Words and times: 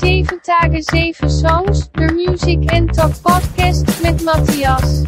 7 0.00 0.28
Tage 0.44 0.80
7 0.80 1.28
Songs, 1.28 1.90
der 1.98 2.12
Music 2.12 2.72
and 2.72 2.94
Talk 2.94 3.20
Podcast 3.20 3.84
mit 4.00 4.22
Matthias. 4.22 5.04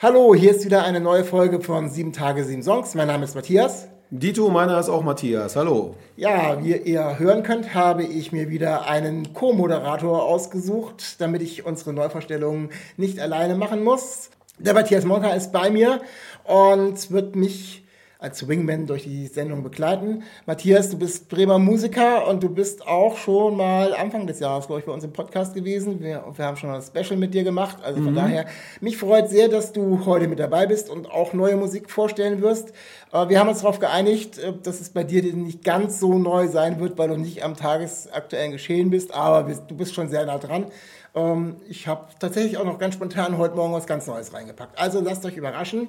Hallo, 0.00 0.34
hier 0.34 0.52
ist 0.52 0.64
wieder 0.64 0.84
eine 0.84 1.00
neue 1.00 1.22
Folge 1.22 1.60
von 1.60 1.90
7 1.90 2.14
Tage 2.14 2.44
7 2.44 2.62
Songs. 2.62 2.94
Mein 2.94 3.08
Name 3.08 3.24
ist 3.24 3.34
Matthias. 3.34 3.88
Dito, 4.08 4.48
meiner 4.48 4.80
ist 4.80 4.88
auch 4.88 5.02
Matthias. 5.02 5.54
Hallo. 5.54 5.96
Ja, 6.16 6.64
wie 6.64 6.76
ihr 6.76 7.18
hören 7.18 7.42
könnt, 7.42 7.74
habe 7.74 8.04
ich 8.04 8.32
mir 8.32 8.48
wieder 8.48 8.88
einen 8.88 9.34
Co-Moderator 9.34 10.22
ausgesucht, 10.22 11.20
damit 11.20 11.42
ich 11.42 11.66
unsere 11.66 11.92
Neuvorstellungen 11.92 12.70
nicht 12.96 13.20
alleine 13.20 13.54
machen 13.54 13.84
muss. 13.84 14.30
Der 14.58 14.72
Matthias 14.72 15.04
Monka 15.04 15.28
ist 15.34 15.52
bei 15.52 15.68
mir 15.68 16.00
und 16.44 17.10
wird 17.10 17.36
mich 17.36 17.83
als 18.24 18.48
Wingman 18.48 18.86
durch 18.86 19.02
die 19.02 19.26
Sendung 19.26 19.62
begleiten. 19.62 20.22
Matthias, 20.46 20.88
du 20.88 20.98
bist 20.98 21.28
Bremer 21.28 21.58
Musiker 21.58 22.26
und 22.26 22.42
du 22.42 22.48
bist 22.48 22.86
auch 22.88 23.18
schon 23.18 23.54
mal 23.54 23.94
Anfang 23.94 24.26
des 24.26 24.40
Jahres, 24.40 24.66
glaube 24.66 24.80
ich, 24.80 24.86
bei 24.86 24.92
uns 24.92 25.04
im 25.04 25.12
Podcast 25.12 25.52
gewesen. 25.52 26.00
Wir, 26.00 26.24
wir 26.34 26.44
haben 26.46 26.56
schon 26.56 26.70
ein 26.70 26.80
Special 26.80 27.18
mit 27.18 27.34
dir 27.34 27.44
gemacht. 27.44 27.76
Also 27.84 28.00
von 28.00 28.12
mhm. 28.12 28.16
daher, 28.16 28.46
mich 28.80 28.96
freut 28.96 29.28
sehr, 29.28 29.48
dass 29.48 29.72
du 29.74 30.06
heute 30.06 30.26
mit 30.26 30.38
dabei 30.38 30.66
bist 30.66 30.88
und 30.88 31.10
auch 31.10 31.34
neue 31.34 31.56
Musik 31.56 31.90
vorstellen 31.90 32.40
wirst. 32.40 32.72
Äh, 33.12 33.28
wir 33.28 33.38
haben 33.38 33.50
uns 33.50 33.60
darauf 33.60 33.78
geeinigt, 33.78 34.38
äh, 34.38 34.54
dass 34.62 34.80
es 34.80 34.88
bei 34.88 35.04
dir 35.04 35.22
nicht 35.22 35.62
ganz 35.62 36.00
so 36.00 36.18
neu 36.18 36.48
sein 36.48 36.80
wird, 36.80 36.96
weil 36.96 37.08
du 37.08 37.18
nicht 37.18 37.44
am 37.44 37.54
tagesaktuellen 37.54 38.52
Geschehen 38.52 38.88
bist, 38.88 39.12
aber 39.12 39.52
du 39.52 39.76
bist 39.76 39.94
schon 39.94 40.08
sehr 40.08 40.24
nah 40.24 40.38
dran. 40.38 40.68
Ähm, 41.14 41.56
ich 41.68 41.86
habe 41.86 42.06
tatsächlich 42.18 42.56
auch 42.56 42.64
noch 42.64 42.78
ganz 42.78 42.94
spontan 42.94 43.36
heute 43.36 43.54
Morgen 43.54 43.74
was 43.74 43.86
ganz 43.86 44.06
Neues 44.06 44.32
reingepackt. 44.32 44.78
Also 44.78 45.02
lasst 45.02 45.26
euch 45.26 45.36
überraschen 45.36 45.88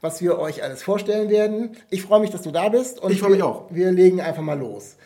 was 0.00 0.20
wir 0.20 0.38
euch 0.38 0.62
alles 0.62 0.82
vorstellen 0.82 1.30
werden. 1.30 1.76
Ich 1.90 2.02
freue 2.02 2.20
mich, 2.20 2.30
dass 2.30 2.42
du 2.42 2.50
da 2.50 2.68
bist. 2.68 3.00
Und 3.00 3.12
ich 3.12 3.20
freue 3.20 3.30
mich 3.30 3.42
auch. 3.42 3.66
Wir 3.70 3.92
legen 3.92 4.20
einfach 4.20 4.42
mal 4.42 4.58
los. 4.58 4.96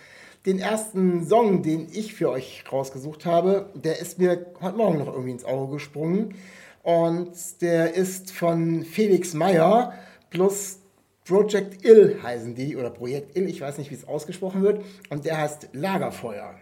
Den 0.47 0.59
ersten 0.59 1.27
Song, 1.27 1.63
den 1.63 1.89
ich 1.93 2.15
für 2.15 2.31
euch 2.31 2.65
rausgesucht 2.71 3.27
habe, 3.27 3.71
der 3.75 3.99
ist 3.99 4.19
mir 4.19 4.47
heute 4.61 4.77
Morgen 4.77 4.99
noch 4.99 5.09
irgendwie 5.09 5.33
ins 5.33 5.45
Auge 5.45 5.75
gesprungen. 5.75 6.35
Und 6.83 7.33
der 7.61 7.95
ist 7.95 8.31
von 8.31 8.85
Felix 8.85 9.35
Meyer 9.35 9.93
plus 10.31 10.79
Project 11.27 11.85
Ill 11.85 12.19
heißen 12.23 12.55
die, 12.55 12.77
oder 12.77 12.91
Projekt 12.91 13.37
Ill, 13.37 13.49
ich 13.49 13.61
weiß 13.61 13.79
nicht, 13.79 13.91
wie 13.91 13.95
es 13.95 14.09
ausgesprochen 14.09 14.63
wird. 14.63 14.83
Und 15.11 15.27
der 15.27 15.39
heißt 15.39 15.69
Lagerfeuer. 15.73 16.55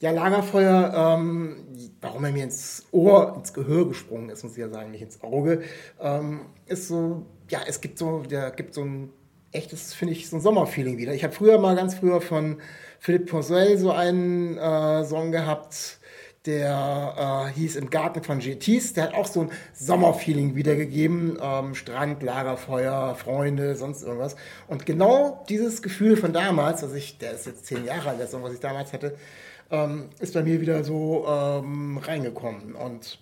Ja, 0.00 0.10
Lagerfeuer, 0.10 0.92
ähm, 0.94 1.66
warum 2.00 2.24
er 2.24 2.32
mir 2.32 2.44
ins 2.44 2.86
Ohr, 2.92 3.34
ins 3.36 3.52
Gehör 3.52 3.88
gesprungen 3.88 4.28
ist, 4.28 4.44
muss 4.44 4.52
ich 4.52 4.58
ja 4.58 4.68
sagen, 4.68 4.90
nicht 4.90 5.02
ins 5.02 5.22
Auge, 5.22 5.62
ähm, 6.00 6.42
ist 6.66 6.88
so 6.88 7.26
ja, 7.48 7.60
es 7.66 7.80
gibt 7.80 7.98
so, 7.98 8.20
der 8.20 8.50
gibt 8.50 8.74
so 8.74 8.82
ein 8.82 9.10
echtes, 9.52 9.94
finde 9.94 10.12
ich, 10.12 10.28
so 10.28 10.36
ein 10.36 10.40
Sommerfeeling 10.40 10.98
wieder. 10.98 11.14
Ich 11.14 11.24
habe 11.24 11.32
früher 11.32 11.58
mal 11.58 11.74
ganz 11.76 11.94
früher 11.94 12.20
von 12.20 12.60
Philippe 12.98 13.26
Poncel 13.26 13.78
so 13.78 13.90
einen 13.92 14.58
äh, 14.58 15.04
Song 15.04 15.32
gehabt, 15.32 15.98
der 16.46 17.50
äh, 17.50 17.58
hieß 17.58 17.76
Im 17.76 17.90
Garten 17.90 18.22
von 18.22 18.38
GTs. 18.38 18.94
Der 18.94 19.04
hat 19.04 19.14
auch 19.14 19.26
so 19.26 19.42
ein 19.42 19.50
Sommerfeeling 19.74 20.54
wiedergegeben. 20.54 21.38
Ähm, 21.40 21.74
Strand, 21.74 22.22
Lagerfeuer, 22.22 23.14
Freunde, 23.16 23.74
sonst 23.76 24.02
irgendwas. 24.02 24.36
Und 24.66 24.86
genau 24.86 25.44
dieses 25.48 25.82
Gefühl 25.82 26.16
von 26.16 26.32
damals, 26.32 26.82
also 26.82 26.94
ich, 26.94 27.18
der 27.18 27.32
ist 27.32 27.46
jetzt 27.46 27.66
zehn 27.66 27.84
Jahre 27.84 28.10
alt, 28.10 28.20
der 28.20 28.28
Song, 28.28 28.42
was 28.42 28.54
ich 28.54 28.60
damals 28.60 28.92
hatte, 28.92 29.16
ähm, 29.70 30.08
ist 30.20 30.34
bei 30.34 30.42
mir 30.42 30.60
wieder 30.60 30.84
so 30.84 31.26
ähm, 31.28 31.98
reingekommen. 31.98 32.74
Und 32.74 33.18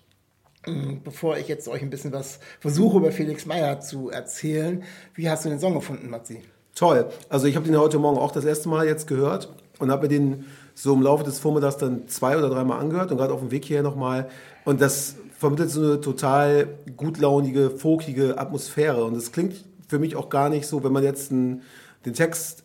bevor 1.05 1.37
ich 1.39 1.49
jetzt 1.49 1.69
euch 1.69 1.83
ein 1.83 1.91
bisschen 1.91 2.13
was 2.13 2.39
versuche 2.61 2.99
über 2.99 3.13
Felix 3.13 3.47
Meyer 3.47 3.81
zu 3.81 4.11
erzählen, 4.11 4.83
wie 5.15 5.29
hast 5.31 5.45
du 5.45 5.49
den 5.49 5.61
Song 5.61 5.75
gefunden, 5.75 6.11
Matzi? 6.11 6.43
Toll. 6.75 7.07
Also 7.29 7.47
ich 7.47 7.57
habe 7.57 7.67
den 7.67 7.79
heute 7.79 7.99
Morgen 7.99 8.19
auch 8.19 8.33
das 8.33 8.45
erste 8.45 8.69
Mal 8.69 8.87
jetzt 8.87 9.07
gehört 9.07 9.49
und 9.79 9.91
habe 9.91 10.03
mir 10.03 10.09
den 10.09 10.45
so 10.75 10.93
im 10.93 11.03
Laufe 11.03 11.25
des 11.25 11.39
Vormittags 11.39 11.79
dann 11.79 12.07
zwei 12.09 12.37
oder 12.37 12.51
dreimal 12.51 12.81
angehört 12.81 13.11
und 13.11 13.17
gerade 13.17 13.33
auf 13.33 13.41
dem 13.41 13.51
Weg 13.51 13.65
hierher 13.65 13.83
nochmal. 13.83 14.29
Und 14.65 14.81
das 14.81 15.17
vermittelt 15.39 15.71
so 15.71 15.83
eine 15.83 16.01
total 16.01 16.69
gutlaunige, 16.97 17.71
folkige 17.71 18.39
Atmosphäre. 18.39 19.05
Und 19.05 19.17
es 19.17 19.33
klingt 19.33 19.65
für 19.89 19.99
mich 19.99 20.17
auch 20.17 20.29
gar 20.29 20.49
nicht 20.49 20.67
so, 20.67 20.85
wenn 20.85 20.93
man 20.93 21.03
jetzt 21.03 21.31
einen, 21.31 21.63
den 22.05 22.13
Text 22.13 22.65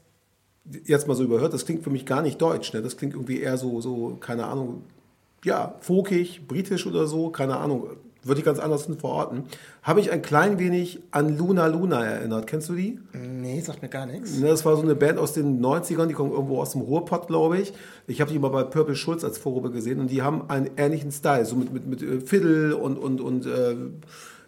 jetzt 0.85 1.07
mal 1.07 1.15
so 1.15 1.23
überhört, 1.23 1.53
das 1.53 1.65
klingt 1.65 1.83
für 1.83 1.89
mich 1.89 2.05
gar 2.05 2.21
nicht 2.21 2.41
deutsch. 2.41 2.73
Ne? 2.73 2.81
Das 2.81 2.97
klingt 2.97 3.13
irgendwie 3.13 3.39
eher 3.39 3.57
so, 3.57 3.81
so 3.81 4.17
keine 4.19 4.45
Ahnung, 4.45 4.83
ja, 5.43 5.75
folkig, 5.81 6.47
britisch 6.47 6.85
oder 6.85 7.07
so, 7.07 7.29
keine 7.29 7.57
Ahnung, 7.57 7.87
würde 8.23 8.39
ich 8.39 8.45
ganz 8.45 8.59
anders 8.59 8.87
verorten, 8.99 9.45
habe 9.81 9.99
ich 9.99 10.11
ein 10.11 10.21
klein 10.21 10.59
wenig 10.59 10.99
an 11.09 11.35
Luna 11.37 11.67
Luna 11.67 12.05
erinnert. 12.05 12.45
Kennst 12.45 12.69
du 12.69 12.75
die? 12.75 12.99
Nee, 13.13 13.59
sagt 13.61 13.81
mir 13.81 13.89
gar 13.89 14.05
nichts. 14.05 14.39
Das 14.39 14.63
war 14.63 14.75
so 14.75 14.83
eine 14.83 14.95
Band 14.95 15.17
aus 15.17 15.33
den 15.33 15.59
90ern, 15.59 16.05
die 16.05 16.13
kommt 16.13 16.31
irgendwo 16.31 16.61
aus 16.61 16.73
dem 16.73 16.81
Ruhrpott, 16.81 17.27
glaube 17.27 17.57
ich. 17.57 17.73
Ich 18.05 18.21
habe 18.21 18.31
die 18.31 18.37
mal 18.37 18.49
bei 18.49 18.63
Purple 18.63 18.95
Schulz 18.95 19.23
als 19.23 19.37
Vorrube 19.39 19.71
gesehen 19.71 19.99
und 19.99 20.11
die 20.11 20.21
haben 20.21 20.49
einen 20.49 20.69
ähnlichen 20.77 21.11
Style, 21.11 21.45
so 21.45 21.55
mit, 21.55 21.73
mit, 21.73 21.87
mit 21.87 22.03
äh, 22.03 22.19
Fiddle 22.19 22.77
und, 22.77 22.97
und, 22.97 23.21
und 23.21 23.47
äh, 23.47 23.75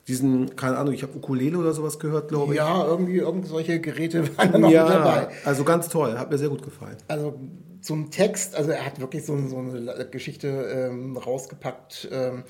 diesen, 0.07 0.55
keine 0.55 0.77
Ahnung, 0.77 0.93
ich 0.93 1.01
habe 1.01 1.15
Ukulele 1.15 1.57
oder 1.57 1.73
sowas 1.73 1.97
gehört, 1.97 2.27
glaube 2.27 2.53
ich. 2.53 2.57
Ja, 2.57 2.85
irgendwie 2.85 3.17
irgendwelche 3.17 3.79
Geräte 3.79 4.37
waren 4.37 4.51
da 4.51 4.57
noch 4.59 4.69
ja, 4.69 4.83
mit 4.83 4.93
dabei. 4.93 5.27
Also 5.45 5.63
ganz 5.63 5.89
toll, 5.89 6.19
hat 6.19 6.29
mir 6.29 6.37
sehr 6.37 6.49
gut 6.49 6.61
gefallen. 6.61 6.97
Also 7.07 7.39
zum 7.83 8.11
Text, 8.11 8.55
also 8.55 8.71
er 8.71 8.85
hat 8.85 8.99
wirklich 9.01 9.25
so, 9.25 9.37
so 9.47 9.57
eine 9.57 10.07
Geschichte 10.09 10.47
ähm, 10.47 11.17
rausgepackt. 11.17 12.07
Ähm, 12.11 12.43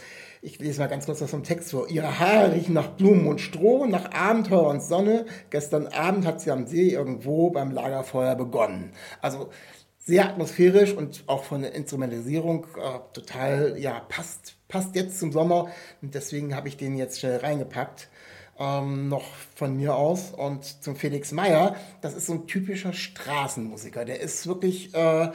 ich 0.44 0.60
lese 0.60 0.80
mal 0.80 0.88
ganz 0.88 1.06
kurz 1.08 1.22
was 1.22 1.32
vom 1.32 1.44
Text 1.44 1.72
vor. 1.72 1.90
Ihre 1.90 2.20
Haare 2.20 2.54
riechen 2.54 2.74
nach 2.74 2.90
Blumen 2.90 3.28
und 3.28 3.42
Stroh, 3.42 3.86
nach 3.88 4.12
Abenteuer 4.12 4.68
und 4.68 4.84
Sonne. 4.84 5.26
Gestern 5.50 5.88
Abend 5.88 6.28
hat 6.28 6.42
sie 6.42 6.52
am 6.52 6.68
See 6.68 6.90
irgendwo 6.90 7.50
beim 7.50 7.72
Lagerfeuer 7.72 8.36
begonnen. 8.36 8.92
Also 9.22 9.50
sehr 9.98 10.30
atmosphärisch 10.30 10.94
und 10.94 11.24
auch 11.28 11.46
von 11.46 11.62
der 11.64 11.74
Instrumentalisierung 11.74 12.68
äh, 12.78 13.00
total, 13.14 13.76
ja, 13.80 14.02
passt, 14.02 14.58
passt 14.68 14.96
jetzt 14.96 15.20
zum 15.20 15.32
Sommer. 15.32 15.70
Und 16.02 16.14
deswegen 16.14 16.56
habe 16.56 16.68
ich 16.68 16.78
den 16.78 16.96
jetzt 16.96 17.20
schnell 17.20 17.38
reingepackt 17.38 18.10
ähm, 18.60 19.10
noch 19.10 19.26
von 19.56 19.76
mir 19.76 19.96
aus. 19.96 20.32
Und 20.32 20.66
zum 20.84 20.96
Felix 20.96 21.32
Meyer, 21.32 21.76
das 22.02 22.16
ist 22.16 22.28
so 22.28 22.34
ein 22.34 22.48
typischer 22.48 22.94
Straßenmusiker. 22.94 24.06
Der 24.06 24.20
ist 24.20 24.48
wirklich, 24.48 24.94
äh, 24.94 25.32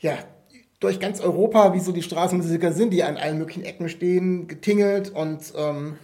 ja, 0.00 0.18
durch 0.80 1.00
ganz 1.00 1.20
Europa, 1.20 1.74
wie 1.74 1.80
so 1.80 1.92
die 1.92 2.02
Straßenmusiker 2.02 2.72
sind, 2.72 2.92
die 2.92 3.02
an 3.02 3.16
allen 3.16 3.38
möglichen 3.38 3.64
Ecken 3.64 3.88
stehen, 3.88 4.46
getingelt 4.46 5.10
und 5.10 5.52
ähm, 5.56 5.96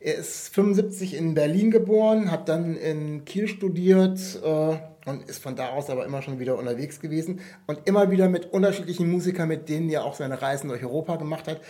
er 0.00 0.14
ist 0.14 0.54
75 0.54 1.14
in 1.14 1.34
Berlin 1.34 1.70
geboren, 1.70 2.30
hat 2.30 2.48
dann 2.48 2.76
in 2.76 3.24
Kiel 3.24 3.48
studiert 3.48 4.40
äh, 4.44 4.76
und 5.06 5.28
ist 5.28 5.42
von 5.42 5.56
da 5.56 5.70
aus 5.70 5.88
aber 5.88 6.04
immer 6.04 6.20
schon 6.20 6.38
wieder 6.38 6.58
unterwegs 6.58 7.00
gewesen 7.00 7.40
und 7.66 7.78
immer 7.86 8.10
wieder 8.10 8.28
mit 8.28 8.52
unterschiedlichen 8.52 9.10
Musikern, 9.10 9.48
mit 9.48 9.68
denen 9.68 9.88
er 9.88 10.04
auch 10.04 10.14
seine 10.14 10.42
Reisen 10.42 10.68
durch 10.68 10.84
Europa 10.84 11.16
gemacht 11.16 11.48
hat. 11.48 11.60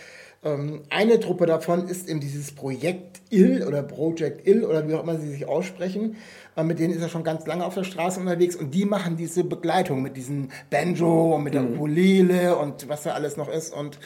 Ähm, 0.43 0.83
eine 0.89 1.19
Truppe 1.19 1.45
davon 1.45 1.87
ist 1.87 2.09
eben 2.09 2.19
dieses 2.19 2.51
Projekt 2.51 3.21
IL 3.29 3.65
oder 3.65 3.81
Project 3.83 4.47
IL 4.47 4.65
oder 4.65 4.87
wie 4.87 4.93
auch 4.93 5.03
immer 5.03 5.17
sie 5.17 5.29
sich 5.29 5.47
aussprechen. 5.47 6.17
Äh, 6.55 6.63
mit 6.63 6.79
denen 6.79 6.93
ist 6.93 7.01
er 7.01 7.09
schon 7.09 7.23
ganz 7.23 7.45
lange 7.45 7.65
auf 7.65 7.75
der 7.75 7.83
Straße 7.83 8.19
unterwegs 8.19 8.55
und 8.55 8.73
die 8.73 8.85
machen 8.85 9.17
diese 9.17 9.43
Begleitung 9.43 10.01
mit 10.01 10.17
diesem 10.17 10.49
Banjo 10.69 11.35
und 11.35 11.43
mit 11.43 11.53
der 11.53 11.61
mhm. 11.61 11.75
Ukulele 11.75 12.57
und 12.57 12.89
was 12.89 13.03
da 13.03 13.11
alles 13.11 13.37
noch 13.37 13.49
ist. 13.49 13.73
Und 13.73 13.99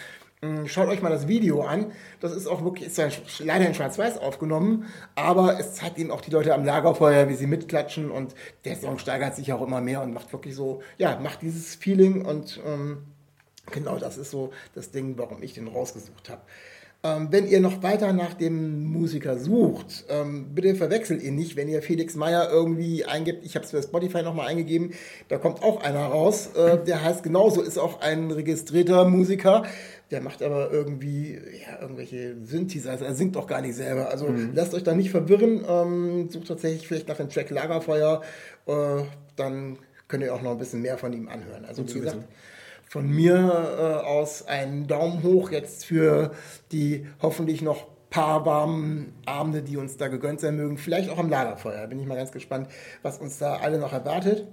schaut 0.65 0.87
euch 0.87 1.01
mal 1.01 1.09
das 1.09 1.27
Video 1.27 1.61
an. 1.61 1.91
Das 2.19 2.31
ist 2.31 2.47
auch 2.47 2.63
wirklich, 2.63 2.87
ist 2.87 2.97
ja 2.97 3.09
leider 3.39 3.67
in 3.67 3.73
Schwarz-Weiß 3.73 4.17
aufgenommen, 4.17 4.85
aber 5.15 5.59
es 5.59 5.75
zeigt 5.75 5.97
eben 5.97 6.11
auch 6.11 6.21
die 6.21 6.31
Leute 6.31 6.53
am 6.53 6.65
Lagerfeuer, 6.65 7.29
wie 7.29 7.35
sie 7.35 7.47
mitklatschen 7.47 8.09
und 8.09 8.33
der 8.65 8.75
Song 8.75 8.97
steigert 8.97 9.35
sich 9.35 9.53
auch 9.53 9.61
immer 9.61 9.81
mehr 9.81 10.01
und 10.01 10.13
macht 10.13 10.31
wirklich 10.33 10.55
so, 10.55 10.81
ja, 10.97 11.19
macht 11.19 11.41
dieses 11.41 11.75
Feeling 11.75 12.25
und 12.25 12.59
ähm, 12.65 13.03
Genau, 13.69 13.97
das 13.97 14.17
ist 14.17 14.31
so 14.31 14.51
das 14.73 14.91
Ding, 14.91 15.17
warum 15.17 15.41
ich 15.43 15.53
den 15.53 15.67
rausgesucht 15.67 16.29
habe. 16.29 16.41
Ähm, 17.03 17.29
wenn 17.31 17.47
ihr 17.47 17.59
noch 17.61 17.81
weiter 17.81 18.13
nach 18.13 18.35
dem 18.35 18.83
Musiker 18.83 19.39
sucht, 19.39 20.05
ähm, 20.09 20.53
bitte 20.53 20.75
verwechselt 20.75 21.23
ihn 21.23 21.35
nicht, 21.35 21.55
wenn 21.55 21.67
ihr 21.67 21.81
Felix 21.81 22.13
Meyer 22.13 22.51
irgendwie 22.51 23.05
eingibt. 23.05 23.43
Ich 23.43 23.55
habe 23.55 23.65
es 23.65 23.71
für 23.71 23.81
Spotify 23.81 24.21
nochmal 24.21 24.47
eingegeben. 24.47 24.93
Da 25.27 25.39
kommt 25.39 25.63
auch 25.63 25.81
einer 25.81 26.05
raus. 26.05 26.51
Äh, 26.55 26.77
der 26.85 27.03
heißt 27.03 27.23
genauso, 27.23 27.61
ist 27.63 27.79
auch 27.79 28.01
ein 28.01 28.29
registrierter 28.29 29.05
Musiker. 29.05 29.63
Der 30.11 30.21
macht 30.21 30.43
aber 30.43 30.71
irgendwie 30.71 31.39
ja, 31.65 31.81
irgendwelche 31.81 32.35
Synthesizer. 32.43 33.03
Er 33.03 33.15
singt 33.15 33.35
auch 33.35 33.47
gar 33.47 33.61
nicht 33.61 33.75
selber. 33.75 34.11
Also 34.11 34.27
mhm. 34.27 34.51
lasst 34.53 34.75
euch 34.75 34.83
da 34.83 34.93
nicht 34.93 35.09
verwirren. 35.09 35.65
Ähm, 35.67 36.29
sucht 36.29 36.49
tatsächlich 36.49 36.87
vielleicht 36.87 37.07
nach 37.07 37.17
dem 37.17 37.29
Track 37.29 37.49
Lagerfeuer. 37.49 38.21
Äh, 38.67 38.73
dann 39.37 39.79
könnt 40.07 40.23
ihr 40.23 40.35
auch 40.35 40.43
noch 40.43 40.51
ein 40.51 40.59
bisschen 40.59 40.83
mehr 40.83 40.99
von 40.99 41.13
ihm 41.13 41.29
anhören. 41.29 41.65
Also 41.65 41.81
wie 41.81 41.93
gesagt, 41.93 42.17
wissen 42.17 42.27
von 42.91 43.09
mir 43.09 43.35
äh, 44.03 44.05
aus 44.05 44.45
einen 44.45 44.85
Daumen 44.85 45.23
hoch 45.23 45.49
jetzt 45.49 45.85
für 45.85 46.31
die 46.73 47.07
hoffentlich 47.21 47.61
noch 47.61 47.87
paar 48.09 48.45
warmen 48.45 49.13
Abende, 49.25 49.61
die 49.61 49.77
uns 49.77 49.95
da 49.95 50.09
gegönnt 50.09 50.41
sein 50.41 50.57
mögen. 50.57 50.77
Vielleicht 50.77 51.09
auch 51.09 51.17
am 51.17 51.29
Lagerfeuer. 51.29 51.87
Bin 51.87 52.01
ich 52.01 52.05
mal 52.05 52.17
ganz 52.17 52.33
gespannt, 52.33 52.67
was 53.01 53.17
uns 53.19 53.37
da 53.37 53.55
alle 53.55 53.79
noch 53.79 53.93
erwartet. 53.93 54.45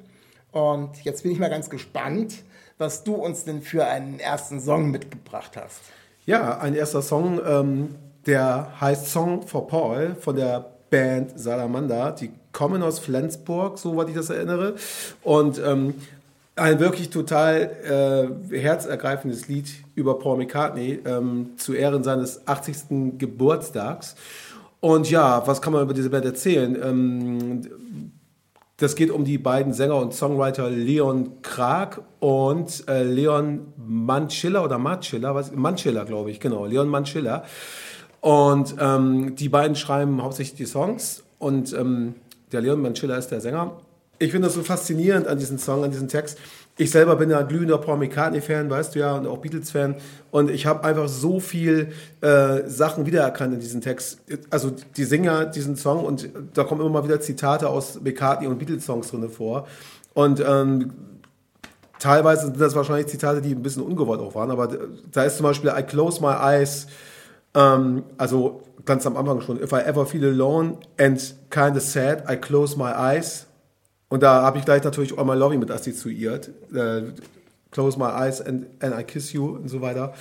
Und 0.52 1.02
jetzt 1.02 1.24
bin 1.24 1.32
ich 1.32 1.40
mal 1.40 1.50
ganz 1.50 1.68
gespannt, 1.68 2.44
was 2.78 3.02
du 3.02 3.16
uns 3.16 3.42
denn 3.42 3.60
für 3.60 3.86
einen 3.86 4.20
ersten 4.20 4.60
Song 4.60 4.92
mitgebracht 4.92 5.56
hast. 5.56 5.80
Ja, 6.24 6.58
ein 6.58 6.76
erster 6.76 7.02
Song, 7.02 7.40
ähm, 7.44 7.96
der 8.24 8.80
heißt 8.80 9.08
Song 9.08 9.48
for 9.48 9.66
Paul 9.66 10.14
von 10.14 10.36
der 10.36 10.64
Band 10.90 11.32
Salamander. 11.36 12.12
Die 12.12 12.30
kommen 12.52 12.84
aus 12.84 13.00
Flensburg, 13.00 13.78
soweit 13.78 14.08
ich 14.10 14.14
das 14.14 14.30
erinnere. 14.30 14.76
Und 15.24 15.58
ähm, 15.58 15.94
ein 16.58 16.80
wirklich 16.80 17.10
total 17.10 18.36
äh, 18.52 18.58
herzergreifendes 18.58 19.48
Lied 19.48 19.68
über 19.94 20.18
Paul 20.18 20.38
McCartney 20.38 21.00
ähm, 21.04 21.50
zu 21.56 21.72
Ehren 21.74 22.04
seines 22.04 22.46
80. 22.46 23.18
Geburtstags. 23.18 24.14
Und 24.80 25.10
ja, 25.10 25.46
was 25.46 25.60
kann 25.60 25.72
man 25.72 25.82
über 25.82 25.94
diese 25.94 26.10
Band 26.10 26.24
erzählen? 26.24 26.76
Ähm, 26.82 28.12
das 28.76 28.94
geht 28.94 29.10
um 29.10 29.24
die 29.24 29.38
beiden 29.38 29.72
Sänger 29.72 29.96
und 29.96 30.14
Songwriter 30.14 30.70
Leon 30.70 31.42
Krag 31.42 32.00
und 32.20 32.84
äh, 32.88 33.02
Leon 33.02 33.72
Manchilla 33.76 34.62
oder 34.62 34.78
Manchilla, 34.78 35.34
was? 35.34 35.52
Manchilla, 35.52 36.04
glaube 36.04 36.30
ich, 36.30 36.38
genau, 36.38 36.64
Leon 36.64 36.88
Manchilla. 36.88 37.42
Und 38.20 38.76
ähm, 38.78 39.34
die 39.34 39.48
beiden 39.48 39.74
schreiben 39.74 40.22
hauptsächlich 40.22 40.56
die 40.56 40.66
Songs 40.66 41.24
und 41.38 41.72
ähm, 41.72 42.14
der 42.52 42.60
Leon 42.60 42.80
Manchilla 42.80 43.16
ist 43.16 43.28
der 43.28 43.40
Sänger. 43.40 43.78
Ich 44.18 44.32
finde 44.32 44.48
das 44.48 44.54
so 44.54 44.62
faszinierend 44.62 45.28
an 45.28 45.38
diesem 45.38 45.58
Song, 45.58 45.84
an 45.84 45.90
diesem 45.90 46.08
Text. 46.08 46.38
Ich 46.76 46.90
selber 46.90 47.16
bin 47.16 47.30
ja 47.30 47.38
ein 47.38 47.48
glühender 47.48 47.78
Paul 47.78 47.98
McCartney-Fan, 47.98 48.70
weißt 48.70 48.94
du 48.94 49.00
ja, 49.00 49.16
und 49.16 49.26
auch 49.26 49.38
Beatles-Fan. 49.38 49.96
Und 50.30 50.50
ich 50.50 50.66
habe 50.66 50.84
einfach 50.84 51.08
so 51.08 51.40
viel 51.40 51.92
äh, 52.20 52.68
Sachen 52.68 53.04
wiedererkannt 53.04 53.54
in 53.54 53.60
diesem 53.60 53.80
Text. 53.80 54.20
Also 54.50 54.72
die 54.96 55.04
Singer 55.04 55.44
diesen 55.46 55.76
Song 55.76 56.04
und 56.04 56.28
da 56.54 56.62
kommen 56.62 56.80
immer 56.80 56.90
mal 56.90 57.04
wieder 57.04 57.20
Zitate 57.20 57.68
aus 57.68 58.00
McCartney 58.00 58.46
und 58.46 58.58
Beatles-Songs 58.58 59.10
drin 59.10 59.28
vor. 59.28 59.66
Und 60.14 60.40
ähm, 60.40 60.92
teilweise 61.98 62.46
sind 62.46 62.60
das 62.60 62.76
wahrscheinlich 62.76 63.08
Zitate, 63.08 63.42
die 63.42 63.54
ein 63.54 63.62
bisschen 63.62 63.82
ungewollt 63.82 64.20
auch 64.20 64.36
waren, 64.36 64.52
aber 64.52 64.68
da 65.12 65.24
ist 65.24 65.36
zum 65.36 65.44
Beispiel 65.44 65.72
I 65.76 65.82
close 65.82 66.20
my 66.20 66.32
eyes, 66.32 66.86
ähm, 67.54 68.04
also 68.18 68.62
ganz 68.84 69.04
am 69.04 69.16
Anfang 69.16 69.40
schon, 69.40 69.60
if 69.60 69.72
I 69.72 69.80
ever 69.80 70.06
feel 70.06 70.24
alone 70.24 70.78
and 70.98 71.34
kind 71.50 71.76
of 71.76 71.82
sad, 71.82 72.24
I 72.30 72.36
close 72.36 72.78
my 72.78 72.92
eyes 72.92 73.47
und 74.08 74.22
da 74.22 74.42
habe 74.42 74.58
ich 74.58 74.64
gleich 74.64 74.82
natürlich 74.84 75.18
All 75.18 75.24
My 75.24 75.34
Loving 75.34 75.60
mit 75.60 75.70
assoziiert. 75.70 76.50
Äh, 76.74 77.12
Close 77.70 77.98
My 77.98 78.06
Eyes 78.06 78.40
and, 78.40 78.66
and 78.82 78.98
I 78.98 79.04
Kiss 79.04 79.32
You 79.32 79.56
und 79.56 79.68
so 79.68 79.82
weiter. 79.82 80.14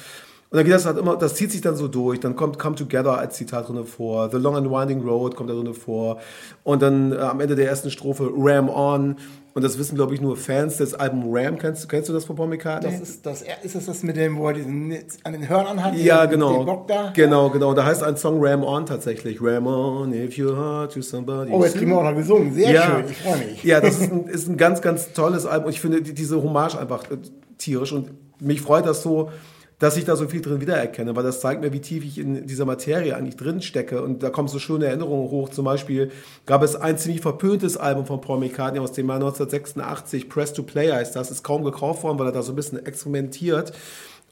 Und 0.50 0.56
dann 0.58 0.66
geht 0.66 0.74
das 0.74 0.86
halt 0.86 0.98
immer, 0.98 1.18
das 1.18 1.36
zieht 1.36 1.52
sich 1.52 1.60
dann 1.60 1.76
so 1.76 1.90
durch. 1.90 2.22
Dann 2.22 2.36
kommt 2.38 2.58
Come 2.58 2.76
Together 2.76 3.18
als 3.18 3.36
Zitat 3.36 3.68
drin 3.68 3.84
vor. 3.84 4.30
The 4.32 4.38
Long 4.38 4.56
and 4.56 4.70
Winding 4.72 5.02
Road 5.06 5.36
kommt 5.36 5.50
da 5.50 5.54
drin 5.54 5.74
vor. 5.74 6.20
Und 6.64 6.82
dann 6.82 7.12
äh, 7.12 7.18
am 7.18 7.42
Ende 7.42 7.56
der 7.56 7.68
ersten 7.68 7.92
Strophe 7.92 8.30
Ram 8.34 8.70
On. 8.70 9.18
Und 9.54 9.64
das 9.64 9.78
wissen, 9.78 9.96
glaube 9.96 10.14
ich, 10.14 10.22
nur 10.22 10.38
Fans 10.38 10.78
des 10.78 10.94
Albums 10.94 11.26
Ram. 11.30 11.58
Kennst, 11.58 11.90
kennst 11.90 12.08
du 12.08 12.14
das 12.14 12.24
von 12.26 12.36
Paul 12.38 12.48
McCartney? 12.48 12.92
Das 12.92 13.02
ist 13.02 13.26
das, 13.26 13.44
ist 13.64 13.76
das, 13.76 13.88
das 13.88 14.04
mit 14.04 14.16
dem, 14.16 14.38
wo 14.38 14.48
er 14.48 14.54
diesen 14.54 14.96
an 15.24 15.34
den 15.34 15.50
Hörnern 15.50 15.84
hat? 15.84 15.96
Ja, 15.96 16.26
den, 16.28 16.40
genau. 16.40 16.58
Den 16.60 16.66
Bock 16.66 16.88
da? 16.88 17.12
Genau, 17.14 17.50
genau. 17.50 17.74
Da 17.74 17.84
heißt 17.84 18.04
ein 18.04 18.16
Song 18.16 18.38
Ram 18.40 18.64
On 18.64 18.86
tatsächlich. 18.86 19.40
Ram 19.42 19.68
On, 19.68 20.14
if 20.14 20.38
you 20.38 20.56
hurt 20.56 20.94
to 20.94 21.02
somebody. 21.02 21.52
Oh, 21.52 21.62
jetzt 21.64 21.76
kriegen 21.76 21.92
wir 21.92 21.98
auch 21.98 22.04
noch 22.04 22.16
gesungen. 22.16 22.54
Sehr 22.54 22.72
Ja. 22.72 22.84
schön, 22.84 23.06
ich 23.10 23.18
freue 23.18 23.38
mich. 23.40 23.64
Ja, 23.66 23.82
das 23.82 24.00
ist 24.00 24.12
ein, 24.14 24.28
ist 24.28 24.48
ein 24.48 24.56
ganz, 24.56 24.82
ganz 24.82 25.12
tolles 25.12 25.46
Album. 25.46 25.66
Und 25.66 25.72
ich 25.74 25.82
finde 25.82 26.02
die- 26.04 26.14
diese 26.14 26.42
Hommage 26.42 26.78
einfach 26.78 27.10
äh, 27.12 27.18
tierisch. 27.58 27.92
Und 27.92 28.12
mich 28.40 28.62
freut 28.62 28.86
das 28.86 29.02
so, 29.04 29.32
dass 29.80 29.96
ich 29.96 30.06
da 30.06 30.16
so 30.16 30.28
viel 30.28 30.42
drin 30.42 30.60
wiedererkenne, 30.60 31.16
weil 31.16 31.24
das 31.24 31.40
zeigt 31.40 31.62
mir, 31.62 31.72
wie 31.72 31.82
tief 31.82 32.04
ich 32.04 32.18
in 32.18 32.48
dieser 32.48 32.66
Materie 32.66 33.16
eigentlich 33.16 33.38
drin 33.38 33.62
stecke. 33.62 34.02
Und 34.02 34.24
da 34.24 34.32
kommen 34.32 34.48
so 34.48 34.58
schöne 34.58 34.88
Erinnerungen 34.88 35.30
hoch. 35.30 35.50
Zum 35.50 35.66
Beispiel 35.66 36.12
gab 36.48 36.64
es 36.64 36.76
ein 36.76 36.98
ziemlich 36.98 37.22
verpöntes 37.22 37.78
Album 37.78 38.06
von 38.06 38.20
Paul 38.20 38.40
McCartney 38.40 38.80
aus 38.80 38.94
dem 38.94 39.08
Jahr 39.08 39.18
1986, 39.18 40.30
Press 40.30 40.54
to 40.54 40.64
Play 40.64 40.92
heißt 40.92 41.16
das. 41.16 41.30
Ist 41.30 41.44
kaum 41.44 41.64
gekauft 41.64 42.04
worden, 42.04 42.18
weil 42.18 42.28
er 42.28 42.32
da 42.32 42.42
so 42.42 42.54
ein 42.54 42.56
bisschen 42.56 42.84
experimentiert. 42.84 43.72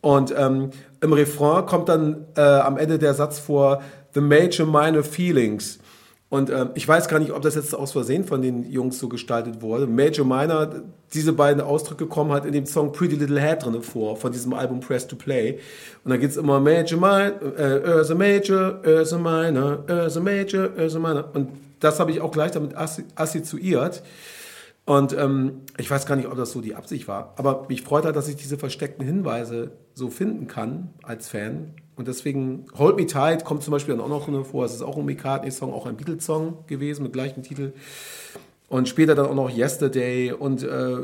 Und 0.02 0.34
ähm, 0.36 0.72
im 1.02 1.14
Refrain 1.14 1.66
kommt 1.66 1.90
dann 1.90 2.26
äh, 2.36 2.42
am 2.42 2.78
Ende 2.78 2.98
der 2.98 3.14
Satz 3.14 3.40
vor, 3.40 3.82
The 4.14 4.22
Major 4.22 4.66
Minor 4.66 5.04
Feelings. 5.04 5.80
Und 6.36 6.50
ähm, 6.50 6.72
ich 6.74 6.86
weiß 6.86 7.08
gar 7.08 7.20
nicht, 7.20 7.32
ob 7.32 7.44
das 7.44 7.56
jetzt 7.56 7.74
aus 7.74 7.94
Versehen 7.94 8.26
von 8.26 8.42
den 8.42 8.70
Jungs 8.70 9.00
so 9.00 9.08
gestaltet 9.08 9.62
wurde. 9.62 9.88
Major 9.88 10.26
Minor, 10.26 10.82
diese 11.14 11.32
beiden 11.32 11.62
Ausdrücke 11.62 12.08
kommen 12.08 12.34
halt 12.34 12.44
in 12.44 12.52
dem 12.52 12.66
Song 12.66 12.92
Pretty 12.92 13.16
Little 13.16 13.40
Head 13.40 13.64
drin 13.64 13.82
vor, 13.82 14.18
von 14.18 14.34
diesem 14.34 14.54
Album 14.54 14.82
Press 14.82 15.08
to 15.08 15.16
Play. 15.16 15.60
Und 16.04 16.12
dann 16.12 16.20
geht's 16.20 16.36
immer 16.36 16.60
Major 16.60 17.00
Minor, 17.00 17.58
äh, 17.58 17.90
Ursa 17.90 18.16
Major, 18.16 18.82
Ursa 18.86 19.18
Minor, 19.18 19.86
Ursa 19.88 20.20
Major, 20.20 20.72
Ursa 20.78 21.00
Minor. 21.00 21.30
Und 21.34 21.52
das 21.80 22.02
habe 22.02 22.12
ich 22.12 22.20
auch 22.20 22.32
gleich 22.32 22.52
damit 22.52 22.76
assoziiert. 22.76 24.04
Und 24.84 25.18
ähm, 25.18 25.62
ich 25.78 25.90
weiß 25.90 26.06
gar 26.06 26.18
nicht, 26.18 26.28
ob 26.28 26.36
das 26.36 26.52
so 26.52 26.60
die 26.60 26.76
Absicht 26.76 27.08
war. 27.08 27.34
Aber 27.38 27.66
mich 27.70 27.82
freut 27.82 28.04
halt, 28.04 28.18
dass 28.18 28.28
ich 28.28 28.36
diese 28.36 28.58
versteckten 28.58 29.06
Hinweise 29.06 29.72
so 29.94 30.10
finden 30.10 30.48
kann 30.48 30.90
als 31.02 31.30
Fan. 31.30 31.76
Und 31.98 32.08
deswegen 32.08 32.66
Hold 32.78 32.98
Me 32.98 33.06
Tight 33.06 33.46
kommt 33.46 33.64
zum 33.64 33.72
Beispiel 33.72 33.96
dann 33.96 34.04
auch 34.04 34.10
noch 34.10 34.26
drin 34.26 34.44
vor. 34.44 34.66
Es 34.66 34.74
ist 34.74 34.82
auch 34.82 34.98
ein 34.98 35.06
McCartney-Song, 35.06 35.74
auch 35.74 35.86
ein 35.86 35.96
Beatles-Song 35.96 36.58
gewesen 36.68 37.04
mit 37.04 37.14
gleichem 37.14 37.42
Titel. 37.44 37.72
Und 38.68 38.90
später 38.90 39.16
dann 39.16 39.28
auch 39.28 39.36
noch 39.36 39.50
Yesterday 39.56 40.34
und 40.34 40.64
äh, 40.64 40.98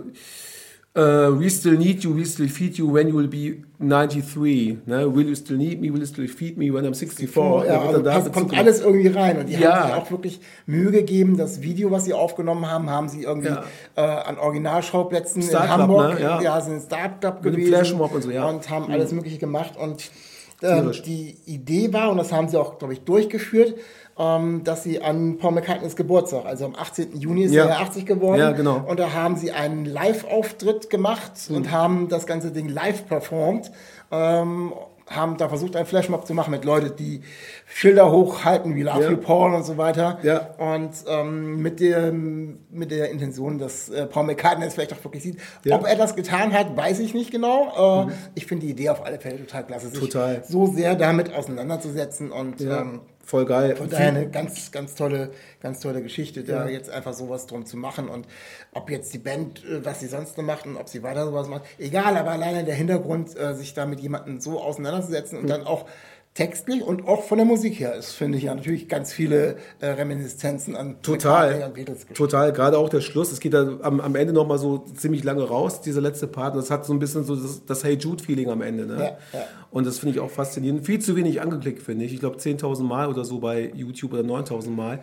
äh, 0.94 1.00
We 1.40 1.50
Still 1.50 1.78
Need 1.78 2.04
You, 2.04 2.18
We 2.18 2.26
Still 2.26 2.50
Feed 2.50 2.78
You 2.78 2.92
When 2.94 3.08
You 3.08 3.16
Will 3.16 3.28
Be 3.30 3.64
93. 3.80 4.80
Ne? 4.86 5.16
Will 5.16 5.30
You 5.30 5.36
Still 5.36 5.56
Need 5.58 5.80
Me, 5.80 5.94
Will 5.94 6.02
You 6.02 6.06
Still 6.08 6.28
Feed 6.28 6.58
Me 6.58 6.74
When 6.74 6.84
I'm 6.86 6.94
64. 6.94 7.34
Ja, 7.34 7.64
Da 7.64 7.94
wird 7.94 8.08
also 8.08 8.28
da 8.30 8.34
kommt 8.34 8.58
alles 8.58 8.82
irgendwie 8.82 9.08
rein. 9.08 9.38
Und 9.40 9.48
die 9.48 9.54
Ja. 9.54 9.76
haben 9.84 9.88
sich 9.88 9.96
auch 10.02 10.12
wirklich 10.12 10.40
Mühe 10.66 10.92
gegeben. 10.92 11.38
Das 11.38 11.62
Video, 11.62 11.92
was 11.92 12.04
sie 12.04 12.14
aufgenommen 12.14 12.66
haben, 12.70 12.90
haben 12.90 13.08
sie 13.08 13.24
irgendwie 13.24 13.48
Ja. 13.50 13.64
äh, 13.96 14.02
an 14.02 14.38
Originalschauplätzen 14.38 15.42
in 15.44 15.58
Hamburg, 15.70 16.16
ne? 16.16 16.22
Ja. 16.22 16.42
ja, 16.42 16.60
sind 16.60 16.82
Star 16.82 17.18
Club 17.18 17.36
Mit 17.36 17.46
dem 17.46 17.52
gewesen 17.62 17.70
Flashmob 17.74 18.14
und 18.14 18.24
so, 18.24 18.32
ja. 18.32 18.50
Mhm. 18.50 18.56
und 18.58 18.70
haben 18.70 18.92
alles 18.92 19.14
Mögliche 19.14 19.38
gemacht. 19.38 19.78
Und 19.78 20.12
ähm, 20.64 20.92
die 21.06 21.38
Idee 21.46 21.92
war, 21.94 22.12
und 22.12 22.18
das 22.18 22.32
haben 22.32 22.48
sie 22.50 22.60
auch, 22.60 22.78
glaube 22.80 22.94
ich, 22.94 23.02
durchgeführt, 23.02 23.76
ähm, 24.20 24.64
dass 24.64 24.84
sie 24.84 25.02
an 25.02 25.38
Paul 25.38 25.54
McCartneys 25.54 25.96
Geburtstag, 25.96 26.46
also 26.46 26.66
am 26.66 26.76
18. 26.76 27.16
Juni 27.18 27.44
ist 27.44 27.54
Ja. 27.54 27.64
er 27.66 27.70
ja 27.70 27.76
80 27.80 28.06
geworden. 28.06 28.40
Ja, 28.40 28.52
genau. 28.52 28.84
Und 28.88 29.00
da 29.00 29.14
haben 29.14 29.36
sie 29.38 29.52
einen 29.52 29.86
Live-Auftritt 29.86 30.90
gemacht 30.90 31.32
Mhm. 31.50 31.56
und 31.56 31.72
haben 31.72 32.08
das 32.10 32.26
ganze 32.28 32.52
Ding 32.52 32.68
live 32.70 33.08
performt. 33.08 33.72
Ähm, 34.12 34.74
haben 35.10 35.38
da 35.38 35.50
versucht, 35.50 35.76
einen 35.76 35.86
Flashmob 35.86 36.26
zu 36.26 36.34
machen 36.34 36.52
mit 36.52 36.64
Leuten, 36.64 36.96
die 36.98 37.22
Schilder 37.66 38.12
hochhalten, 38.12 38.76
wie 38.76 38.84
Love 38.84 39.04
Ja. 39.04 39.10
You 39.12 39.18
Paul 39.18 39.54
und 39.54 39.66
so 39.66 39.78
weiter. 39.78 40.20
Ja. 40.24 40.52
Und 40.58 40.92
ähm, 41.08 41.62
mit, 41.62 41.80
dem, 41.80 42.60
mit 42.70 42.92
der 42.92 43.10
Intention, 43.12 43.58
dass 43.58 43.90
äh, 43.90 44.06
Paul 44.06 44.24
McCartney 44.26 44.66
es 44.66 44.74
vielleicht 44.76 44.94
auch 44.94 45.04
wirklich 45.04 45.24
sieht. 45.24 45.38
Ja. 45.66 45.78
Mhm. 45.78 45.84
Ob 45.84 45.90
er 45.90 45.96
das 45.98 46.16
getan 46.16 46.54
hat, 46.54 46.76
weiß 46.78 47.00
ich 47.00 47.14
nicht 47.14 47.32
genau. 47.32 48.08
Äh, 48.08 48.12
Ich 48.36 48.46
finde 48.46 48.66
die 48.66 48.72
Idee 48.72 48.90
auf 48.90 49.06
alle 49.06 49.20
Fälle 49.20 49.38
total 49.46 49.66
klasse, 49.66 49.90
sich 49.90 50.00
Total. 50.00 50.44
so 50.48 50.68
sehr 50.68 50.96
damit 50.96 51.34
auseinanderzusetzen 51.34 52.32
und 52.32 52.60
Ja, 52.62 52.82
ähm, 52.82 53.02
voll 53.32 53.46
geil. 53.46 53.78
von 53.78 53.90
daher 53.90 54.10
eine 54.10 54.30
ganz, 54.30 54.72
ganz 54.72 54.94
tolle, 54.94 55.32
ganz 55.62 55.80
tolle 55.80 56.04
Geschichte, 56.04 56.44
da 56.44 56.68
jetzt 56.68 56.90
einfach 56.90 57.14
sowas 57.14 57.48
drum 57.48 57.66
zu 57.66 57.78
machen. 57.78 58.10
Und 58.10 58.28
ob 58.74 58.90
jetzt 58.90 59.14
die 59.14 59.20
Band, 59.20 59.64
äh, 59.64 59.86
was 59.86 60.02
sie 60.02 60.08
sonst 60.08 60.38
noch 60.38 60.44
macht 60.44 60.66
und 60.66 60.76
ob 60.76 60.90
sie 60.90 61.02
weiter 61.02 61.26
sowas 61.26 61.48
macht, 61.48 61.64
egal, 61.80 62.18
aber 62.18 62.32
alleine 62.32 62.66
der 62.66 62.76
Hintergrund, 62.76 63.38
äh, 63.38 63.56
sich 63.56 63.74
da 63.74 63.86
mit 63.86 64.02
jemandem 64.02 64.42
so 64.42 64.62
auseinanderzusetzen 64.62 65.40
und 65.40 65.50
dann 65.50 65.64
auch 65.64 65.86
textlich 66.34 66.82
und 66.82 67.08
auch 67.08 67.24
von 67.24 67.38
der 67.38 67.46
Musik 67.46 67.80
her 67.80 67.94
ist, 67.96 68.14
finde 68.14 68.38
ich 68.38 68.46
ja 68.46 68.56
natürlich 68.56 68.88
ganz 68.88 69.12
viele 69.12 69.58
äh, 69.82 69.88
Reminiszenzen 69.88 70.78
an 70.78 71.02
Total, 71.02 71.74
total. 72.14 72.54
Gerade 72.54 72.78
auch 72.78 72.88
der 72.88 73.02
Schluss. 73.02 73.34
Es 73.34 73.42
geht 73.42 73.54
da 73.54 73.80
am, 73.82 74.00
am 74.00 74.16
Ende 74.16 74.32
noch 74.32 74.48
mal 74.48 74.58
so 74.58 74.78
ziemlich 74.96 75.26
lange 75.26 75.44
raus, 75.44 75.82
dieser 75.82 76.00
letzte 76.00 76.28
Part. 76.28 76.56
Das 76.56 76.72
hat 76.72 76.86
so 76.86 76.94
ein 76.94 77.00
bisschen 77.00 77.26
so 77.26 77.36
das, 77.36 77.66
das 77.66 77.84
Hey 77.84 77.98
Jude-Feeling 77.98 78.50
am 78.50 78.62
Ende. 78.62 78.86
Ne? 78.86 78.98
Ja, 78.98 79.40
ja. 79.40 79.46
Und 79.72 79.86
das 79.86 80.00
finde 80.00 80.16
ich 80.16 80.22
auch 80.22 80.30
faszinierend. 80.30 80.86
Viel 80.86 81.00
zu 81.00 81.18
wenig 81.18 81.42
angeklickt, 81.42 81.82
finde 81.82 82.06
ich. 82.06 82.14
Ich 82.14 82.22
glaube 82.22 82.38
10.000 82.38 82.84
Mal 82.84 83.10
oder 83.10 83.26
so 83.26 83.40
bei 83.40 83.70
YouTube 83.76 84.14
oder 84.14 84.24
9.000 84.24 84.70
Mal. 84.70 85.02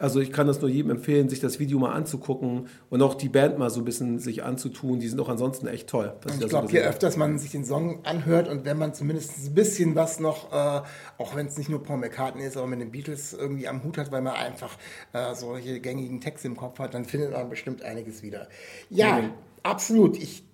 Also 0.00 0.20
ich 0.20 0.32
kann 0.32 0.46
das 0.46 0.60
nur 0.60 0.70
jedem 0.70 0.90
empfehlen, 0.90 1.28
sich 1.28 1.40
das 1.40 1.58
Video 1.58 1.78
mal 1.78 1.92
anzugucken 1.92 2.68
und 2.90 3.02
auch 3.02 3.14
die 3.14 3.28
Band 3.28 3.58
mal 3.58 3.70
so 3.70 3.80
ein 3.80 3.84
bisschen 3.84 4.18
sich 4.18 4.44
anzutun. 4.44 5.00
Die 5.00 5.08
sind 5.08 5.20
auch 5.20 5.28
ansonsten 5.28 5.66
echt 5.66 5.88
toll. 5.88 6.14
Ich 6.40 6.48
glaube, 6.48 6.70
je 6.70 6.80
öfters 6.80 7.16
man 7.16 7.38
sich 7.38 7.50
den 7.52 7.64
Song 7.64 8.04
anhört 8.04 8.48
und 8.48 8.64
wenn 8.64 8.78
man 8.78 8.94
zumindest 8.94 9.46
ein 9.46 9.54
bisschen 9.54 9.94
was 9.94 10.20
noch, 10.20 10.52
äh, 10.52 10.82
auch 11.18 11.34
wenn 11.34 11.46
es 11.46 11.56
nicht 11.58 11.68
nur 11.70 11.82
Paul 11.82 11.98
McCartney 11.98 12.44
ist, 12.44 12.56
aber 12.56 12.66
mit 12.66 12.80
den 12.80 12.90
Beatles 12.90 13.32
irgendwie 13.32 13.68
am 13.68 13.82
Hut 13.84 13.98
hat, 13.98 14.12
weil 14.12 14.22
man 14.22 14.34
einfach 14.34 14.76
äh, 15.12 15.34
solche 15.34 15.80
gängigen 15.80 16.20
Texte 16.20 16.48
im 16.48 16.56
Kopf 16.56 16.78
hat, 16.78 16.94
dann 16.94 17.04
findet 17.04 17.32
man 17.32 17.48
bestimmt 17.48 17.82
einiges 17.82 18.22
wieder. 18.22 18.48
Ja, 18.90 19.18
Mhm. 19.20 19.30
absolut. 19.62 20.16
Ich 20.16 20.44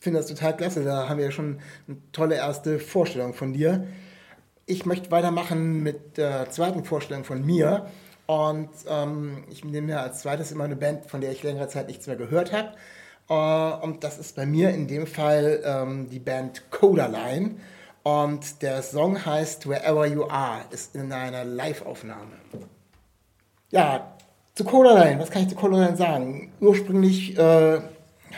finde 0.00 0.18
das 0.18 0.26
total 0.26 0.56
klasse. 0.56 0.84
Da 0.84 1.08
haben 1.08 1.16
wir 1.18 1.24
ja 1.24 1.30
schon 1.30 1.58
eine 1.88 1.96
tolle 2.12 2.34
erste 2.36 2.78
Vorstellung 2.78 3.32
von 3.34 3.52
dir. 3.54 3.86
Ich 4.66 4.86
möchte 4.86 5.10
weitermachen 5.10 5.82
mit 5.82 6.16
der 6.16 6.50
zweiten 6.50 6.84
Vorstellung 6.84 7.24
von 7.24 7.44
mir. 7.44 7.86
Und 8.26 8.70
ähm, 8.88 9.44
ich 9.50 9.64
nehme 9.64 9.88
mir 9.88 10.00
als 10.00 10.20
zweites 10.20 10.50
immer 10.52 10.64
eine 10.64 10.76
Band, 10.76 11.06
von 11.06 11.20
der 11.20 11.32
ich 11.32 11.42
längere 11.42 11.68
Zeit 11.68 11.88
nichts 11.88 12.06
mehr 12.06 12.16
gehört 12.16 12.52
habe. 12.52 12.70
Äh, 13.28 13.84
und 13.84 14.04
das 14.04 14.18
ist 14.18 14.36
bei 14.36 14.46
mir 14.46 14.70
in 14.70 14.88
dem 14.88 15.06
Fall 15.06 15.62
ähm, 15.64 16.08
die 16.10 16.20
Band 16.20 16.70
Codaline. 16.70 17.56
Und 18.02 18.62
der 18.62 18.82
Song 18.82 19.24
heißt 19.24 19.68
Wherever 19.68 20.06
You 20.06 20.24
Are, 20.24 20.62
ist 20.70 20.94
in 20.94 21.12
einer 21.12 21.44
Live-Aufnahme. 21.44 22.32
Ja, 23.70 24.14
zu 24.54 24.64
Codaline, 24.64 25.20
was 25.20 25.30
kann 25.30 25.42
ich 25.42 25.48
zu 25.48 25.54
Codaline 25.54 25.96
sagen? 25.96 26.52
Ursprünglich 26.60 27.36
äh, 27.38 27.80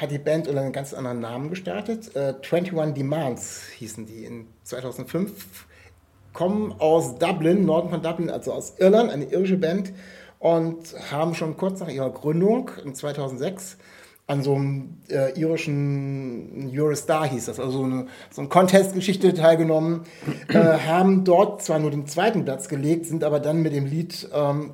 hat 0.00 0.10
die 0.10 0.18
Band 0.18 0.48
unter 0.48 0.60
einem 0.60 0.72
ganz 0.72 0.94
anderen 0.94 1.20
Namen 1.20 1.50
gestartet. 1.50 2.14
Äh, 2.14 2.34
21 2.42 2.94
Demands 2.94 3.64
hießen 3.76 4.06
die 4.06 4.24
in 4.24 4.46
2005. 4.62 5.65
Kommen 6.36 6.74
aus 6.78 7.18
Dublin, 7.18 7.64
Norden 7.64 7.88
von 7.88 8.02
Dublin, 8.02 8.28
also 8.28 8.52
aus 8.52 8.74
Irland, 8.78 9.10
eine 9.10 9.24
irische 9.24 9.56
Band. 9.56 9.94
Und 10.38 10.94
haben 11.10 11.34
schon 11.34 11.56
kurz 11.56 11.80
nach 11.80 11.88
ihrer 11.88 12.10
Gründung, 12.10 12.70
in 12.84 12.94
2006, 12.94 13.78
an 14.26 14.42
so 14.42 14.54
einem 14.54 14.98
äh, 15.08 15.32
irischen 15.40 16.70
Eurostar 16.74 17.26
hieß 17.26 17.46
das, 17.46 17.58
also 17.58 17.78
so 17.78 17.84
eine, 17.84 18.06
so 18.30 18.42
eine 18.42 18.50
Contest-Geschichte 18.50 19.32
teilgenommen, 19.32 20.02
äh, 20.48 20.58
haben 20.58 21.24
dort 21.24 21.62
zwar 21.62 21.78
nur 21.78 21.90
den 21.90 22.06
zweiten 22.06 22.44
Platz 22.44 22.68
gelegt, 22.68 23.06
sind 23.06 23.24
aber 23.24 23.40
dann 23.40 23.62
mit 23.62 23.72
dem 23.72 23.86
Lied 23.86 24.28
ähm, 24.34 24.72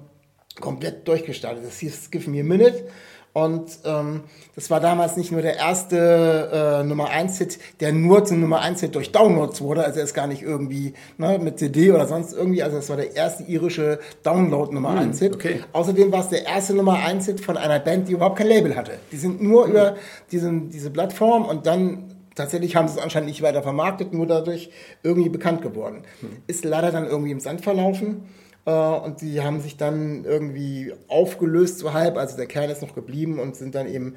komplett 0.61 1.07
durchgestartet. 1.07 1.65
Das 1.65 1.79
hieß 1.79 2.11
Give 2.11 2.29
Me 2.29 2.41
a 2.41 2.43
Minute 2.43 2.89
und 3.33 3.79
ähm, 3.85 4.25
das 4.55 4.69
war 4.71 4.81
damals 4.81 5.17
nicht 5.17 5.33
nur 5.33 5.41
der 5.41 5.57
erste 5.57 6.81
äh, 6.83 6.87
Nummer 6.87 7.09
1 7.09 7.39
Hit, 7.39 7.59
der 7.81 7.93
nur 7.93 8.27
zum 8.27 8.41
Nummer 8.41 8.61
1 8.61 8.81
Hit 8.81 8.95
durch 8.95 9.11
Downloads 9.11 9.63
wurde, 9.63 9.85
also 9.85 10.01
er 10.01 10.05
ist 10.05 10.13
gar 10.13 10.27
nicht 10.27 10.43
irgendwie 10.43 10.93
ne, 11.17 11.39
mit 11.39 11.59
CD 11.59 11.93
oder 11.93 12.07
sonst 12.07 12.35
irgendwie, 12.35 12.63
also 12.63 12.77
es 12.77 12.91
war 12.91 12.97
der 12.97 13.17
erste 13.17 13.45
irische 13.45 14.01
Download 14.23 14.75
Nummer 14.75 14.91
1 14.91 15.19
hm, 15.19 15.27
Hit. 15.27 15.35
Okay. 15.35 15.61
Außerdem 15.73 16.13
war 16.13 16.21
es 16.21 16.29
der 16.29 16.45
erste 16.45 16.75
Nummer 16.75 16.99
1 16.99 17.25
Hit 17.25 17.41
von 17.41 17.57
einer 17.57 17.79
Band, 17.81 18.09
die 18.09 18.13
überhaupt 18.13 18.37
kein 18.37 18.49
Label 18.49 18.77
hatte. 18.77 18.99
Die 19.11 19.17
sind 19.17 19.43
nur 19.43 19.65
mhm. 19.67 19.73
über 19.73 19.97
diesen, 20.31 20.69
diese 20.69 20.91
Plattform 20.91 21.47
und 21.47 21.67
dann 21.67 22.13
tatsächlich 22.35 22.77
haben 22.77 22.89
sie 22.89 22.99
es 22.99 23.03
anscheinend 23.03 23.29
nicht 23.29 23.41
weiter 23.41 23.63
vermarktet, 23.63 24.13
nur 24.13 24.27
dadurch 24.27 24.71
irgendwie 25.03 25.31
bekannt 25.31 25.63
geworden. 25.63 26.03
Mhm. 26.21 26.37
Ist 26.47 26.67
leider 26.67 26.91
dann 26.91 27.07
irgendwie 27.07 27.31
im 27.31 27.41
Sand 27.41 27.63
verlaufen. 27.63 28.25
Äh, 28.65 28.71
und 28.71 29.21
die 29.21 29.41
haben 29.41 29.61
sich 29.61 29.77
dann 29.77 30.25
irgendwie 30.25 30.93
aufgelöst 31.09 31.79
so 31.79 31.93
halb, 31.93 32.17
also 32.17 32.37
der 32.37 32.47
Kern 32.47 32.71
ist 32.71 32.83
noch 32.83 32.95
geblieben 32.95 33.39
und 33.39 33.57
sind 33.57 33.75
dann 33.75 33.89
eben 33.89 34.17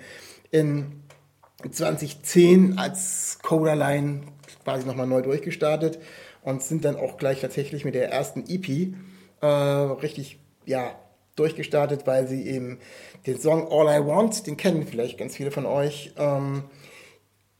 in 0.52 1.04
2010 1.70 2.78
als 2.78 3.40
Codaline 3.42 4.22
quasi 4.64 4.86
nochmal 4.86 5.08
neu 5.08 5.22
durchgestartet 5.22 6.00
und 6.44 6.62
sind 6.62 6.86
dann 6.86 6.96
auch 6.96 7.18
gleich 7.18 7.42
tatsächlich 7.42 7.86
mit 7.86 7.96
der 7.96 8.12
ersten 8.12 8.46
EP 8.48 8.94
äh, 9.42 9.46
richtig, 9.46 10.40
ja, 10.66 10.96
durchgestartet, 11.36 12.08
weil 12.08 12.28
sie 12.28 12.48
eben 12.48 12.80
den 13.28 13.40
Song 13.40 13.68
All 13.70 13.88
I 13.88 14.06
Want, 14.06 14.48
den 14.48 14.56
kennen 14.56 14.88
vielleicht 14.88 15.18
ganz 15.18 15.36
viele 15.36 15.52
von 15.52 15.66
euch, 15.66 16.14
ähm, 16.18 16.64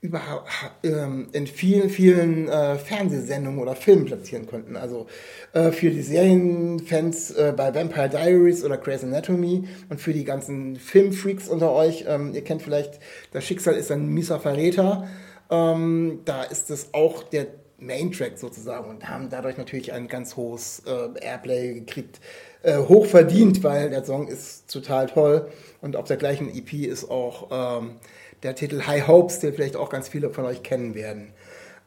überhaupt 0.06 0.48
ähm, 0.84 1.28
in 1.32 1.46
vielen, 1.46 1.90
vielen 1.90 2.48
äh, 2.48 2.76
Fernsehsendungen 2.76 3.60
oder 3.60 3.74
Filmen 3.74 4.04
platzieren 4.04 4.46
konnten. 4.46 4.76
Also 4.76 5.06
äh, 5.52 5.72
für 5.72 5.90
die 5.90 6.02
Serienfans 6.02 7.32
äh, 7.32 7.52
bei 7.56 7.74
Vampire 7.74 8.08
Diaries 8.08 8.64
oder 8.64 8.78
Grey's 8.78 9.02
Anatomy 9.02 9.64
und 9.88 10.00
für 10.00 10.12
die 10.12 10.24
ganzen 10.24 10.76
Filmfreaks 10.76 11.48
unter 11.48 11.72
euch. 11.72 12.04
Ähm, 12.06 12.34
ihr 12.34 12.44
kennt 12.44 12.62
vielleicht, 12.62 13.00
das 13.32 13.44
Schicksal 13.44 13.74
ist 13.74 13.90
ein 13.90 14.06
mieser 14.06 14.38
Verräter. 14.38 15.08
Ähm, 15.50 16.20
da 16.24 16.44
ist 16.44 16.70
es 16.70 16.94
auch 16.94 17.24
der 17.24 17.46
Main-Track 17.78 18.38
sozusagen 18.38 18.88
und 18.88 19.08
haben 19.08 19.28
dadurch 19.28 19.58
natürlich 19.58 19.92
ein 19.92 20.08
ganz 20.08 20.36
hohes 20.36 20.82
äh, 20.86 21.20
Airplay 21.20 21.74
gekriegt. 21.74 22.20
Äh, 22.62 22.78
hoch 22.78 23.06
verdient, 23.06 23.62
weil 23.64 23.90
der 23.90 24.04
Song 24.04 24.28
ist 24.28 24.72
total 24.72 25.06
toll 25.06 25.48
und 25.82 25.96
auf 25.96 26.06
der 26.06 26.16
gleichen 26.16 26.48
EP 26.48 26.72
ist 26.72 27.10
auch 27.10 27.80
ähm, 27.80 27.96
der 28.42 28.54
Titel 28.54 28.86
High 28.86 29.06
Hopes, 29.06 29.40
den 29.40 29.54
vielleicht 29.54 29.76
auch 29.76 29.90
ganz 29.90 30.08
viele 30.08 30.30
von 30.30 30.44
euch 30.44 30.62
kennen 30.62 30.94
werden. 30.94 31.32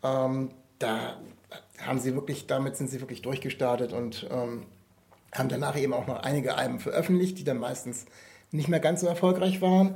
Ähm, 0.03 0.51
da 0.79 1.17
haben 1.79 1.99
sie 1.99 2.15
wirklich, 2.15 2.47
damit 2.47 2.75
sind 2.75 2.89
sie 2.89 2.99
wirklich 3.01 3.21
durchgestartet 3.21 3.93
und 3.93 4.27
ähm, 4.31 4.63
haben 5.31 5.49
danach 5.49 5.77
eben 5.77 5.93
auch 5.93 6.07
noch 6.07 6.23
einige 6.23 6.55
Alben 6.55 6.79
veröffentlicht, 6.79 7.37
die 7.37 7.43
dann 7.43 7.57
meistens 7.57 8.05
nicht 8.51 8.67
mehr 8.67 8.79
ganz 8.79 9.01
so 9.01 9.07
erfolgreich 9.07 9.61
waren. 9.61 9.95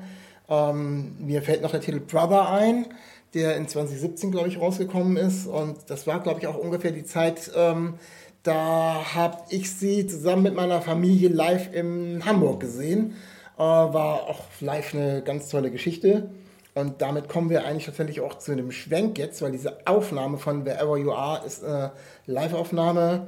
Ähm, 0.49 1.15
mir 1.19 1.41
fällt 1.41 1.61
noch 1.61 1.71
der 1.71 1.81
Titel 1.81 1.99
Brother 1.99 2.49
ein, 2.49 2.87
der 3.33 3.55
in 3.57 3.67
2017, 3.67 4.31
glaube 4.31 4.47
ich, 4.47 4.59
rausgekommen 4.59 5.17
ist. 5.17 5.47
Und 5.47 5.89
das 5.89 6.05
war, 6.05 6.19
glaube 6.21 6.39
ich, 6.39 6.47
auch 6.47 6.57
ungefähr 6.57 6.91
die 6.91 7.03
Zeit, 7.03 7.51
ähm, 7.55 7.95
da 8.43 9.15
habe 9.15 9.37
ich 9.49 9.71
sie 9.71 10.05
zusammen 10.05 10.43
mit 10.43 10.53
meiner 10.53 10.81
Familie 10.81 11.29
live 11.29 11.73
in 11.73 12.25
Hamburg 12.25 12.59
gesehen. 12.59 13.15
Äh, 13.57 13.61
war 13.61 14.23
auch 14.23 14.41
live 14.59 14.93
eine 14.93 15.21
ganz 15.23 15.47
tolle 15.49 15.71
Geschichte. 15.71 16.29
Und 16.75 17.01
damit 17.01 17.29
kommen 17.29 17.49
wir 17.49 17.65
eigentlich 17.65 17.85
tatsächlich 17.85 18.21
auch 18.21 18.39
zu 18.39 18.55
dem 18.55 18.71
Schwenk 18.71 19.19
jetzt, 19.19 19.41
weil 19.41 19.51
diese 19.51 19.85
Aufnahme 19.85 20.37
von 20.37 20.65
Wherever 20.65 20.97
You 20.97 21.11
Are 21.11 21.45
ist 21.45 21.63
eine 21.63 21.91
Live-Aufnahme, 22.25 23.27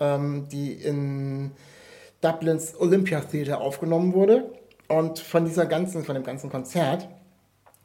ähm, 0.00 0.48
die 0.50 0.72
in 0.72 1.52
Dublins 2.22 2.74
Olympia 2.78 3.20
Theater 3.20 3.60
aufgenommen 3.60 4.14
wurde. 4.14 4.50
Und 4.88 5.18
von 5.18 5.44
dieser 5.44 5.66
ganzen, 5.66 6.04
von 6.04 6.14
dem 6.14 6.24
ganzen 6.24 6.50
Konzert 6.50 7.08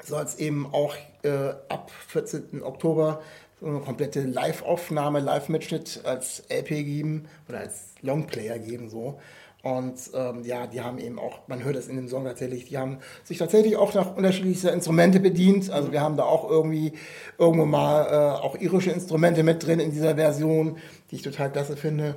soll 0.03 0.24
es 0.24 0.36
eben 0.36 0.68
auch 0.72 0.96
äh, 1.24 1.50
ab 1.68 1.91
14. 2.08 2.63
Oktober 2.63 3.22
eine 3.62 3.80
komplette 3.80 4.22
Live-Aufnahme, 4.22 5.20
Live-Mitschnitt 5.20 6.01
als 6.03 6.44
LP 6.50 6.70
geben 6.70 7.27
oder 7.48 7.60
als 7.60 7.94
Longplayer 8.01 8.58
geben 8.58 8.89
so. 8.89 9.20
Und 9.63 10.10
ähm, 10.15 10.44
ja, 10.44 10.65
die 10.65 10.82
haben 10.82 10.98
eben 10.98 11.20
auch, 11.20 11.48
man 11.48 11.63
hört 11.63 11.75
es 11.75 11.88
in 11.88 11.96
dem 11.96 12.08
Song 12.08 12.24
tatsächlich, 12.25 12.65
die 12.65 12.77
haben 12.77 12.98
sich 13.24 13.38
tatsächlich 13.38 13.75
auch 13.75 13.94
nach 13.94 14.15
unterschiedlichster 14.15 14.74
Instrumente 14.74 15.20
bedient. 15.20 15.70
Also 15.70 15.91
wir 15.91 16.01
haben 16.01 16.18
da 16.18 16.24
auch 16.24 16.50
irgendwie 16.50 16.94
irgendwo 17.38 17.65
mal 17.65 18.06
äh, 18.06 18.41
auch 18.41 18.56
irische 18.56 18.91
Instrumente 18.91 19.44
mit 19.44 19.65
drin 19.65 19.80
in 19.80 19.91
dieser 19.91 20.15
Version, 20.15 20.77
die 21.12 21.15
ich 21.18 21.22
total 21.22 21.51
klasse 21.51 21.77
finde. 21.77 22.15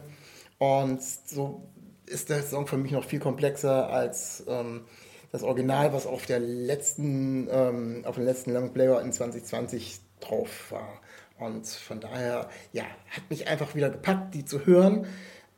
Und 0.58 1.02
so 1.02 1.68
ist 2.06 2.30
der 2.30 2.42
Song 2.42 2.66
für 2.66 2.78
mich 2.78 2.92
noch 2.92 3.04
viel 3.04 3.20
komplexer 3.20 3.90
als 3.90 4.44
ähm, 4.48 4.82
das 5.30 5.42
Original, 5.42 5.92
was 5.92 6.06
auf 6.06 6.24
der 6.24 6.38
letzten, 6.38 7.48
ähm, 7.50 8.04
auf 8.06 8.14
dem 8.14 8.24
letzten 8.24 8.54
Longplayer 8.54 9.02
in 9.02 9.12
2020 9.12 10.00
drauf 10.20 10.70
war. 10.70 11.00
Und 11.38 11.66
von 11.66 12.00
daher, 12.00 12.48
ja, 12.72 12.84
hat 13.10 13.28
mich 13.28 13.48
einfach 13.48 13.74
wieder 13.74 13.90
gepackt, 13.90 14.34
die 14.34 14.44
zu 14.44 14.64
hören 14.64 15.06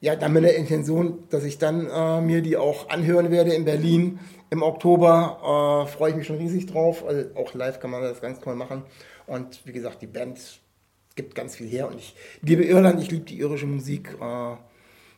ja, 0.01 0.15
dann 0.15 0.33
mit 0.33 0.45
der 0.45 0.57
Intention, 0.57 1.25
dass 1.31 1.45
ich 1.45 1.59
dann 1.59 1.89
äh, 1.89 2.21
mir 2.21 2.43
die 2.43 2.57
auch 2.57 2.91
anhören 2.91 3.31
werde 3.31 3.53
in 3.53 3.65
Berlin 3.65 4.19
im 4.51 4.63
Oktober. 4.63 5.87
Äh, 5.87 5.91
Freue 5.91 6.11
ich 6.11 6.17
mich 6.17 6.27
schon 6.27 6.37
riesig 6.37 6.67
drauf. 6.67 7.05
Also 7.07 7.31
auch 7.35 7.55
live 7.55 7.81
kann 7.81 7.91
man 7.91 8.03
das 8.03 8.21
ganz 8.21 8.41
toll 8.41 8.57
machen. 8.57 8.83
Und 9.27 9.63
wie 9.65 9.73
gesagt, 9.73 10.03
die 10.03 10.07
Band 10.07 10.39
gibt 11.15 11.35
ganz 11.35 11.57
viel 11.57 11.67
her. 11.67 11.89
Und 11.89 11.99
ich 11.99 12.15
liebe 12.43 12.63
Irland, 12.65 13.01
ich 13.01 13.11
liebe 13.11 13.25
die 13.25 13.39
irische 13.39 13.67
Musik. 13.67 14.17
Äh, 14.21 14.57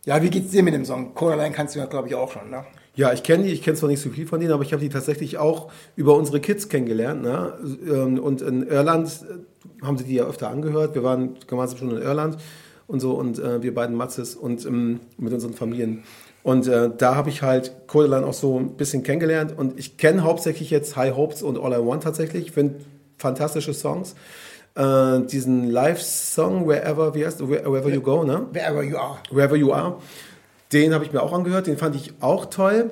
ja, 0.06 0.22
wie 0.22 0.30
geht's 0.30 0.52
dir 0.52 0.62
mit 0.62 0.74
dem 0.74 0.84
Song? 0.84 1.12
Coraline 1.14 1.54
kannst 1.54 1.74
du 1.74 1.80
ja, 1.80 1.86
glaube 1.86 2.08
ich, 2.08 2.14
auch 2.14 2.30
schon, 2.30 2.48
ne? 2.48 2.64
Ja, 2.94 3.12
ich 3.12 3.22
kenne 3.22 3.44
die, 3.44 3.52
ich 3.52 3.62
kenne 3.62 3.76
zwar 3.76 3.88
nicht 3.88 4.00
so 4.00 4.10
viel 4.10 4.26
von 4.26 4.40
denen, 4.40 4.52
aber 4.52 4.64
ich 4.64 4.72
habe 4.72 4.82
die 4.82 4.88
tatsächlich 4.88 5.38
auch 5.38 5.70
über 5.94 6.16
unsere 6.16 6.40
Kids 6.40 6.68
kennengelernt. 6.68 7.22
Ne? 7.22 7.52
Ähm, 7.88 8.18
und 8.18 8.42
in 8.42 8.66
Irland 8.66 9.06
äh, 9.06 9.84
haben 9.84 9.98
sie 9.98 10.04
die 10.04 10.14
ja 10.14 10.24
öfter 10.24 10.48
angehört. 10.48 10.94
Wir 10.94 11.04
waren 11.04 11.36
gemeinsam 11.46 11.78
schon 11.78 11.90
in 11.90 12.02
Irland 12.02 12.38
und 12.88 12.98
so 12.98 13.12
und 13.12 13.38
äh, 13.38 13.62
wir 13.62 13.72
beiden 13.72 13.94
Matzes 13.94 14.34
und 14.34 14.66
ähm, 14.66 14.98
mit 15.16 15.32
unseren 15.32 15.54
Familien. 15.54 16.02
Und 16.42 16.66
äh, 16.66 16.90
da 16.96 17.14
habe 17.14 17.28
ich 17.28 17.42
halt 17.42 17.86
Codeline 17.86 18.26
auch 18.26 18.32
so 18.32 18.58
ein 18.58 18.76
bisschen 18.76 19.02
kennengelernt 19.02 19.54
und 19.56 19.78
ich 19.78 19.98
kenne 19.98 20.24
hauptsächlich 20.24 20.70
jetzt 20.70 20.96
High 20.96 21.14
Hopes 21.14 21.42
und 21.42 21.58
All 21.58 21.72
I 21.72 21.86
Want 21.86 22.02
tatsächlich. 22.02 22.46
Ich 22.46 22.52
finde 22.52 22.80
fantastische 23.18 23.74
Songs. 23.74 24.14
Äh, 24.74 25.20
diesen 25.26 25.70
Live-Song, 25.70 26.66
Wherever, 26.66 27.14
wie 27.14 27.26
heißt 27.26 27.46
Wherever 27.46 27.88
You 27.90 28.00
Go, 28.00 28.24
ne? 28.24 28.46
Wherever 28.52 28.82
You 28.82 28.96
Are. 28.96 29.18
Wherever 29.30 29.56
You 29.56 29.72
Are. 29.72 29.96
Den 30.72 30.94
habe 30.94 31.04
ich 31.04 31.12
mir 31.12 31.22
auch 31.22 31.32
angehört, 31.32 31.66
den 31.66 31.76
fand 31.76 31.96
ich 31.96 32.14
auch 32.20 32.46
toll. 32.46 32.90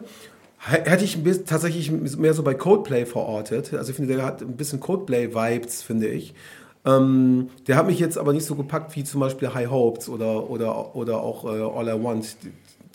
Hätte 0.58 1.04
ich 1.04 1.18
tatsächlich 1.46 1.92
mehr 1.92 2.34
so 2.34 2.42
bei 2.42 2.54
Codeplay 2.54 3.06
verortet. 3.06 3.72
Also 3.74 3.90
ich 3.90 3.96
finde, 3.96 4.16
der 4.16 4.24
hat 4.24 4.42
ein 4.42 4.56
bisschen 4.56 4.80
Codeplay-Vibes, 4.80 5.82
finde 5.82 6.08
ich. 6.08 6.34
Ähm, 6.86 7.50
der 7.66 7.76
hat 7.76 7.86
mich 7.86 7.98
jetzt 7.98 8.16
aber 8.16 8.32
nicht 8.32 8.46
so 8.46 8.54
gepackt 8.54 8.94
wie 8.94 9.02
zum 9.02 9.20
Beispiel 9.20 9.52
High 9.52 9.68
Hopes 9.68 10.08
oder, 10.08 10.48
oder, 10.48 10.94
oder 10.94 11.20
auch 11.20 11.44
äh, 11.44 11.60
All 11.60 11.88
I 11.88 12.02
Want. 12.02 12.36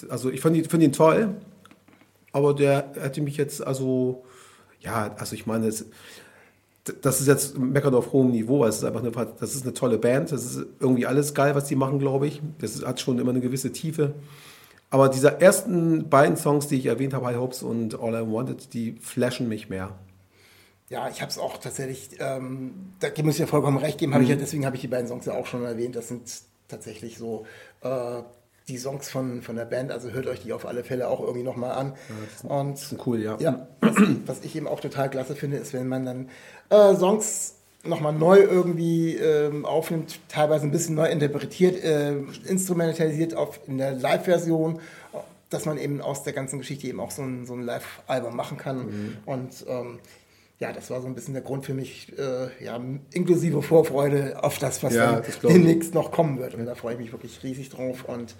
Also 0.09 0.31
ich 0.31 0.39
finde 0.39 0.63
find 0.63 0.81
ihn 0.81 0.93
toll, 0.93 1.35
aber 2.31 2.53
der 2.53 2.91
hätte 2.99 3.21
mich 3.21 3.37
jetzt, 3.37 3.65
also, 3.65 4.23
ja, 4.79 5.13
also 5.17 5.35
ich 5.35 5.45
meine, 5.45 5.67
das, 5.67 5.85
das 7.01 7.19
ist 7.21 7.27
jetzt 7.27 7.57
meckern 7.57 7.93
auf 7.93 8.13
hohem 8.13 8.31
Niveau. 8.31 8.65
Es 8.65 8.77
ist 8.77 8.85
einfach 8.85 9.01
eine, 9.01 9.11
das 9.11 9.55
ist 9.55 9.63
eine 9.63 9.73
tolle 9.73 9.97
Band. 9.97 10.31
Das 10.31 10.43
ist 10.43 10.65
irgendwie 10.79 11.05
alles 11.05 11.33
geil, 11.33 11.53
was 11.53 11.65
die 11.65 11.75
machen, 11.75 11.99
glaube 11.99 12.27
ich. 12.27 12.41
Das 12.59 12.83
hat 12.83 12.99
schon 12.99 13.19
immer 13.19 13.31
eine 13.31 13.41
gewisse 13.41 13.71
Tiefe. 13.71 14.15
Aber 14.89 15.09
diese 15.09 15.39
ersten 15.39 16.09
beiden 16.09 16.37
Songs, 16.37 16.67
die 16.67 16.75
ich 16.75 16.85
erwähnt 16.87 17.13
habe, 17.13 17.25
High 17.27 17.37
Hopes 17.37 17.61
und 17.61 17.99
All 17.99 18.13
I 18.13 18.31
Wanted, 18.31 18.73
die 18.73 18.95
flashen 18.99 19.47
mich 19.47 19.69
mehr. 19.69 19.91
Ja, 20.91 21.07
ich 21.07 21.21
habe 21.21 21.31
es 21.31 21.37
auch 21.37 21.57
tatsächlich, 21.57 22.09
ähm, 22.19 22.93
da 22.99 23.07
muss 23.23 23.35
ich 23.35 23.39
ja 23.39 23.47
vollkommen 23.47 23.77
recht 23.77 23.97
geben, 23.97 24.13
mhm. 24.13 24.23
ich 24.23 24.29
ja, 24.29 24.35
deswegen 24.35 24.65
habe 24.65 24.75
ich 24.75 24.81
die 24.81 24.89
beiden 24.89 25.07
Songs 25.07 25.25
ja 25.25 25.33
auch 25.33 25.45
schon 25.45 25.63
erwähnt. 25.63 25.95
Das 25.95 26.09
sind 26.09 26.29
tatsächlich 26.67 27.17
so 27.17 27.45
äh, 27.79 28.21
die 28.67 28.77
Songs 28.77 29.09
von, 29.09 29.41
von 29.41 29.55
der 29.55 29.63
Band, 29.63 29.89
also 29.89 30.09
hört 30.11 30.27
euch 30.27 30.41
die 30.41 30.51
auf 30.51 30.65
alle 30.65 30.83
Fälle 30.83 31.07
auch 31.07 31.21
irgendwie 31.21 31.43
nochmal 31.43 31.71
an. 31.71 31.93
Ja, 32.43 32.59
und 32.59 32.77
cool, 33.05 33.21
ja. 33.21 33.37
ja 33.39 33.67
was, 33.79 33.95
was, 34.25 34.39
ich 34.43 34.53
eben 34.53 34.67
auch 34.67 34.81
total 34.81 35.09
klasse 35.09 35.33
finde, 35.33 35.57
ist, 35.57 35.71
wenn 35.71 35.87
man 35.87 36.05
dann 36.05 36.29
äh, 36.69 36.93
Songs 36.93 37.55
nochmal 37.83 38.13
neu 38.13 38.39
irgendwie 38.39 39.15
ähm, 39.15 39.65
aufnimmt, 39.65 40.19
teilweise 40.27 40.65
ein 40.65 40.71
bisschen 40.71 40.95
neu 40.95 41.09
interpretiert, 41.09 41.81
äh, 41.81 42.17
instrumentalisiert 42.45 43.33
auf, 43.33 43.61
in 43.65 43.77
der 43.77 43.93
Live-Version, 43.93 44.81
dass 45.49 45.65
man 45.65 45.77
eben 45.77 46.01
aus 46.01 46.23
der 46.23 46.33
ganzen 46.33 46.59
Geschichte 46.59 46.87
eben 46.87 46.99
auch 46.99 47.11
so 47.11 47.21
ein, 47.21 47.45
so 47.45 47.53
ein 47.53 47.61
Live-Album 47.61 48.35
machen 48.35 48.57
kann. 48.57 48.77
Mhm. 48.85 49.17
Und 49.25 49.65
ähm, 49.67 49.99
ja, 50.61 50.71
das 50.71 50.91
war 50.91 51.01
so 51.01 51.07
ein 51.07 51.15
bisschen 51.15 51.33
der 51.33 51.41
Grund 51.41 51.65
für 51.65 51.73
mich, 51.73 52.13
äh, 52.19 52.63
ja, 52.63 52.79
inklusive 53.13 53.63
Vorfreude 53.63 54.43
auf 54.43 54.59
das, 54.59 54.83
was 54.83 54.93
Ja, 54.93 55.13
dann 55.13 55.23
das 55.23 55.39
demnächst 55.39 55.95
noch 55.95 56.11
kommen 56.11 56.37
wird. 56.37 56.53
Und 56.53 56.67
da 56.67 56.75
freue 56.75 56.93
ich 56.93 56.99
mich 56.99 57.11
wirklich 57.11 57.41
riesig 57.41 57.69
drauf. 57.69 58.05
Und 58.05 58.35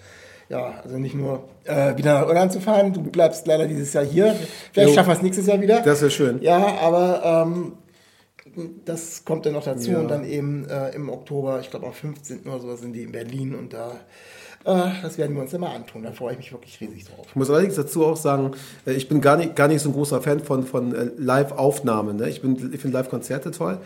ja, 0.48 0.80
also 0.84 0.98
nicht 0.98 1.16
nur 1.16 1.48
äh, 1.64 1.96
wieder 1.96 2.20
nach 2.20 2.28
Irland 2.28 2.52
zu 2.52 2.60
fahren, 2.60 2.92
du 2.92 3.02
bleibst 3.02 3.48
leider 3.48 3.66
dieses 3.66 3.92
Jahr 3.92 4.04
hier. 4.04 4.36
Vielleicht 4.72 4.90
Jo. 4.90 4.94
schaffen 4.94 5.08
wir 5.08 5.16
es 5.16 5.22
nächstes 5.22 5.46
Jahr 5.46 5.60
wieder. 5.60 5.80
Das 5.80 6.00
wäre 6.00 6.12
schön. 6.12 6.40
Ja, 6.42 6.78
aber 6.80 7.44
ähm, 7.44 7.72
das 8.84 9.24
kommt 9.24 9.46
dann 9.46 9.54
noch 9.54 9.64
dazu 9.64 9.90
Ja. 9.92 9.98
und 10.00 10.08
dann 10.08 10.24
eben 10.24 10.66
äh, 10.68 10.90
im 10.94 11.08
Oktober, 11.08 11.60
ich 11.60 11.70
glaube 11.70 11.86
am 11.86 11.92
15. 11.92 12.40
oder 12.46 12.60
sowas 12.60 12.80
sind 12.80 12.92
die 12.92 13.02
in 13.02 13.12
Berlin 13.12 13.54
und 13.54 13.72
da, 13.72 13.92
äh, 14.64 14.90
das 15.02 15.18
werden 15.18 15.34
wir 15.34 15.42
uns 15.42 15.52
immer 15.52 15.70
antun. 15.70 16.02
Da 16.02 16.12
freue 16.12 16.32
ich 16.32 16.38
mich 16.38 16.52
wirklich 16.52 16.80
riesig 16.80 17.06
drauf. 17.06 17.26
Ich 17.28 17.36
muss 17.36 17.50
allerdings 17.50 17.74
dazu 17.76 18.04
auch 18.04 18.16
sagen, 18.16 18.52
äh, 18.86 18.92
ich 18.92 19.08
bin 19.08 19.20
gar 19.20 19.36
nicht, 19.36 19.56
gar 19.56 19.68
nicht 19.68 19.80
so 19.82 19.88
ein 19.90 19.92
großer 19.94 20.20
Fan 20.20 20.40
von, 20.40 20.64
von 20.64 20.94
äh, 20.94 21.10
Live-Aufnahmen. 21.16 22.16
Ne? 22.16 22.28
Ich, 22.28 22.42
bin- 22.42 22.56
ich 22.72 22.80
finde 22.80 22.96
Live-Konzerte 22.98 23.50
toll, 23.50 23.78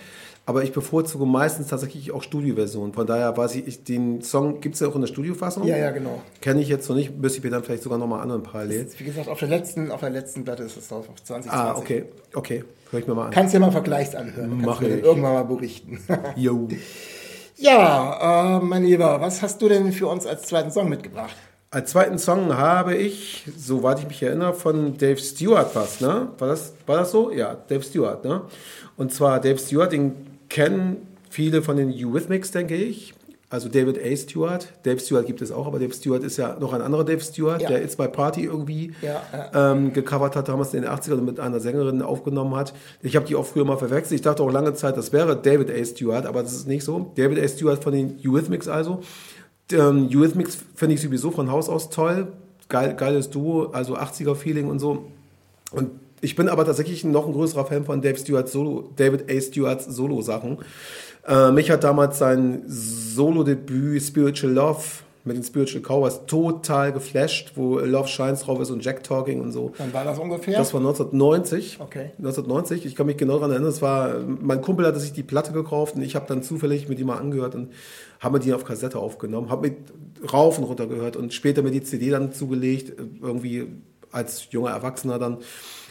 aber 0.48 0.62
ich 0.62 0.72
bevorzuge 0.72 1.26
meistens 1.26 1.66
tatsächlich 1.66 2.12
auch 2.12 2.22
Studioversionen. 2.22 2.94
Von 2.94 3.04
daher 3.04 3.36
weiß 3.36 3.56
ich, 3.56 3.66
ich 3.66 3.82
den 3.82 4.22
Song 4.22 4.60
gibt 4.60 4.76
es 4.76 4.80
ja 4.80 4.86
auch 4.86 4.94
in 4.94 5.00
der 5.00 5.08
Studiofassung. 5.08 5.66
Ja, 5.66 5.76
ja, 5.76 5.90
genau. 5.90 6.22
Kenne 6.40 6.62
ich 6.62 6.68
jetzt 6.68 6.88
noch 6.88 6.94
nicht, 6.94 7.18
müsste 7.18 7.38
ich 7.38 7.44
mir 7.44 7.50
dann 7.50 7.64
vielleicht 7.64 7.82
sogar 7.82 7.98
nochmal 7.98 8.22
anhören 8.22 8.44
parallel. 8.44 8.86
Wie 8.96 9.04
gesagt, 9.04 9.28
auf 9.28 9.40
der 9.40 9.48
letzten, 9.48 9.90
auf 9.90 10.00
der 10.00 10.10
letzten 10.10 10.44
Platte 10.44 10.62
ist 10.62 10.76
es 10.76 10.86
drauf, 10.86 11.08
auf 11.08 11.22
2020. 11.22 11.52
Ah, 11.52 11.76
okay, 11.76 12.04
okay. 12.32 12.64
Hör 12.92 13.00
ich 13.00 13.08
mir 13.08 13.14
mal 13.16 13.26
an. 13.26 13.30
Kannst 13.32 13.54
ja 13.54 13.60
mal 13.60 13.72
Vergleichs 13.72 14.14
anhören. 14.14 14.62
Mach 14.64 14.80
ich. 14.80 15.02
irgendwann 15.02 15.32
mal 15.32 15.44
berichten. 15.44 15.98
Yo. 16.36 16.68
ja, 17.56 18.58
äh, 18.58 18.64
mein 18.64 18.84
Lieber, 18.84 19.20
was 19.20 19.42
hast 19.42 19.60
du 19.60 19.68
denn 19.68 19.92
für 19.92 20.06
uns 20.06 20.26
als 20.26 20.42
zweiten 20.42 20.70
Song 20.70 20.88
mitgebracht? 20.88 21.34
Als 21.72 21.90
zweiten 21.90 22.18
Song 22.18 22.56
habe 22.56 22.94
ich, 22.94 23.44
soweit 23.56 23.98
ich 23.98 24.06
mich 24.06 24.22
erinnere, 24.22 24.54
von 24.54 24.96
Dave 24.96 25.18
Stewart 25.18 25.74
was, 25.74 26.00
ne? 26.00 26.28
War 26.38 26.48
das, 26.48 26.72
war 26.86 26.98
das 26.98 27.10
so? 27.10 27.32
Ja, 27.32 27.56
Dave 27.68 27.82
Stewart, 27.82 28.24
ne? 28.24 28.42
Und 28.96 29.12
zwar 29.12 29.40
Dave 29.40 29.58
Stewart, 29.58 29.90
den 29.90 30.35
kennen 30.48 30.96
viele 31.30 31.62
von 31.62 31.76
den 31.76 31.92
Eurythmics, 31.92 32.50
denke 32.50 32.74
ich. 32.76 33.14
Also 33.48 33.68
David 33.68 33.98
A. 34.04 34.16
Stewart. 34.16 34.72
Dave 34.82 34.98
Stewart 34.98 35.24
gibt 35.24 35.40
es 35.40 35.52
auch, 35.52 35.68
aber 35.68 35.78
Dave 35.78 35.92
Stewart 35.94 36.24
ist 36.24 36.36
ja 36.36 36.56
noch 36.58 36.72
ein 36.72 36.80
anderer 36.82 37.04
Dave 37.04 37.20
Stewart, 37.20 37.62
Ja. 37.62 37.68
der 37.68 37.84
It's 37.84 37.96
My 37.96 38.08
Party 38.08 38.42
irgendwie 38.42 38.92
Ja, 39.02 39.22
ja. 39.32 39.72
Ähm, 39.72 39.92
gecovert 39.92 40.34
hat, 40.34 40.48
damals 40.48 40.74
in 40.74 40.82
den 40.82 40.90
80ern 40.90 41.20
mit 41.20 41.38
einer 41.38 41.60
Sängerin 41.60 42.02
aufgenommen 42.02 42.56
hat. 42.56 42.74
Ich 43.02 43.14
habe 43.14 43.24
die 43.24 43.36
auch 43.36 43.46
früher 43.46 43.64
mal 43.64 43.76
verwechselt. 43.76 44.16
Ich 44.16 44.22
dachte 44.22 44.42
auch 44.42 44.50
lange 44.50 44.74
Zeit, 44.74 44.96
das 44.96 45.12
wäre 45.12 45.36
David 45.36 45.70
A. 45.70 45.84
Stewart, 45.84 46.26
aber 46.26 46.42
das 46.42 46.54
ist 46.54 46.66
nicht 46.66 46.82
so. 46.82 47.12
David 47.14 47.38
A. 47.38 47.46
Stewart 47.46 47.84
von 47.84 47.92
den 47.92 48.18
Eurythmics 48.24 48.66
also. 48.66 49.00
Ähm, 49.72 50.08
Eurythmics 50.12 50.58
finde 50.74 50.96
ich 50.96 51.00
sowieso 51.00 51.30
von 51.30 51.48
Haus 51.50 51.68
aus 51.68 51.88
toll. 51.88 52.26
Geil, 52.68 52.94
geiles 52.96 53.30
Duo, 53.30 53.66
also 53.72 53.96
80er-Feeling 53.96 54.68
und 54.68 54.80
so. 54.80 55.04
Und 55.70 55.90
ich 56.20 56.36
bin 56.36 56.48
aber 56.48 56.64
tatsächlich 56.64 57.04
noch 57.04 57.26
ein 57.26 57.32
größerer 57.32 57.66
Fan 57.66 57.84
von 57.84 58.02
Dave 58.02 58.18
Stewart 58.18 58.48
Solo, 58.48 58.90
David 58.96 59.30
A. 59.30 59.40
Stewarts 59.40 59.86
Solo-Sachen. 59.86 60.58
Äh, 61.26 61.50
mich 61.50 61.70
hat 61.70 61.84
damals 61.84 62.18
sein 62.18 62.62
Solo-Debüt 62.66 64.02
Spiritual 64.02 64.52
Love 64.52 64.80
mit 65.26 65.36
den 65.36 65.42
Spiritual 65.42 65.82
Cowboys 65.82 66.20
total 66.26 66.92
geflasht, 66.92 67.52
wo 67.56 67.80
Love 67.80 68.06
Shines 68.06 68.40
drauf 68.40 68.60
ist 68.60 68.70
und 68.70 68.84
Jack 68.84 69.02
Talking 69.02 69.40
und 69.40 69.50
so. 69.50 69.72
Wann 69.76 69.92
war 69.92 70.04
das 70.04 70.18
ungefähr? 70.18 70.56
Das 70.56 70.72
war 70.72 70.80
1990. 70.80 71.78
Okay. 71.80 72.12
1990. 72.18 72.86
Ich 72.86 72.94
kann 72.94 73.06
mich 73.06 73.16
genau 73.16 73.34
daran 73.34 73.50
erinnern. 73.50 73.68
Es 73.68 73.82
war, 73.82 74.20
mein 74.20 74.62
Kumpel 74.62 74.86
hatte 74.86 75.00
sich 75.00 75.12
die 75.12 75.24
Platte 75.24 75.52
gekauft 75.52 75.96
und 75.96 76.02
ich 76.02 76.14
habe 76.14 76.26
dann 76.28 76.42
zufällig 76.44 76.88
mit 76.88 77.00
ihm 77.00 77.08
mal 77.08 77.18
angehört 77.18 77.56
und 77.56 77.72
habe 78.20 78.38
mir 78.38 78.44
die 78.44 78.54
auf 78.54 78.64
Kassette 78.64 78.98
aufgenommen, 78.98 79.50
habe 79.50 79.68
mit 79.68 79.76
rauf 80.32 80.58
und 80.58 80.64
runter 80.64 80.86
gehört 80.86 81.16
und 81.16 81.34
später 81.34 81.62
mir 81.62 81.72
die 81.72 81.82
CD 81.82 82.10
dann 82.10 82.32
zugelegt, 82.32 82.92
irgendwie 83.20 83.66
als 84.12 84.46
junger 84.50 84.70
Erwachsener 84.70 85.18
dann. 85.18 85.38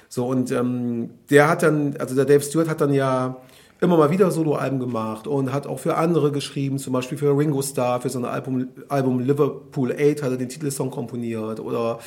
So 0.10 0.26
und 0.28 0.52
ähm, 0.52 1.10
der 1.30 1.50
hat 1.50 1.64
dann, 1.64 1.96
also 1.98 2.16
der 2.16 2.26
Dave 2.26 2.42
Stewart 2.42 2.70
hat 2.70 2.82
dann 2.82 2.94
ja 2.94 3.38
immer 3.82 3.98
mal 3.98 4.10
wieder 4.10 4.32
Soloalben 4.32 4.80
gemacht 4.80 5.28
und 5.28 5.52
hat 5.52 5.68
auch 5.68 5.80
für 5.80 5.98
andere 5.98 6.32
geschrieben, 6.32 6.80
zum 6.80 6.94
Beispiel 6.94 7.18
für 7.18 7.38
Ringo 7.38 7.62
Starr, 7.62 8.00
für 8.00 8.10
sein 8.10 8.24
Album, 8.24 8.70
Album 8.88 9.20
Liverpool 9.20 9.92
8 9.92 10.24
hat 10.24 10.32
er 10.32 10.38
den 10.38 10.48
Titelsong 10.48 10.90
komponiert 10.92 11.60
oder 11.60 12.00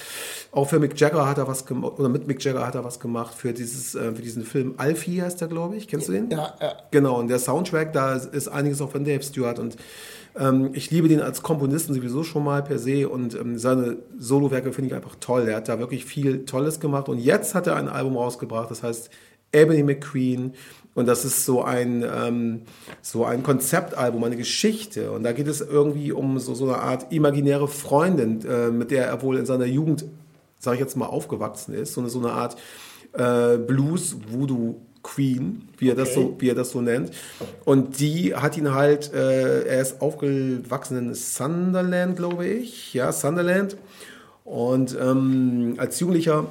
auch 0.51 0.67
für 0.69 0.79
Mick 0.81 0.99
Jagger 0.99 1.29
hat 1.29 1.37
er 1.37 1.47
was 1.47 1.67
gemacht, 1.67 1.99
oder 1.99 2.09
mit 2.09 2.27
Mick 2.27 2.43
Jagger 2.43 2.67
hat 2.67 2.75
er 2.75 2.85
was 2.85 2.99
gemacht 2.99 3.35
für 3.35 3.53
dieses, 3.53 3.95
äh, 3.95 4.15
für 4.15 4.23
diesen 4.23 4.45
Film 4.45 4.75
Alfie 4.79 5.21
heißt 5.21 5.43
der, 5.43 5.49
glaube 5.49 5.77
ich. 5.77 5.87
Kennst 5.89 6.09
du 6.09 6.13
den? 6.13 6.31
Ja, 6.31 6.55
ja. 6.61 6.73
Genau, 6.91 7.19
und 7.19 7.29
der 7.29 7.39
Soundtrack, 7.39 7.93
da 7.93 8.15
ist- 8.15 8.33
ist 8.35 8.49
einiges 8.49 8.81
auch 8.81 8.91
von 8.91 9.05
Dave 9.05 9.23
Stewart 9.23 9.59
und 9.59 9.77
ähm, 10.39 10.71
ich 10.73 10.91
liebe 10.91 11.09
den 11.09 11.21
als 11.21 11.43
Komponisten 11.43 11.95
sowieso 11.95 12.23
schon 12.23 12.45
mal 12.45 12.63
per 12.63 12.79
se 12.79 13.09
und 13.09 13.35
ähm, 13.35 13.59
seine 13.59 13.99
Solowerke 14.19 14.73
finde 14.73 14.89
ich 14.89 14.95
einfach 14.95 15.17
toll. 15.19 15.49
Er 15.49 15.57
hat 15.57 15.69
da 15.69 15.79
wirklich 15.79 16.05
viel 16.05 16.45
Tolles 16.45 16.81
gemacht 16.81 17.09
und 17.09 17.19
jetzt 17.19 17.55
hat 17.55 17.67
er 17.67 17.77
ein 17.77 17.89
Album 17.89 18.17
rausgebracht, 18.17 18.71
das 18.71 18.83
heißt 18.83 19.11
Ebony 19.53 19.83
McQueen 19.83 20.55
und 20.95 21.07
das 21.07 21.25
ist 21.25 21.45
so 21.45 21.63
ein, 21.63 22.05
ähm, 22.05 22.63
so 23.03 23.25
ein 23.25 23.43
Konzeptalbum, 23.43 24.23
eine 24.25 24.37
Geschichte 24.37 25.11
und 25.11 25.23
da 25.23 25.33
geht 25.33 25.49
es 25.49 25.61
irgendwie 25.61 26.13
um 26.13 26.39
so, 26.39 26.55
so 26.55 26.65
eine 26.65 26.79
Art 26.79 27.13
imaginäre 27.13 27.67
Freundin, 27.67 28.45
äh, 28.47 28.71
mit 28.71 28.91
der 28.91 29.07
er 29.07 29.23
wohl 29.23 29.39
in 29.39 29.47
seiner 29.47 29.67
Jugend, 29.67 30.05
sage 30.59 30.77
ich 30.77 30.81
jetzt 30.81 30.97
mal, 30.97 31.07
aufgewachsen 31.07 31.75
ist, 31.75 31.95
so 31.95 32.01
eine, 32.01 32.11
so 32.11 32.19
eine 32.19 32.33
Art 32.33 32.57
äh, 33.13 33.59
Blues 33.59 34.17
Voodoo 34.31 34.77
Queen, 35.03 35.69
wie 35.79 35.91
er 35.91 35.95
das 35.95 36.15
so, 36.15 36.37
wie 36.39 36.49
er 36.49 36.55
das 36.55 36.71
so 36.71 36.81
nennt. 36.81 37.13
Und 37.65 38.01
die 38.01 38.35
hat 38.35 38.57
ihn 38.57 38.75
halt, 38.75 39.13
äh, 39.13 39.65
er 39.65 39.81
ist 39.81 40.01
aufgewachsen 40.01 40.99
in 40.99 41.15
Sunderland, 41.15 42.17
glaube 42.17 42.47
ich, 42.47 42.95
ja 42.95 43.13
Sunderland. 43.13 43.77
Und 44.45 44.97
ähm, 45.01 45.75
als 45.79 46.01
Jugendlicher 46.01 46.47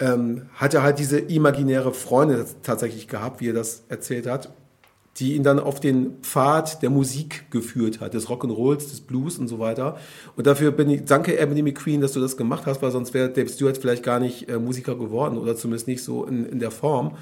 ähm, 0.00 0.42
hat 0.54 0.74
er 0.74 0.82
halt 0.82 0.98
diese 0.98 1.18
imaginäre 1.18 1.92
Freundin 1.92 2.44
tatsächlich 2.62 3.08
gehabt, 3.08 3.40
wie 3.40 3.50
er 3.50 3.54
das 3.54 3.82
erzählt 3.88 4.26
hat, 4.26 4.50
die 5.18 5.34
ihn 5.34 5.42
dann 5.42 5.58
auf 5.58 5.78
den 5.78 6.20
Pfad 6.22 6.82
der 6.82 6.88
Musik 6.88 7.50
geführt 7.50 8.00
hat, 8.00 8.14
des 8.14 8.28
Rock'n'Rolls, 8.28 8.90
des 8.90 9.02
Blues 9.02 9.38
und 9.38 9.48
so 9.48 9.58
weiter. 9.58 9.98
Und 10.36 10.46
dafür 10.46 10.70
bin 10.70 10.88
ich, 10.88 11.04
danke 11.04 11.38
Ebony 11.38 11.62
McQueen, 11.62 12.00
dass 12.00 12.12
du 12.12 12.20
das 12.20 12.36
gemacht 12.36 12.64
hast, 12.64 12.80
weil 12.80 12.90
sonst 12.90 13.12
wäre 13.12 13.28
Dave 13.28 13.48
Stewart 13.48 13.76
vielleicht 13.76 14.02
gar 14.02 14.20
nicht 14.20 14.48
äh, 14.48 14.58
Musiker 14.58 14.94
geworden 14.94 15.36
oder 15.36 15.54
zumindest 15.54 15.86
nicht 15.86 16.02
so 16.02 16.24
in, 16.24 16.46
in 16.46 16.60
der 16.60 16.70
Form. 16.70 17.16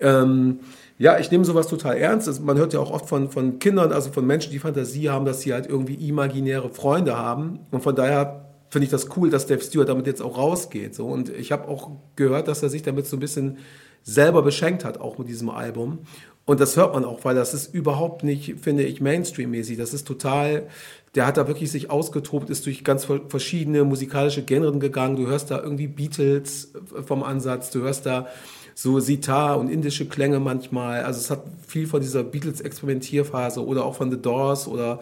Ähm, 0.00 0.60
ja, 0.98 1.18
ich 1.18 1.30
nehme 1.30 1.44
sowas 1.44 1.68
total 1.68 1.96
ernst. 1.96 2.26
Also 2.26 2.42
man 2.42 2.56
hört 2.56 2.72
ja 2.72 2.80
auch 2.80 2.90
oft 2.90 3.06
von, 3.06 3.30
von 3.30 3.58
Kindern, 3.58 3.92
also 3.92 4.10
von 4.10 4.26
Menschen, 4.26 4.50
die 4.50 4.58
Fantasie 4.58 5.10
haben, 5.10 5.26
dass 5.26 5.42
sie 5.42 5.52
halt 5.52 5.66
irgendwie 5.66 5.94
imaginäre 6.08 6.70
Freunde 6.70 7.18
haben. 7.18 7.60
Und 7.70 7.82
von 7.82 7.94
daher 7.94 8.46
finde 8.70 8.84
ich 8.84 8.90
das 8.90 9.14
cool, 9.16 9.28
dass 9.28 9.46
Dave 9.46 9.60
Stewart 9.62 9.88
damit 9.88 10.06
jetzt 10.06 10.22
auch 10.22 10.38
rausgeht. 10.38 10.94
So. 10.94 11.06
Und 11.06 11.28
ich 11.28 11.52
habe 11.52 11.68
auch 11.68 11.90
gehört, 12.16 12.48
dass 12.48 12.62
er 12.62 12.70
sich 12.70 12.82
damit 12.82 13.06
so 13.06 13.16
ein 13.16 13.20
bisschen 13.20 13.58
selber 14.02 14.42
beschenkt 14.42 14.84
hat, 14.84 15.00
auch 15.00 15.18
mit 15.18 15.28
diesem 15.28 15.50
Album. 15.50 15.98
Und 16.46 16.60
das 16.60 16.76
hört 16.76 16.94
man 16.94 17.04
auch, 17.04 17.24
weil 17.24 17.34
das 17.34 17.52
ist 17.54 17.74
überhaupt 17.74 18.22
nicht, 18.22 18.54
finde 18.60 18.84
ich, 18.84 19.00
Mainstream-mäßig. 19.00 19.76
Das 19.76 19.92
ist 19.92 20.06
total, 20.06 20.68
der 21.16 21.26
hat 21.26 21.36
da 21.36 21.48
wirklich 21.48 21.72
sich 21.72 21.90
ausgetobt, 21.90 22.50
ist 22.50 22.66
durch 22.66 22.84
ganz 22.84 23.04
ver- 23.04 23.22
verschiedene 23.28 23.82
musikalische 23.82 24.44
Genren 24.44 24.78
gegangen. 24.78 25.16
Du 25.16 25.26
hörst 25.26 25.50
da 25.50 25.60
irgendwie 25.60 25.88
Beatles 25.88 26.72
vom 27.04 27.24
Ansatz, 27.24 27.70
du 27.70 27.80
hörst 27.80 28.06
da 28.06 28.28
so 28.76 29.00
Sitar 29.00 29.58
und 29.58 29.68
indische 29.68 30.06
Klänge 30.06 30.38
manchmal. 30.38 31.02
Also 31.02 31.18
es 31.18 31.30
hat 31.30 31.42
viel 31.66 31.88
von 31.88 32.00
dieser 32.00 32.22
Beatles-Experimentierphase 32.22 33.64
oder 33.64 33.84
auch 33.84 33.96
von 33.96 34.10
The 34.10 34.20
Doors 34.20 34.68
oder 34.68 35.00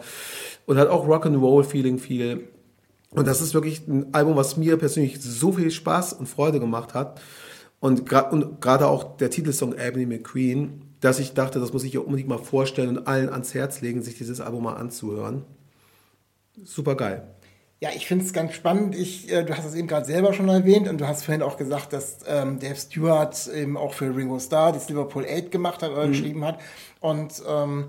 und 0.65 0.77
hat 0.77 0.87
auch 0.89 1.07
Rock'n'Roll-Feeling 1.07 1.99
viel. 1.99 2.47
Und 3.11 3.27
das 3.27 3.41
ist 3.41 3.53
wirklich 3.53 3.87
ein 3.87 4.07
Album, 4.13 4.35
was 4.35 4.57
mir 4.57 4.77
persönlich 4.77 5.21
so 5.21 5.51
viel 5.51 5.69
Spaß 5.69 6.13
und 6.13 6.27
Freude 6.27 6.59
gemacht 6.59 6.95
hat. 6.95 7.21
Und 7.79 8.09
gra- 8.09 8.29
und 8.29 8.61
gerade 8.61 8.87
auch 8.87 9.17
der 9.17 9.29
Titelsong 9.29 9.75
Ebony 9.77 10.05
McQueen, 10.05 10.81
dass 11.01 11.19
ich 11.19 11.33
dachte, 11.33 11.59
das 11.59 11.73
muss 11.73 11.83
ich 11.83 11.93
ja 11.93 11.99
unbedingt 11.99 12.29
mal 12.29 12.39
vorstellen 12.39 12.97
und 12.97 13.07
allen 13.07 13.29
ans 13.29 13.53
Herz 13.53 13.81
legen, 13.81 14.01
sich 14.01 14.17
dieses 14.17 14.41
Album 14.41 14.63
mal 14.63 14.75
anzuhören. 14.75 15.43
Super 16.63 16.95
geil. 16.95 17.27
Ja, 17.81 17.89
ich 17.93 18.07
finde 18.07 18.25
es 18.25 18.33
ganz 18.33 18.53
spannend. 18.53 18.95
Ich, 18.95 19.31
äh, 19.31 19.43
du 19.43 19.55
hast 19.55 19.65
es 19.65 19.75
eben 19.75 19.87
gerade 19.87 20.05
selber 20.05 20.33
schon 20.33 20.47
erwähnt 20.47 20.87
und 20.87 20.99
du 20.99 21.07
hast 21.07 21.23
vorhin 21.25 21.43
auch 21.43 21.57
gesagt, 21.57 21.91
dass 21.91 22.19
ähm, 22.25 22.57
Dave 22.59 22.77
Stewart 22.77 23.47
eben 23.53 23.75
auch 23.77 23.93
für 23.93 24.15
Ringo 24.15 24.39
Starr 24.39 24.71
das 24.71 24.89
Liverpool 24.89 25.25
8 25.29 25.51
gemacht 25.51 25.83
hat 25.83 25.91
oder 25.91 26.07
geschrieben 26.07 26.45
hat. 26.45 26.59
Und 27.01 27.43
ähm, 27.47 27.85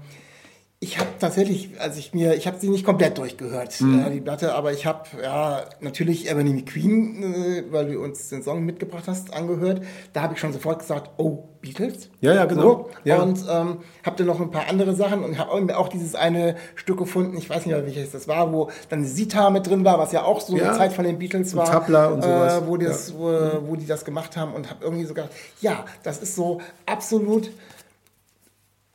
ich 0.79 0.99
habe 0.99 1.09
tatsächlich, 1.19 1.81
als 1.81 1.97
ich 1.97 2.13
mir, 2.13 2.35
ich 2.35 2.47
habe 2.47 2.59
sie 2.59 2.69
nicht 2.69 2.85
komplett 2.85 3.17
durchgehört, 3.17 3.81
äh, 3.81 4.11
die 4.11 4.21
Platte, 4.21 4.55
aber 4.55 4.73
ich 4.73 4.85
habe 4.85 5.05
ja 5.23 5.65
natürlich 5.81 6.31
Ebony 6.31 6.51
McQueen, 6.51 7.23
äh, 7.23 7.65
weil 7.71 7.93
du 7.93 8.03
uns 8.03 8.29
den 8.29 8.43
Song 8.43 8.63
mitgebracht 8.67 9.05
hast, 9.07 9.33
angehört. 9.33 9.83
Da 10.13 10.21
habe 10.21 10.35
ich 10.35 10.41
schon 10.41 10.53
sofort 10.53 10.81
gesagt, 10.81 11.13
oh, 11.17 11.45
Beatles. 11.63 12.11
Ja, 12.21 12.35
ja, 12.35 12.45
genau. 12.45 12.63
So. 12.63 12.91
Ja. 13.05 13.23
Und 13.23 13.39
ähm, 13.51 13.79
habe 14.05 14.17
dann 14.19 14.27
noch 14.27 14.39
ein 14.39 14.51
paar 14.51 14.69
andere 14.69 14.95
Sachen 14.95 15.25
und 15.25 15.39
habe 15.39 15.51
auch, 15.51 15.69
auch 15.77 15.89
dieses 15.89 16.15
eine 16.15 16.57
Stück 16.75 16.99
gefunden, 16.99 17.39
ich 17.39 17.49
weiß 17.49 17.65
nicht 17.65 17.75
mehr, 17.75 17.85
welches 17.87 18.11
das 18.11 18.29
war, 18.29 18.53
wo 18.53 18.71
dann 18.91 19.07
Sita 19.07 19.49
mit 19.49 19.67
drin 19.67 19.83
war, 19.83 19.99
was 19.99 20.13
ja 20.13 20.25
auch 20.25 20.43
so 20.43 20.57
Ja. 20.59 20.69
eine 20.69 20.77
Zeit 20.77 20.93
von 20.93 21.07
den 21.07 21.19
Beatles 21.19 21.57
war. 21.57 21.65
Tabla 21.65 22.09
und 22.09 22.23
sowas. 22.23 22.59
Äh, 22.63 22.67
wo, 22.67 22.77
die 22.77 22.85
das, 22.85 23.15
wo, 23.15 23.33
wo 23.67 23.77
die 23.77 23.87
das 23.87 24.05
gemacht 24.05 24.37
haben 24.37 24.53
und 24.53 24.69
habe 24.69 24.85
irgendwie 24.85 25.07
so 25.07 25.15
gedacht, 25.15 25.33
ja, 25.63 25.87
das 26.03 26.19
ist 26.19 26.35
so 26.37 26.61
absolut 26.85 27.51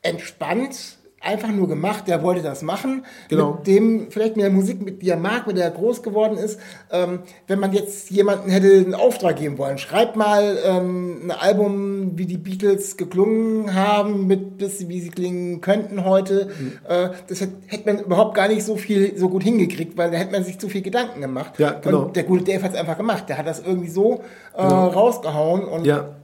entspannt, 0.04 0.98
einfach 1.21 1.49
nur 1.49 1.67
gemacht, 1.67 2.07
der 2.07 2.23
wollte 2.23 2.41
das 2.41 2.62
machen. 2.63 3.05
Genau. 3.29 3.53
Mit 3.53 3.67
dem, 3.67 4.07
vielleicht 4.10 4.36
mit 4.36 4.43
der 4.43 4.51
Musik, 4.51 4.81
mit, 4.81 5.01
die 5.01 5.10
er 5.10 5.17
mag, 5.17 5.47
mit 5.47 5.57
der 5.57 5.65
er 5.65 5.71
groß 5.71 6.01
geworden 6.01 6.38
ist. 6.38 6.60
Ähm, 6.91 7.19
wenn 7.47 7.60
man 7.60 7.73
jetzt 7.73 8.10
jemanden 8.10 8.49
hätte 8.49 8.71
einen 8.71 8.95
Auftrag 8.95 9.38
geben 9.38 9.57
wollen, 9.57 9.77
schreibt 9.77 10.15
mal 10.15 10.57
ähm, 10.65 11.21
ein 11.25 11.31
Album, 11.31 12.17
wie 12.17 12.25
die 12.25 12.38
Beatles 12.38 12.97
geklungen 12.97 13.73
haben, 13.75 14.27
mit 14.27 14.57
bis 14.57 14.88
wie 14.88 14.99
sie 14.99 15.10
klingen 15.10 15.62
könnten 15.62 16.05
heute. 16.05 16.49
Mhm. 16.60 16.73
Äh, 16.88 17.10
das 17.27 17.41
hätte, 17.41 17.53
hätte 17.67 17.93
man 17.93 18.03
überhaupt 18.03 18.36
gar 18.36 18.47
nicht 18.47 18.63
so 18.63 18.75
viel 18.75 19.17
so 19.17 19.29
gut 19.29 19.43
hingekriegt, 19.43 19.97
weil 19.97 20.12
da 20.12 20.17
hätte 20.17 20.31
man 20.31 20.43
sich 20.43 20.57
zu 20.57 20.69
viel 20.69 20.81
Gedanken 20.81 21.21
gemacht. 21.21 21.60
Ja, 21.60 21.71
genau. 21.71 22.03
Und 22.03 22.15
der 22.15 22.23
gute 22.23 22.43
Dave 22.45 22.63
hat 22.63 22.73
es 22.73 22.79
einfach 22.79 22.97
gemacht. 22.97 23.29
Der 23.29 23.38
hat 23.38 23.45
das 23.45 23.60
irgendwie 23.60 23.89
so 23.89 24.21
äh, 24.55 24.62
rausgehauen 24.63 25.65
und 25.65 25.86
Ja. 25.86 26.15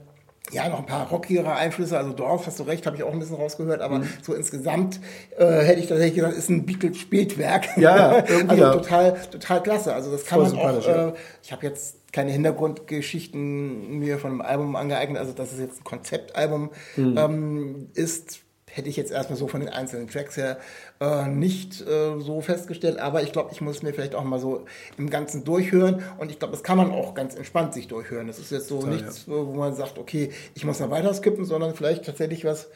Ja, 0.50 0.68
noch 0.68 0.78
ein 0.78 0.86
paar 0.86 1.08
rockigere 1.08 1.52
Einflüsse, 1.54 1.98
also 1.98 2.12
Dorf, 2.12 2.46
hast 2.46 2.58
du 2.58 2.62
recht, 2.64 2.86
habe 2.86 2.96
ich 2.96 3.02
auch 3.02 3.12
ein 3.12 3.18
bisschen 3.18 3.36
rausgehört, 3.36 3.80
aber 3.82 3.98
Mhm. 3.98 4.08
so 4.22 4.34
insgesamt 4.34 5.00
äh, 5.36 5.44
hätte 5.46 5.80
ich 5.80 5.86
tatsächlich 5.88 6.14
gesagt, 6.16 6.36
ist 6.36 6.48
ein 6.48 6.64
Beatles-Spätwerk. 6.66 7.76
Ja, 7.76 8.18
irgendwie 8.28 8.50
also 8.50 8.62
ja. 8.62 8.72
total, 8.72 9.16
total 9.30 9.62
klasse. 9.62 9.94
Also 9.94 10.10
das 10.10 10.24
kann 10.24 10.44
Voll 10.46 10.56
man 10.56 10.76
auch, 10.76 10.86
äh, 10.88 11.12
ich 11.42 11.52
habe 11.52 11.66
jetzt 11.66 11.96
keine 12.12 12.30
Hintergrundgeschichten 12.30 13.98
mir 13.98 14.18
von 14.18 14.30
einem 14.32 14.40
Album 14.40 14.76
angeeignet, 14.76 15.18
also 15.18 15.32
dass 15.32 15.52
es 15.52 15.58
jetzt 15.60 15.80
ein 15.80 15.84
Konzeptalbum 15.84 16.70
Mhm. 16.96 17.16
ähm, 17.18 17.88
ist, 17.94 18.40
hätte 18.78 18.88
ich 18.88 18.96
jetzt 18.96 19.10
erstmal 19.10 19.36
so 19.36 19.48
von 19.48 19.60
den 19.60 19.68
einzelnen 19.68 20.08
Tracks 20.08 20.36
her 20.36 20.56
äh, 21.00 21.26
nicht 21.28 21.80
äh, 21.82 22.18
so 22.18 22.40
festgestellt, 22.40 22.98
aber 22.98 23.22
ich 23.22 23.32
glaube, 23.32 23.50
ich 23.52 23.60
muss 23.60 23.82
mir 23.82 23.92
vielleicht 23.92 24.14
auch 24.14 24.24
mal 24.24 24.38
so 24.38 24.64
im 24.96 25.10
Ganzen 25.10 25.44
durchhören 25.44 26.02
und 26.18 26.30
ich 26.30 26.38
glaube, 26.38 26.52
das 26.52 26.62
kann 26.62 26.78
man 26.78 26.90
auch 26.90 27.14
ganz 27.14 27.34
entspannt 27.34 27.74
sich 27.74 27.88
durchhören. 27.88 28.26
Das 28.28 28.38
ist 28.38 28.50
jetzt 28.50 28.68
so 28.68 28.78
Total, 28.80 28.94
nichts, 28.94 29.28
wo 29.28 29.42
man 29.54 29.74
sagt, 29.74 29.98
okay, 29.98 30.30
ich 30.54 30.64
muss 30.64 30.80
noch 30.80 30.90
weiter 30.90 31.12
skippen, 31.12 31.44
sondern 31.44 31.74
vielleicht 31.74 32.06
tatsächlich 32.06 32.44
was, 32.44 32.66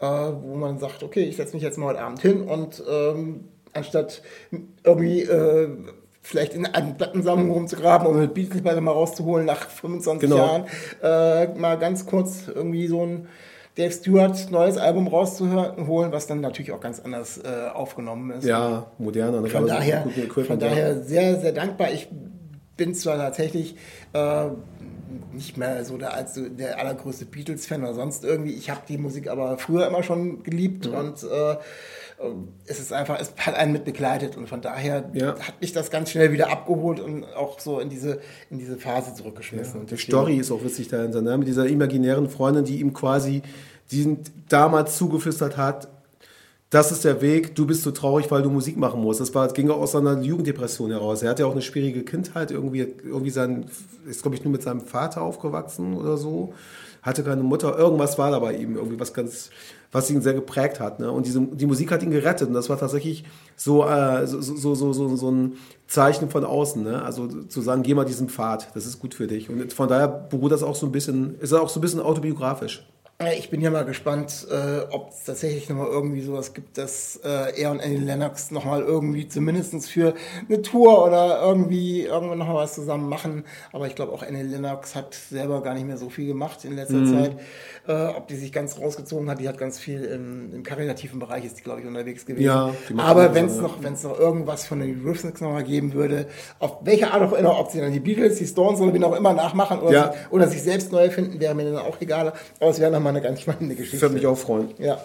äh, 0.00 0.06
wo 0.06 0.56
man 0.56 0.78
sagt, 0.78 1.02
okay, 1.02 1.22
ich 1.22 1.36
setze 1.36 1.54
mich 1.54 1.62
jetzt 1.62 1.78
mal 1.78 1.86
heute 1.86 2.00
Abend 2.00 2.20
hin 2.20 2.42
und 2.42 2.82
ähm, 2.90 3.44
anstatt 3.72 4.22
irgendwie 4.82 5.22
äh, 5.22 5.68
vielleicht 6.22 6.54
in 6.54 6.66
einen 6.66 6.96
Plattensammlung 6.96 7.50
rumzugraben 7.50 8.06
und 8.06 8.18
mit 8.18 8.34
Beatles 8.34 8.62
mal 8.62 8.76
rauszuholen 8.92 9.46
nach 9.46 9.68
25 9.68 10.28
Genau. 10.28 10.36
Jahren, 10.42 10.64
äh, 11.02 11.58
mal 11.58 11.78
ganz 11.78 12.06
kurz 12.06 12.48
irgendwie 12.48 12.86
so 12.86 13.04
ein 13.04 13.28
Dave 13.76 13.92
Stewart 13.92 14.50
neues 14.50 14.76
Album 14.76 15.06
rauszuholen, 15.06 16.12
was 16.12 16.26
dann 16.26 16.40
natürlich 16.40 16.72
auch 16.72 16.80
ganz 16.80 17.00
anders 17.00 17.38
äh, 17.38 17.68
aufgenommen 17.72 18.30
ist. 18.32 18.44
Ja, 18.44 18.86
moderner. 18.98 19.40
ne? 19.40 19.48
Von 19.48 19.58
Aber 19.58 19.68
so 19.68 19.74
daher, 19.74 20.06
von 20.46 20.58
daher 20.58 21.02
sehr, 21.02 21.40
sehr 21.40 21.52
dankbar. 21.52 21.92
Ich 21.92 22.08
bin 22.80 22.94
zwar 22.94 23.18
tatsächlich 23.18 23.76
äh, 24.14 24.46
nicht 25.34 25.58
mehr 25.58 25.84
so 25.84 25.98
der, 25.98 26.14
als 26.14 26.40
der 26.58 26.78
allergrößte 26.78 27.26
Beatles-Fan 27.26 27.82
oder 27.82 27.92
sonst 27.92 28.24
irgendwie. 28.24 28.52
Ich 28.54 28.70
habe 28.70 28.80
die 28.88 28.96
Musik 28.96 29.28
aber 29.28 29.58
früher 29.58 29.86
immer 29.86 30.02
schon 30.02 30.42
geliebt 30.42 30.86
Mhm. 30.88 30.94
und 30.94 31.22
äh, 31.24 31.56
es 32.66 32.80
ist 32.80 32.92
einfach, 32.92 33.18
es 33.20 33.32
hat 33.38 33.54
einen 33.54 33.72
mit 33.72 33.84
begleitet 33.84 34.36
und 34.38 34.48
von 34.48 34.60
daher 34.62 35.10
Ja. 35.12 35.38
hat 35.38 35.60
mich 35.60 35.72
das 35.72 35.90
ganz 35.90 36.10
schnell 36.10 36.32
wieder 36.32 36.50
abgeholt 36.50 37.00
und 37.00 37.24
auch 37.34 37.60
so 37.60 37.80
in 37.80 37.90
diese, 37.90 38.20
in 38.50 38.58
diese 38.58 38.76
Phase 38.78 39.14
zurückgeschmissen. 39.14 39.80
Und 39.80 39.90
Die 39.90 39.96
Story 39.98 40.36
ist 40.38 40.50
auch 40.50 40.62
witzig 40.64 40.88
dahinter, 40.88 41.20
ne? 41.22 41.36
mit 41.36 41.48
dieser 41.48 41.66
imaginären 41.66 42.28
Freundin, 42.30 42.64
die 42.64 42.80
ihm 42.80 42.92
quasi 42.94 43.42
diesen 43.90 44.20
damals 44.48 44.96
zugeflüstert 44.96 45.56
hat, 45.58 45.88
das 46.70 46.92
ist 46.92 47.04
der 47.04 47.20
Weg, 47.20 47.56
du 47.56 47.66
bist 47.66 47.82
so 47.82 47.90
traurig, 47.90 48.30
weil 48.30 48.42
du 48.42 48.50
Musik 48.50 48.76
machen 48.76 49.00
musst. 49.00 49.20
Das 49.20 49.34
war, 49.34 49.44
das 49.44 49.54
ging 49.54 49.70
auch 49.70 49.78
aus 49.78 49.90
seiner 49.90 50.20
Jugenddepression 50.22 50.92
heraus. 50.92 51.20
Er 51.20 51.30
hatte 51.30 51.42
ja 51.42 51.48
auch 51.48 51.52
eine 51.52 51.62
schwierige 51.62 52.04
Kindheit, 52.04 52.52
irgendwie, 52.52 52.86
irgendwie 53.04 53.30
sein, 53.30 53.66
ist 54.08 54.22
glaube 54.22 54.36
ich 54.36 54.44
nur 54.44 54.52
mit 54.52 54.62
seinem 54.62 54.80
Vater 54.80 55.22
aufgewachsen 55.22 55.96
oder 55.96 56.16
so, 56.16 56.54
hatte 57.02 57.24
keine 57.24 57.42
Mutter, 57.42 57.76
irgendwas 57.76 58.18
war 58.18 58.30
da 58.30 58.38
bei 58.38 58.54
ihm, 58.54 58.76
irgendwie 58.76 59.00
was 59.00 59.12
ganz, 59.12 59.50
was 59.90 60.08
ihn 60.10 60.22
sehr 60.22 60.34
geprägt 60.34 60.78
hat. 60.78 61.00
Ne? 61.00 61.10
Und 61.10 61.26
diese, 61.26 61.40
die 61.40 61.66
Musik 61.66 61.90
hat 61.90 62.04
ihn 62.04 62.12
gerettet 62.12 62.46
und 62.46 62.54
das 62.54 62.68
war 62.68 62.78
tatsächlich 62.78 63.24
so, 63.56 63.84
äh, 63.84 64.28
so, 64.28 64.40
so, 64.40 64.76
so, 64.76 64.92
so, 64.92 65.16
so 65.16 65.30
ein 65.30 65.54
Zeichen 65.88 66.30
von 66.30 66.44
außen. 66.44 66.84
Ne? 66.84 67.02
Also 67.02 67.26
zu 67.26 67.62
sagen, 67.62 67.82
geh 67.82 67.94
mal 67.94 68.04
diesen 68.04 68.28
Pfad, 68.28 68.68
das 68.74 68.86
ist 68.86 69.00
gut 69.00 69.14
für 69.14 69.26
dich. 69.26 69.50
Und 69.50 69.72
von 69.72 69.88
daher 69.88 70.06
beruht 70.06 70.52
das 70.52 70.62
auch 70.62 70.76
so 70.76 70.86
ein 70.86 70.92
bisschen, 70.92 71.36
ist 71.40 71.52
auch 71.52 71.68
so 71.68 71.80
ein 71.80 71.82
bisschen 71.82 72.00
autobiografisch. 72.00 72.86
Ich 73.22 73.50
bin 73.50 73.60
ja 73.60 73.70
mal 73.70 73.84
gespannt, 73.84 74.46
äh, 74.50 74.80
ob 74.90 75.10
es 75.10 75.24
tatsächlich 75.24 75.68
nochmal 75.68 75.88
irgendwie 75.88 76.22
sowas 76.22 76.54
gibt, 76.54 76.78
dass 76.78 77.16
äh, 77.22 77.60
er 77.60 77.70
und 77.70 77.82
Annie 77.82 77.98
Lennox 77.98 78.50
nochmal 78.50 78.80
irgendwie 78.80 79.28
zumindest 79.28 79.90
für 79.90 80.14
eine 80.48 80.62
Tour 80.62 81.04
oder 81.06 81.38
irgendwie 81.42 82.04
irgendwann 82.04 82.38
nochmal 82.38 82.54
was 82.64 82.74
zusammen 82.76 83.10
machen. 83.10 83.44
Aber 83.72 83.86
ich 83.86 83.94
glaube 83.94 84.12
auch 84.12 84.22
Annie 84.22 84.42
Lennox 84.44 84.94
hat 84.94 85.12
selber 85.12 85.62
gar 85.62 85.74
nicht 85.74 85.86
mehr 85.86 85.98
so 85.98 86.08
viel 86.08 86.26
gemacht 86.28 86.64
in 86.64 86.74
letzter 86.74 87.02
Mhm. 87.02 87.04
Zeit. 87.04 87.38
Äh, 87.90 88.16
ob 88.16 88.28
die 88.28 88.36
sich 88.36 88.52
ganz 88.52 88.78
rausgezogen 88.78 89.28
hat, 89.28 89.40
die 89.40 89.48
hat 89.48 89.58
ganz 89.58 89.78
viel 89.80 90.04
im, 90.04 90.54
im 90.54 90.62
karitativen 90.62 91.18
Bereich 91.18 91.44
ist 91.44 91.58
die, 91.58 91.62
glaube 91.62 91.80
ich, 91.80 91.86
unterwegs 91.86 92.24
gewesen. 92.24 92.44
Ja, 92.44 92.70
Aber 92.98 93.34
wenn 93.34 93.46
es 93.46 93.56
ja. 93.56 93.62
noch, 93.62 93.80
noch 93.80 94.18
irgendwas 94.18 94.66
von 94.66 94.78
den 94.78 95.04
Eurythmics 95.04 95.40
nochmal 95.40 95.64
geben 95.64 95.92
würde, 95.92 96.26
auf 96.60 96.76
welche 96.82 97.10
Art 97.12 97.22
auch 97.22 97.32
immer, 97.32 97.58
ob 97.58 97.70
sie 97.70 97.80
dann 97.80 97.92
die 97.92 97.98
Beatles, 98.00 98.36
die 98.38 98.46
Stones 98.46 98.80
oder 98.80 98.94
wen 98.94 99.02
auch 99.02 99.16
immer 99.16 99.32
nachmachen 99.32 99.80
oder, 99.80 99.92
Ja. 99.92 100.12
sie, 100.12 100.18
oder 100.34 100.46
sich 100.46 100.62
selbst 100.62 100.92
neu 100.92 101.10
finden, 101.10 101.40
wäre 101.40 101.54
mir 101.54 101.64
dann 101.72 101.78
auch 101.82 102.00
egal. 102.00 102.32
Aber 102.60 102.70
es 102.70 102.78
wäre 102.78 102.92
nochmal 102.92 103.10
eine 103.12 103.22
ganz 103.22 103.40
spannende 103.40 103.72
Ich 103.74 103.78
Geschichte. 103.80 104.02
würde 104.02 104.14
mich 104.14 104.26
auch 104.26 104.38
freuen. 104.38 104.68
Ja. 104.78 104.98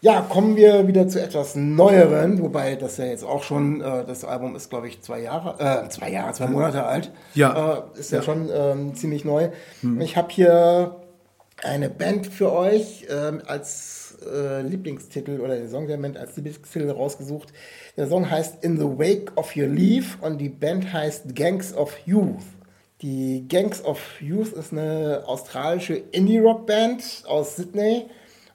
Ja, 0.00 0.20
kommen 0.20 0.56
wir 0.56 0.86
wieder 0.86 1.08
zu 1.08 1.18
etwas 1.22 1.54
Neueren, 1.54 2.42
wobei 2.42 2.76
das 2.76 2.98
ja 2.98 3.06
jetzt 3.06 3.24
auch 3.24 3.42
schon, 3.42 3.80
äh, 3.80 4.04
das 4.06 4.22
Album 4.24 4.54
ist, 4.54 4.68
glaube 4.68 4.86
ich, 4.86 5.00
zwei 5.00 5.20
Jahre, 5.20 5.54
äh, 5.86 5.88
zwei 5.88 6.10
Jahre, 6.10 6.34
zwei 6.34 6.46
Monate 6.48 6.84
alt. 6.84 7.10
Ja. 7.34 7.84
Äh, 7.94 7.98
ist 8.00 8.12
ja, 8.12 8.18
Ja. 8.18 8.22
schon 8.22 8.50
ähm, 8.54 8.94
ziemlich 8.94 9.24
neu. 9.24 9.48
Ich 10.00 10.18
habe 10.18 10.28
hier 10.30 10.96
eine 11.62 11.88
Band 11.88 12.26
für 12.26 12.52
euch 12.52 13.06
ähm, 13.08 13.42
als 13.46 14.18
äh, 14.26 14.62
Lieblingstitel 14.62 15.40
oder 15.40 15.56
den 15.56 15.68
Song 15.68 15.86
der 15.86 15.96
Band 15.96 16.16
als 16.16 16.36
Lieblingstitel 16.36 16.90
rausgesucht. 16.90 17.52
Der 17.96 18.08
Song 18.08 18.30
heißt 18.30 18.64
In 18.64 18.78
the 18.78 18.84
Wake 18.86 19.32
of 19.36 19.56
Your 19.56 19.68
Leave 19.68 20.18
und 20.20 20.38
die 20.38 20.48
Band 20.48 20.92
heißt 20.92 21.34
Gangs 21.34 21.74
of 21.74 21.96
Youth. 22.06 22.42
Die 23.02 23.46
Gangs 23.48 23.84
of 23.84 23.98
Youth 24.20 24.52
ist 24.52 24.72
eine 24.72 25.24
australische 25.26 25.94
Indie-Rock-Band 25.94 27.24
aus 27.26 27.56
Sydney 27.56 28.06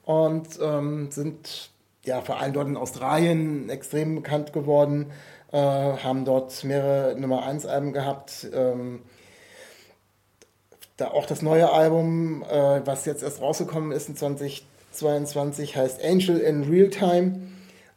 und 0.04 0.48
ähm, 0.60 1.10
sind 1.10 1.70
ja 2.04 2.20
vor 2.20 2.40
allem 2.40 2.52
dort 2.52 2.68
in 2.68 2.76
Australien 2.76 3.68
extrem 3.68 4.16
bekannt 4.16 4.52
geworden, 4.52 5.12
äh, 5.52 5.56
haben 5.58 6.24
dort 6.24 6.64
mehrere 6.64 7.18
Nummer 7.18 7.44
1 7.44 7.66
Alben 7.66 7.92
gehabt. 7.92 8.48
Ähm, 8.52 9.02
da 11.00 11.08
auch 11.08 11.26
das 11.26 11.42
neue 11.42 11.72
Album, 11.72 12.42
äh, 12.42 12.80
was 12.84 13.04
jetzt 13.04 13.22
erst 13.22 13.40
rausgekommen 13.40 13.92
ist 13.92 14.08
in 14.08 14.16
2022, 14.16 15.76
heißt 15.76 16.04
Angel 16.04 16.38
in 16.38 16.64
Real 16.64 16.90
Time, 16.90 17.40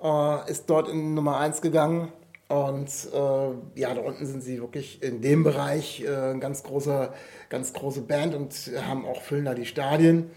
äh, 0.01 0.51
ist 0.51 0.69
dort 0.69 0.87
in 0.87 1.13
Nummer 1.13 1.37
1 1.37 1.61
gegangen. 1.61 2.11
Und 2.49 2.89
äh, 3.13 3.79
ja, 3.79 3.93
da 3.93 4.01
unten 4.01 4.25
sind 4.25 4.43
sie 4.43 4.61
wirklich 4.61 5.01
in 5.01 5.21
dem 5.21 5.43
Bereich 5.43 6.01
äh, 6.01 6.37
ganz 6.39 6.63
große, 6.63 7.09
ganz 7.49 7.73
große 7.73 8.01
Band 8.01 8.35
und 8.35 8.53
haben 8.85 9.05
auch 9.05 9.21
füllen 9.21 9.45
da 9.45 9.53
die 9.53 9.65
Stadien. 9.65 10.29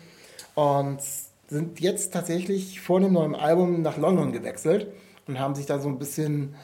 Und 0.54 1.00
sind 1.48 1.80
jetzt 1.80 2.12
tatsächlich 2.12 2.80
vor 2.80 3.00
dem 3.00 3.12
neuen 3.12 3.34
Album 3.34 3.82
nach 3.82 3.98
London 3.98 4.32
gewechselt 4.32 4.88
und 5.28 5.38
haben 5.38 5.54
sich 5.54 5.66
da 5.66 5.78
so 5.78 5.88
ein 5.88 5.98
bisschen 5.98 6.54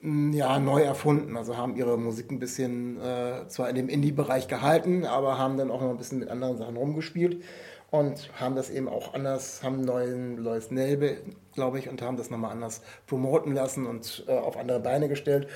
ja, 0.00 0.58
neu 0.58 0.82
erfunden. 0.82 1.36
Also 1.36 1.56
haben 1.56 1.76
ihre 1.76 1.98
Musik 1.98 2.30
ein 2.30 2.38
bisschen 2.38 3.00
äh, 3.00 3.46
zwar 3.48 3.68
in 3.68 3.76
dem 3.76 3.88
Indie-Bereich 3.88 4.48
gehalten, 4.48 5.04
aber 5.04 5.38
haben 5.38 5.56
dann 5.56 5.70
auch 5.70 5.80
noch 5.80 5.90
ein 5.90 5.96
bisschen 5.96 6.20
mit 6.20 6.28
anderen 6.28 6.56
Sachen 6.56 6.76
rumgespielt 6.76 7.42
und 7.90 8.30
haben 8.38 8.54
das 8.54 8.70
eben 8.70 8.88
auch 8.88 9.14
anders, 9.14 9.62
haben 9.62 9.80
ein 9.80 9.84
neuen, 9.84 10.42
neues 10.42 10.70
Nelbe, 10.70 11.16
glaube 11.54 11.78
ich, 11.78 11.88
und 11.88 12.02
haben 12.02 12.16
das 12.16 12.30
nochmal 12.30 12.52
anders 12.52 12.82
promoten 13.06 13.54
lassen 13.54 13.86
und 13.86 14.24
äh, 14.28 14.32
auf 14.36 14.56
andere 14.56 14.80
Beine 14.80 15.08
gestellt. 15.08 15.48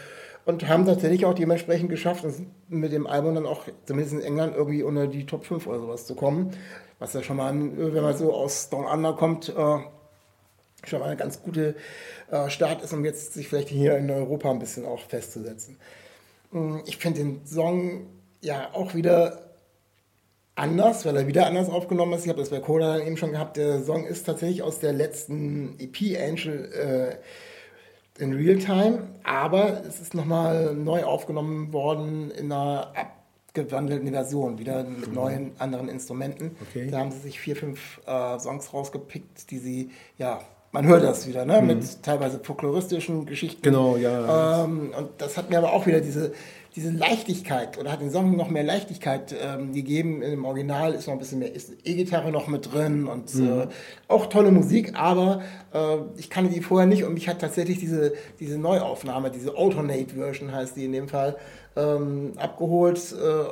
Und 0.45 0.67
haben 0.67 0.87
tatsächlich 0.87 1.25
auch 1.25 1.35
dementsprechend 1.35 1.89
geschafft, 1.89 2.25
mit 2.69 2.91
dem 2.91 3.07
Album 3.07 3.37
dann 3.37 3.47
auch, 3.47 3.67
zumindest 3.85 4.17
in 4.17 4.23
England, 4.23 4.57
irgendwie 4.57 4.83
unter 4.83 5.07
die 5.07 5.25
Top 5.25 5.45
5 5.45 5.69
oder 5.69 5.79
sowas 5.79 6.05
zu 6.05 6.17
kommen. 6.17 6.51
Was 6.99 7.13
ja 7.13 7.23
schon 7.23 7.37
mal, 7.37 7.55
wenn 7.55 8.03
man 8.03 8.17
so 8.17 8.33
aus 8.33 8.69
Down 8.69 8.87
Under 8.87 9.13
kommt, 9.13 9.51
äh, 9.51 9.79
schon 10.85 11.01
mal 11.01 11.07
eine 11.07 11.17
ganz 11.17 11.43
gute 11.43 11.75
äh, 12.31 12.49
Start 12.51 12.83
ist, 12.83 12.93
um 12.93 13.05
jetzt 13.05 13.35
sich 13.35 13.49
vielleicht 13.49 13.69
hier 13.69 13.97
in 13.97 14.11
Europa 14.11 14.51
ein 14.51 14.59
bisschen 14.59 14.85
auch 14.85 15.01
festzusetzen. 15.01 15.79
Mm, 16.51 16.79
Ich 16.87 16.97
finde 16.97 17.21
den 17.21 17.47
Song 17.47 18.07
ja 18.41 18.71
auch 18.73 18.95
wieder 18.95 19.53
anders, 20.55 21.07
weil 21.07 21.17
er 21.17 21.27
wieder 21.27 21.47
anders 21.47 21.69
aufgenommen 21.71 22.13
ist. 22.15 22.25
Ich 22.25 22.29
habe 22.29 22.41
das 22.41 22.51
bei 22.51 22.61
Coda 22.61 22.99
eben 23.01 23.17
schon 23.17 23.33
gehabt. 23.33 23.57
Der 23.57 23.83
Song 23.83 24.05
ist 24.05 24.25
tatsächlich 24.25 24.63
aus 24.63 24.79
der 24.81 24.93
letzten 24.93 25.79
EP 25.79 26.19
Angel 26.21 27.19
äh, 28.19 28.23
in 28.23 28.35
Real 28.35 28.59
Time, 28.59 29.09
aber 29.23 29.83
es 29.87 30.01
ist 30.01 30.15
nochmal 30.15 30.75
neu 30.75 31.05
aufgenommen 31.05 31.73
worden 31.73 32.31
in 32.31 32.53
einer 32.53 32.93
abgewandelten 33.49 34.11
Version, 34.11 34.59
wieder 34.59 34.85
mit 34.85 35.13
neuen 35.13 35.53
anderen 35.59 35.89
Instrumenten. 35.89 36.57
Okay. 36.69 36.91
Da 36.91 36.99
haben 36.99 37.11
sie 37.11 37.21
sich 37.21 37.41
vier, 37.41 37.57
fünf 37.57 38.01
äh, 38.07 38.39
Songs 38.39 38.73
rausgepickt, 38.73 39.51
die 39.51 39.59
sie 39.59 39.91
ja 40.19 40.41
man 40.73 40.87
hört 40.87 41.05
das 41.05 41.29
wieder, 41.29 41.45
ne? 41.45 41.61
mit 41.61 42.03
teilweise 42.03 42.41
folkloristischen 42.43 43.27
Geschichten. 43.27 43.61
Genau, 43.63 43.97
ja. 43.97 44.65
Ähm, 44.65 44.93
und 44.97 45.11
das 45.19 45.37
hat 45.37 45.51
mir 45.51 45.59
aber 45.59 45.75
auch 45.75 45.87
wieder 45.87 46.01
diese, 46.01 46.33
diese 46.75 46.91
Leichtigkeit 46.91 47.79
oder 47.79 47.93
hat 47.93 48.01
den 48.01 48.11
Song 48.11 48.35
noch 48.37 48.49
mehr 48.49 48.63
Leichtigkeit 48.63 49.35
ähm, 49.39 49.75
gegeben. 49.75 50.23
Im 50.23 50.47
Original 50.47 50.95
ist 50.95 51.07
noch 51.07 51.13
ein 51.13 51.19
bisschen 51.19 51.41
mehr 51.41 51.51
E-Gitarre 51.85 52.33
noch 52.33 52.49
mit 52.49 52.73
drin 52.73 53.07
und 53.07 53.35
äh, 53.35 53.69
auch 54.09 54.27
tolle 54.27 54.51
Musik, 54.51 54.95
aber 54.95 55.43
äh, 55.75 55.99
ich 56.17 56.31
kannte 56.31 56.51
die 56.51 56.63
vorher 56.63 56.87
nicht 56.87 57.05
und 57.05 57.13
mich 57.13 57.29
hat 57.29 57.43
tatsächlich 57.43 57.79
diese, 57.79 58.15
diese 58.41 58.59
Neuaufnahme, 58.59 59.31
diese 59.31 59.55
Alternate 59.55 60.15
Version 60.15 60.53
heißt 60.53 60.75
die 60.77 60.87
in 60.87 60.93
dem 60.93 61.09
Fall, 61.09 61.37
ähm, 61.77 62.33
abgeholt. 62.39 62.99
Äh, 63.13 63.45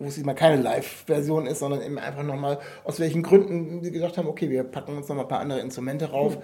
wo 0.00 0.06
es 0.06 0.16
mal 0.24 0.34
keine 0.34 0.60
Live-Version 0.60 1.46
ist, 1.46 1.60
sondern 1.60 1.82
eben 1.82 1.98
einfach 1.98 2.22
nochmal, 2.22 2.58
aus 2.84 2.98
welchen 2.98 3.22
Gründen 3.22 3.84
sie 3.84 3.92
gesagt 3.92 4.16
haben, 4.16 4.26
okay, 4.26 4.48
wir 4.48 4.64
packen 4.64 4.96
uns 4.96 5.08
nochmal 5.08 5.26
ein 5.26 5.28
paar 5.28 5.40
andere 5.40 5.60
Instrumente 5.60 6.10
rauf. 6.10 6.38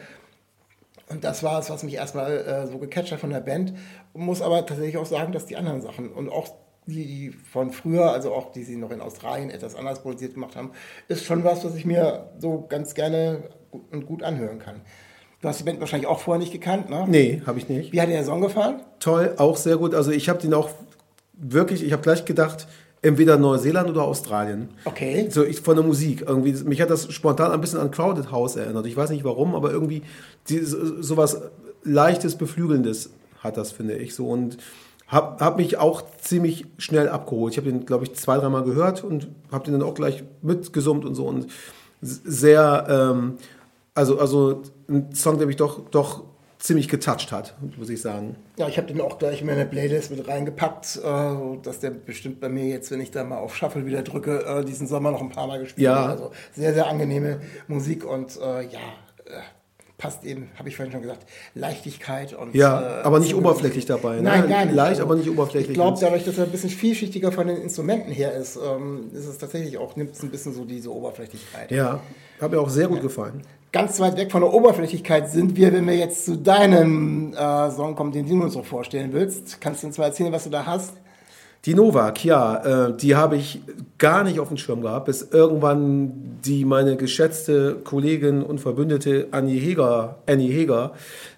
Und 1.08 1.24
das 1.24 1.42
war 1.42 1.58
es, 1.58 1.70
was 1.70 1.82
mich 1.82 1.94
erstmal 1.94 2.36
äh, 2.36 2.66
so 2.66 2.78
gecatcht 2.78 3.12
hat 3.12 3.20
von 3.20 3.30
der 3.30 3.40
Band. 3.40 3.72
Muss 4.12 4.42
aber 4.42 4.66
tatsächlich 4.66 4.98
auch 4.98 5.06
sagen, 5.06 5.32
dass 5.32 5.46
die 5.46 5.56
anderen 5.56 5.80
Sachen 5.80 6.12
und 6.12 6.28
auch 6.28 6.48
die, 6.84 7.30
von 7.30 7.72
früher, 7.72 8.12
also 8.12 8.32
auch 8.34 8.52
die 8.52 8.62
sie 8.62 8.76
noch 8.76 8.90
in 8.90 9.00
Australien 9.00 9.50
etwas 9.50 9.74
anders 9.74 10.02
produziert 10.02 10.34
gemacht 10.34 10.54
haben, 10.54 10.72
ist 11.08 11.24
schon 11.24 11.42
was, 11.42 11.64
was 11.64 11.74
ich 11.74 11.86
mir 11.86 12.30
so 12.38 12.66
ganz 12.68 12.94
gerne 12.94 13.44
und 13.90 14.06
gut 14.06 14.22
anhören 14.22 14.58
kann. 14.58 14.82
Du 15.40 15.48
hast 15.48 15.60
die 15.60 15.64
Band 15.64 15.80
wahrscheinlich 15.80 16.08
auch 16.08 16.20
vorher 16.20 16.40
nicht 16.40 16.52
gekannt, 16.52 16.90
ne? 16.90 17.06
Nee, 17.08 17.42
habe 17.46 17.58
ich 17.58 17.68
nicht. 17.68 17.92
Wie 17.92 18.00
hat 18.00 18.08
dir 18.08 18.14
der 18.14 18.24
Song 18.24 18.40
gefallen? 18.40 18.82
Toll, 19.00 19.34
auch 19.38 19.56
sehr 19.56 19.78
gut. 19.78 19.94
Also 19.94 20.10
ich 20.10 20.28
habe 20.28 20.40
den 20.40 20.52
auch 20.52 20.70
wirklich, 21.32 21.82
ich 21.84 21.92
habe 21.92 22.02
gleich 22.02 22.24
gedacht, 22.24 22.66
entweder 23.06 23.38
Neuseeland 23.38 23.88
oder 23.88 24.02
Australien. 24.02 24.68
Okay. 24.84 25.28
So 25.30 25.44
ich 25.44 25.60
von 25.60 25.76
der 25.76 25.84
Musik 25.84 26.24
irgendwie 26.26 26.52
mich 26.64 26.80
hat 26.80 26.90
das 26.90 27.12
spontan 27.12 27.52
ein 27.52 27.60
bisschen 27.60 27.78
an 27.78 27.90
Crowded 27.90 28.30
House 28.30 28.56
erinnert. 28.56 28.86
Ich 28.86 28.96
weiß 28.96 29.10
nicht 29.10 29.24
warum, 29.24 29.54
aber 29.54 29.70
irgendwie 29.70 30.02
die, 30.48 30.58
so, 30.58 31.02
sowas 31.02 31.40
leichtes 31.84 32.36
beflügelndes 32.36 33.10
hat 33.38 33.56
das 33.56 33.72
finde 33.72 33.94
ich 33.94 34.14
so 34.14 34.26
und 34.28 34.58
hab, 35.06 35.40
hab 35.40 35.56
mich 35.56 35.78
auch 35.78 36.02
ziemlich 36.20 36.66
schnell 36.78 37.08
abgeholt. 37.08 37.52
Ich 37.52 37.58
habe 37.58 37.70
den 37.70 37.86
glaube 37.86 38.04
ich 38.04 38.14
zwei 38.14 38.38
dreimal 38.38 38.64
gehört 38.64 39.04
und 39.04 39.28
habe 39.52 39.64
den 39.64 39.78
dann 39.78 39.88
auch 39.88 39.94
gleich 39.94 40.24
mitgesummt 40.42 41.04
und 41.04 41.14
so 41.14 41.26
und 41.26 41.46
sehr 42.00 42.86
ähm, 42.88 43.34
also 43.94 44.18
also 44.18 44.62
ein 44.88 45.14
Song, 45.14 45.38
der 45.38 45.46
mich 45.46 45.56
doch 45.56 45.88
doch 45.90 46.24
ziemlich 46.66 46.88
getoucht 46.88 47.31
hat, 47.33 47.55
muss 47.79 47.88
ich 47.88 48.00
sagen. 48.02 48.37
Ja, 48.59 48.66
ich 48.68 48.76
habe 48.76 48.88
den 48.88 49.00
auch 49.00 49.18
gleich 49.18 49.40
in 49.40 49.46
meine 49.46 49.66
Playlist 49.66 50.11
mit 50.11 50.26
reingepackt, 50.26 50.96
äh, 51.02 51.59
dass 51.62 51.79
der 51.81 51.90
bestimmt 51.90 52.40
bei 52.40 52.48
mir 52.48 52.64
jetzt, 52.66 52.90
wenn 52.90 53.00
ich 53.00 53.11
da 53.12 53.22
mal 53.24 53.38
auf 53.38 53.57
Shuffle 53.57 53.87
wieder 53.87 54.02
drücke, 54.02 54.44
äh, 54.44 54.64
diesen 54.64 54.87
Sommer 54.87 55.12
noch 55.12 55.20
ein 55.20 55.29
paar 55.31 55.46
Mal 55.46 55.61
gespielt 55.61 55.85
Ja. 55.85 56.09
wird. 56.09 56.11
Also 56.20 56.33
sehr, 56.55 56.74
sehr 56.74 56.87
angenehme 56.88 57.40
Musik 57.68 58.05
und 58.05 58.37
äh, 58.37 58.62
ja, 58.62 58.81
äh, 59.26 59.40
passt 59.98 60.24
eben, 60.24 60.50
habe 60.59 60.68
ich 60.68 60.76
vorhin 60.76 60.92
schon 60.92 61.02
gesagt, 61.02 61.26
Leichtigkeit 61.54 62.35
und 62.35 62.54
Ja, 62.54 63.00
äh, 63.00 63.02
aber 63.02 63.18
nicht 63.18 63.35
oberflächlich 63.35 63.87
dabei, 63.87 64.16
ne? 64.16 64.22
Nein, 64.22 64.48
gar 64.48 64.64
nicht. 64.64 64.74
Leicht, 64.74 65.00
aber 65.00 65.16
nicht 65.16 65.30
oberflächlich. 65.30 65.70
Ich 65.70 65.74
glaube, 65.74 65.98
dadurch, 66.00 66.24
dass 66.24 66.37
er 66.38 66.44
ein 66.44 66.50
bisschen 66.50 66.70
vielschichtiger 66.70 67.32
von 67.32 67.46
den 67.46 67.56
Instrumenten 67.56 68.12
her 68.12 68.35
ist, 68.35 68.56
ähm, 68.56 69.11
ist 69.12 69.26
es 69.26 69.38
tatsächlich 69.38 69.78
auch, 69.78 69.96
nimmt 69.96 70.12
es 70.12 70.22
ein 70.22 70.30
bisschen 70.30 70.52
so 70.52 70.64
diese 70.64 70.92
Oberflächlichkeit. 70.92 71.70
Ja, 71.70 72.00
hat 72.40 72.50
mir 72.50 72.61
auch 72.61 72.68
sehr 72.68 72.88
gut 72.88 73.00
gefallen. 73.00 73.42
Ganz 73.72 73.98
weit 74.00 74.16
weg 74.16 74.30
von 74.30 74.42
der 74.42 74.52
Oberflächlichkeit 74.52 75.30
sind 75.30 75.56
wir, 75.56 75.72
wenn 75.72 75.87
wir 75.87 75.96
jetzt 75.96 76.24
zu 76.24 76.37
deinem 76.37 77.35
äh, 77.35 77.70
Song 77.70 77.94
kommen, 77.94 78.12
den 78.12 78.28
du 78.28 78.42
uns 78.42 78.52
so 78.52 78.62
vorstellen 78.62 79.12
willst. 79.12 79.61
Kannst 79.61 79.82
du 79.82 79.88
uns 79.88 79.98
mal 79.98 80.06
erzählen, 80.06 80.32
was 80.32 80.44
du 80.44 80.50
da 80.50 80.64
hast? 80.64 80.94
Die 81.66 81.74
Novak, 81.74 82.24
ja, 82.24 82.87
äh, 82.87 82.96
die 82.96 83.16
habe 83.16 83.37
ich 83.37 83.61
gar 83.98 84.22
nicht 84.22 84.38
auf 84.38 84.48
dem 84.48 84.57
Schirm 84.57 84.83
gehabt, 84.83 85.07
bis 85.07 85.22
irgendwann 85.33 86.38
die 86.44 86.64
meine 86.64 86.96
geschätzte 86.96 87.74
Kollegin 87.83 88.44
und 88.44 88.61
Verbündete 88.61 89.26
Annie 89.33 89.59
Heger, 89.59 90.18
Annie 90.29 90.52
Heger, 90.52 90.92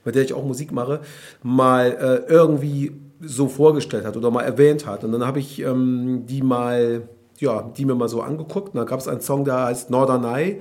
mit 0.04 0.14
der 0.14 0.24
ich 0.24 0.34
auch 0.34 0.44
Musik 0.44 0.70
mache, 0.70 1.00
mal 1.42 2.24
äh, 2.26 2.30
irgendwie 2.30 2.92
so 3.22 3.48
vorgestellt 3.48 4.04
hat 4.04 4.18
oder 4.18 4.30
mal 4.30 4.42
erwähnt 4.42 4.86
hat. 4.86 5.02
Und 5.02 5.12
dann 5.12 5.26
habe 5.26 5.38
ich 5.38 5.60
ähm, 5.60 6.24
die 6.26 6.42
mal, 6.42 7.08
ja, 7.38 7.62
die 7.62 7.86
mir 7.86 7.94
mal 7.94 8.10
so 8.10 8.20
angeguckt. 8.20 8.74
Und 8.74 8.76
da 8.76 8.84
gab 8.84 9.00
es 9.00 9.08
einen 9.08 9.22
Song, 9.22 9.46
der 9.46 9.64
heißt 9.64 9.88
Norderney. 9.88 10.60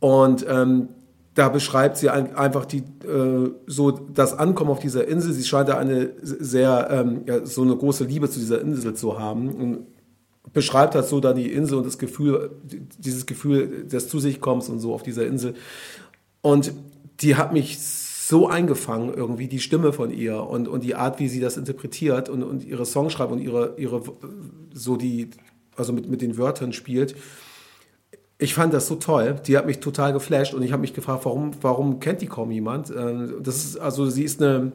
Und 0.00 0.44
ähm, 0.48 0.88
da 1.34 1.48
beschreibt 1.48 1.96
sie 1.96 2.10
ein, 2.10 2.36
einfach 2.36 2.64
die, 2.64 2.78
äh, 2.78 3.50
so 3.66 3.90
das 3.90 4.38
Ankommen 4.38 4.70
auf 4.70 4.78
dieser 4.78 5.06
Insel. 5.08 5.32
Sie 5.32 5.44
scheint 5.44 5.68
da 5.68 5.78
eine 5.78 6.12
sehr, 6.22 6.88
ähm, 6.90 7.22
ja, 7.26 7.44
so 7.44 7.62
eine 7.62 7.76
große 7.76 8.04
Liebe 8.04 8.30
zu 8.30 8.38
dieser 8.38 8.60
Insel 8.60 8.94
zu 8.94 9.18
haben. 9.18 9.48
Und 9.48 9.86
beschreibt 10.52 10.94
halt 10.94 11.06
so 11.06 11.20
dann 11.20 11.36
die 11.36 11.52
Insel 11.52 11.78
und 11.78 11.86
das 11.86 11.98
Gefühl, 11.98 12.50
dieses 12.98 13.26
Gefühl 13.26 13.84
des 13.86 14.08
Zu 14.08 14.20
sich 14.20 14.40
kommens 14.40 14.68
und 14.68 14.78
so 14.78 14.94
auf 14.94 15.02
dieser 15.02 15.26
Insel. 15.26 15.54
Und 16.40 16.72
die 17.20 17.34
hat 17.34 17.52
mich 17.52 17.78
so 17.80 18.48
eingefangen, 18.48 19.12
irgendwie 19.12 19.48
die 19.48 19.58
Stimme 19.58 19.92
von 19.92 20.10
ihr 20.10 20.42
und, 20.42 20.68
und 20.68 20.84
die 20.84 20.94
Art, 20.94 21.18
wie 21.18 21.28
sie 21.28 21.40
das 21.40 21.56
interpretiert 21.56 22.28
und, 22.28 22.42
und 22.42 22.64
ihre 22.64 22.86
Songs 22.86 23.12
schreibt 23.12 23.32
und 23.32 23.40
ihre, 23.40 23.74
ihre, 23.76 24.02
so 24.72 24.96
die, 24.96 25.30
also 25.76 25.92
mit, 25.92 26.08
mit 26.08 26.22
den 26.22 26.38
Wörtern 26.38 26.72
spielt. 26.72 27.16
Ich 28.44 28.52
fand 28.52 28.74
das 28.74 28.86
so 28.86 28.96
toll. 28.96 29.36
Die 29.46 29.56
hat 29.56 29.64
mich 29.64 29.80
total 29.80 30.12
geflasht 30.12 30.52
und 30.52 30.62
ich 30.62 30.70
habe 30.70 30.82
mich 30.82 30.92
gefragt, 30.92 31.24
warum, 31.24 31.52
warum 31.62 31.98
kennt 31.98 32.20
die 32.20 32.26
kaum 32.26 32.50
jemand? 32.50 32.90
Ähm, 32.90 33.36
Das 33.40 33.56
ist, 33.64 33.78
also 33.78 34.04
sie 34.10 34.22
ist 34.22 34.42
eine, 34.42 34.72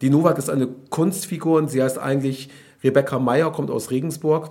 die 0.00 0.10
Novak 0.10 0.38
ist 0.38 0.50
eine 0.50 0.66
Kunstfigur 0.90 1.58
und 1.58 1.70
sie 1.70 1.80
heißt 1.80 1.98
eigentlich 1.98 2.48
Rebecca 2.82 3.20
Meyer, 3.20 3.52
kommt 3.52 3.70
aus 3.70 3.92
Regensburg. 3.92 4.50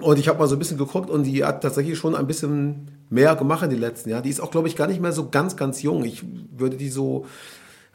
Und 0.00 0.20
ich 0.20 0.28
habe 0.28 0.38
mal 0.38 0.46
so 0.46 0.54
ein 0.54 0.60
bisschen 0.60 0.78
geguckt 0.78 1.10
und 1.10 1.24
die 1.24 1.44
hat 1.44 1.64
tatsächlich 1.64 1.98
schon 1.98 2.14
ein 2.14 2.28
bisschen 2.28 2.92
mehr 3.10 3.34
gemacht 3.34 3.64
in 3.64 3.70
den 3.70 3.80
letzten 3.80 4.10
Jahren. 4.10 4.22
Die 4.22 4.30
ist 4.30 4.40
auch, 4.40 4.52
glaube 4.52 4.68
ich, 4.68 4.76
gar 4.76 4.86
nicht 4.86 5.00
mehr 5.00 5.10
so 5.10 5.28
ganz, 5.28 5.56
ganz 5.56 5.82
jung. 5.82 6.04
Ich 6.04 6.22
würde 6.56 6.76
die 6.76 6.90
so, 6.90 7.26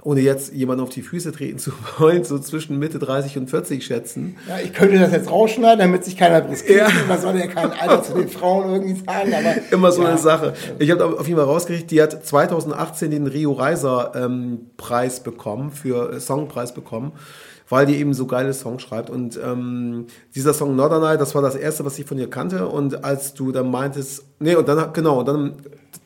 ohne 0.05 0.21
jetzt 0.21 0.53
jemanden 0.53 0.83
auf 0.83 0.91
die 0.91 1.01
Füße 1.01 1.31
treten 1.31 1.57
zu 1.57 1.71
wollen, 1.97 2.23
so 2.23 2.37
zwischen 2.37 2.77
Mitte 2.77 2.99
30 2.99 3.39
und 3.39 3.49
40 3.49 3.83
schätzen. 3.83 4.37
Ja, 4.47 4.59
ich 4.63 4.71
könnte 4.71 4.99
das 4.99 5.11
jetzt 5.11 5.29
rausschneiden, 5.31 5.79
damit 5.79 6.05
sich 6.05 6.15
keiner 6.15 6.41
brüskiert. 6.41 6.87
Ja. 6.87 6.87
Man 7.07 7.19
soll 7.19 7.35
ja 7.37 7.47
kein 7.47 7.71
Alter 7.71 8.03
zu 8.03 8.13
den 8.13 8.29
Frauen 8.29 8.71
irgendwie 8.71 9.03
sagen, 9.03 9.33
aber. 9.33 9.55
Immer 9.71 9.91
so 9.91 10.03
ja. 10.03 10.09
eine 10.09 10.17
Sache. 10.19 10.53
Ich 10.77 10.91
habe 10.91 11.05
auf 11.19 11.27
jeden 11.27 11.39
Fall 11.39 11.47
rausgekriegt, 11.47 11.89
die 11.89 12.03
hat 12.03 12.23
2018 12.23 13.09
den 13.09 13.25
Rio 13.25 13.53
Reiser 13.53 14.11
ähm, 14.15 14.69
Preis 14.77 15.23
bekommen, 15.23 15.71
für 15.71 16.13
äh, 16.13 16.19
Songpreis 16.19 16.75
bekommen, 16.75 17.13
weil 17.67 17.87
die 17.87 17.95
eben 17.95 18.13
so 18.13 18.27
geile 18.27 18.53
Songs 18.53 18.83
schreibt. 18.83 19.09
Und 19.09 19.39
ähm, 19.43 20.05
dieser 20.35 20.53
Song 20.53 20.75
Norderney, 20.75 21.17
das 21.17 21.33
war 21.33 21.41
das 21.41 21.55
erste, 21.55 21.83
was 21.83 21.97
ich 21.97 22.05
von 22.05 22.19
ihr 22.19 22.29
kannte. 22.29 22.67
Und 22.67 23.03
als 23.03 23.33
du 23.33 23.51
dann 23.51 23.71
meintest, 23.71 24.23
nee, 24.37 24.55
und 24.55 24.67
dann, 24.67 24.93
genau, 24.93 25.21
und 25.21 25.27
dann 25.27 25.55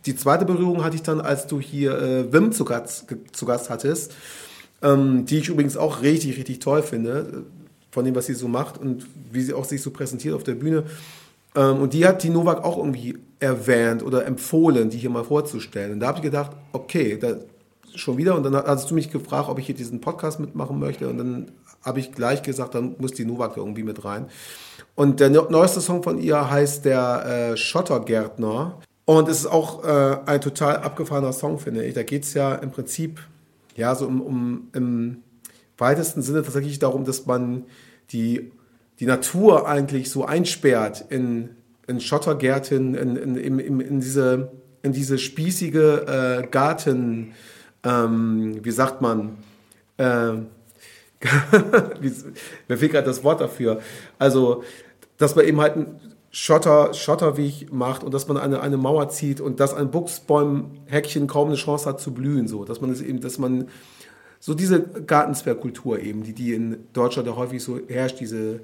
die 0.05 0.15
zweite 0.15 0.45
Berührung 0.45 0.83
hatte 0.83 0.95
ich 0.95 1.03
dann, 1.03 1.21
als 1.21 1.47
du 1.47 1.59
hier 1.59 1.99
äh, 1.99 2.33
Wim 2.33 2.51
zu 2.51 2.65
Gast, 2.65 3.05
zu 3.31 3.45
Gast 3.45 3.69
hattest, 3.69 4.13
ähm, 4.81 5.25
die 5.25 5.39
ich 5.39 5.49
übrigens 5.49 5.77
auch 5.77 6.01
richtig, 6.01 6.37
richtig 6.37 6.59
toll 6.59 6.83
finde, 6.83 7.11
äh, 7.19 7.35
von 7.91 8.05
dem, 8.05 8.15
was 8.15 8.27
sie 8.27 8.35
so 8.35 8.47
macht 8.47 8.77
und 8.77 9.05
wie 9.31 9.41
sie 9.41 9.53
auch 9.53 9.65
sich 9.65 9.81
so 9.81 9.91
präsentiert 9.91 10.35
auf 10.35 10.43
der 10.43 10.55
Bühne. 10.55 10.83
Ähm, 11.55 11.77
und 11.77 11.93
die 11.93 12.05
hat 12.05 12.23
die 12.23 12.29
Novak 12.29 12.63
auch 12.63 12.77
irgendwie 12.77 13.17
erwähnt 13.39 14.03
oder 14.03 14.25
empfohlen, 14.25 14.89
die 14.89 14.97
hier 14.97 15.09
mal 15.09 15.23
vorzustellen. 15.23 15.93
Und 15.93 15.99
da 15.99 16.07
habe 16.07 16.19
ich 16.19 16.23
gedacht, 16.23 16.51
okay, 16.71 17.17
da 17.17 17.35
schon 17.95 18.17
wieder. 18.17 18.35
Und 18.35 18.43
dann 18.43 18.55
hast 18.55 18.91
du 18.91 18.95
mich 18.95 19.09
gefragt, 19.09 19.49
ob 19.49 19.57
ich 19.59 19.65
hier 19.65 19.75
diesen 19.75 20.01
Podcast 20.01 20.39
mitmachen 20.39 20.79
möchte. 20.79 21.09
Und 21.09 21.17
dann 21.17 21.51
habe 21.83 21.99
ich 21.99 22.11
gleich 22.11 22.43
gesagt, 22.43 22.75
dann 22.75 22.95
muss 22.99 23.13
die 23.13 23.25
Novak 23.25 23.57
irgendwie 23.57 23.83
mit 23.83 24.05
rein. 24.05 24.27
Und 24.95 25.19
der 25.19 25.29
neu- 25.29 25.49
neueste 25.49 25.81
Song 25.81 26.03
von 26.03 26.19
ihr 26.19 26.49
heißt 26.49 26.85
der 26.85 27.51
äh, 27.53 27.57
Schottergärtner. 27.57 28.77
Und 29.09 29.27
es 29.27 29.39
ist 29.39 29.47
auch 29.47 29.83
äh, 29.83 30.17
ein 30.27 30.39
total 30.39 30.77
abgefahrener 30.77 31.33
Song, 31.33 31.57
finde 31.57 31.83
ich. 31.83 31.95
Da 31.95 32.03
geht 32.03 32.25
es 32.25 32.35
ja 32.35 32.53
im 32.53 32.69
Prinzip, 32.69 33.19
ja, 33.75 33.95
so 33.95 34.05
um, 34.05 34.21
um 34.21 34.67
im 34.73 35.23
weitesten 35.79 36.21
Sinne 36.21 36.43
tatsächlich 36.43 36.77
darum, 36.77 37.05
dass 37.05 37.25
man 37.25 37.63
die, 38.11 38.51
die 38.99 39.07
Natur 39.07 39.67
eigentlich 39.67 40.11
so 40.11 40.25
einsperrt 40.25 41.05
in, 41.09 41.49
in 41.87 41.99
Schottergärten, 41.99 42.93
in, 42.93 43.15
in, 43.15 43.35
in, 43.35 43.79
in, 43.79 43.99
diese, 43.99 44.51
in 44.83 44.93
diese 44.93 45.17
spießige 45.17 46.43
äh, 46.43 46.47
Garten, 46.47 47.33
ähm, 47.83 48.59
wie 48.63 48.69
sagt 48.69 49.01
man, 49.01 49.39
äh, 49.97 50.33
mir 52.67 52.77
fehlt 52.77 52.91
gerade 52.91 53.07
das 53.07 53.23
Wort 53.23 53.41
dafür. 53.41 53.81
Also, 54.19 54.63
dass 55.17 55.35
man 55.35 55.45
eben 55.45 55.59
halt 55.59 55.77
Schotter, 56.31 56.93
Schotterweg 56.93 57.73
macht 57.73 58.03
und 58.03 58.13
dass 58.13 58.27
man 58.27 58.37
eine, 58.37 58.61
eine 58.61 58.77
Mauer 58.77 59.09
zieht 59.09 59.41
und 59.41 59.59
dass 59.59 59.73
ein 59.73 59.89
Buchsbäumhäckchen 59.89 61.27
kaum 61.27 61.47
eine 61.47 61.57
Chance 61.57 61.89
hat 61.89 61.99
zu 61.99 62.13
blühen, 62.13 62.47
so. 62.47 62.65
Dass 62.65 62.81
man 62.81 62.91
es 62.91 63.01
eben, 63.01 63.19
dass 63.19 63.39
man 63.39 63.67
so 64.39 64.53
diese 64.53 64.81
Gartenzwergkultur 64.81 65.99
eben, 65.99 66.23
die, 66.23 66.33
die 66.33 66.53
in 66.53 66.87
Deutschland 66.93 67.27
ja 67.27 67.35
häufig 67.35 67.63
so 67.63 67.79
herrscht, 67.87 68.19
diese 68.19 68.61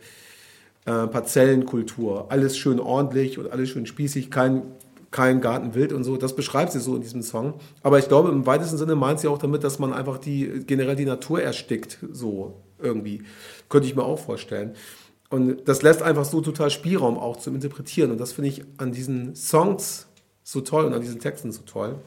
äh, 0.86 1.08
Parzellenkultur. 1.08 2.28
Alles 2.30 2.58
schön 2.58 2.80
ordentlich 2.80 3.39
und 3.39 3.51
alles 3.51 3.69
schön 3.69 3.88
spießig, 3.88 4.30
kein, 4.30 4.62
kein 5.10 5.41
Gartenwild 5.41 5.91
und 5.91 6.04
so. 6.04 6.17
Das 6.17 6.36
beschreibt 6.36 6.71
sie 6.71 6.80
so 6.80 6.95
in 6.95 7.01
diesem 7.01 7.23
Song. 7.23 7.56
Aber 7.82 7.97
ich 7.97 8.08
glaube, 8.08 8.30
im 8.30 8.45
weitesten 8.45 8.78
Sinne 8.78 8.95
meint 8.95 9.19
sie 9.19 9.28
auch 9.28 9.39
damit, 9.39 9.63
dass 9.63 9.80
man 9.80 9.91
einfach 9.91 10.19
die, 10.19 10.63
generell 10.67 10.95
die 10.95 11.06
Natur 11.06 11.41
erstickt, 11.41 11.97
so 12.12 12.62
irgendwie. 12.80 13.23
Könnte 13.67 13.88
ich 13.88 13.95
mir 13.95 14.04
auch 14.04 14.19
vorstellen. 14.19 14.75
Und 15.30 15.68
das 15.68 15.82
lässt 15.82 16.02
einfach 16.02 16.26
so 16.26 16.42
total 16.42 16.70
Spielraum 16.70 17.18
auch 17.18 17.38
zum 17.38 17.56
Interpretieren. 17.56 18.12
Und 18.12 18.20
das 18.20 18.34
finde 18.34 18.50
ich 18.50 18.64
an 18.78 18.92
diesen 18.92 19.36
Songs 19.36 20.08
so 20.44 20.62
toll 20.62 20.86
und 20.86 20.94
an 20.94 21.02
diesen 21.02 21.20
Texten 21.20 21.52
so 21.52 21.64
toll. 21.64 22.00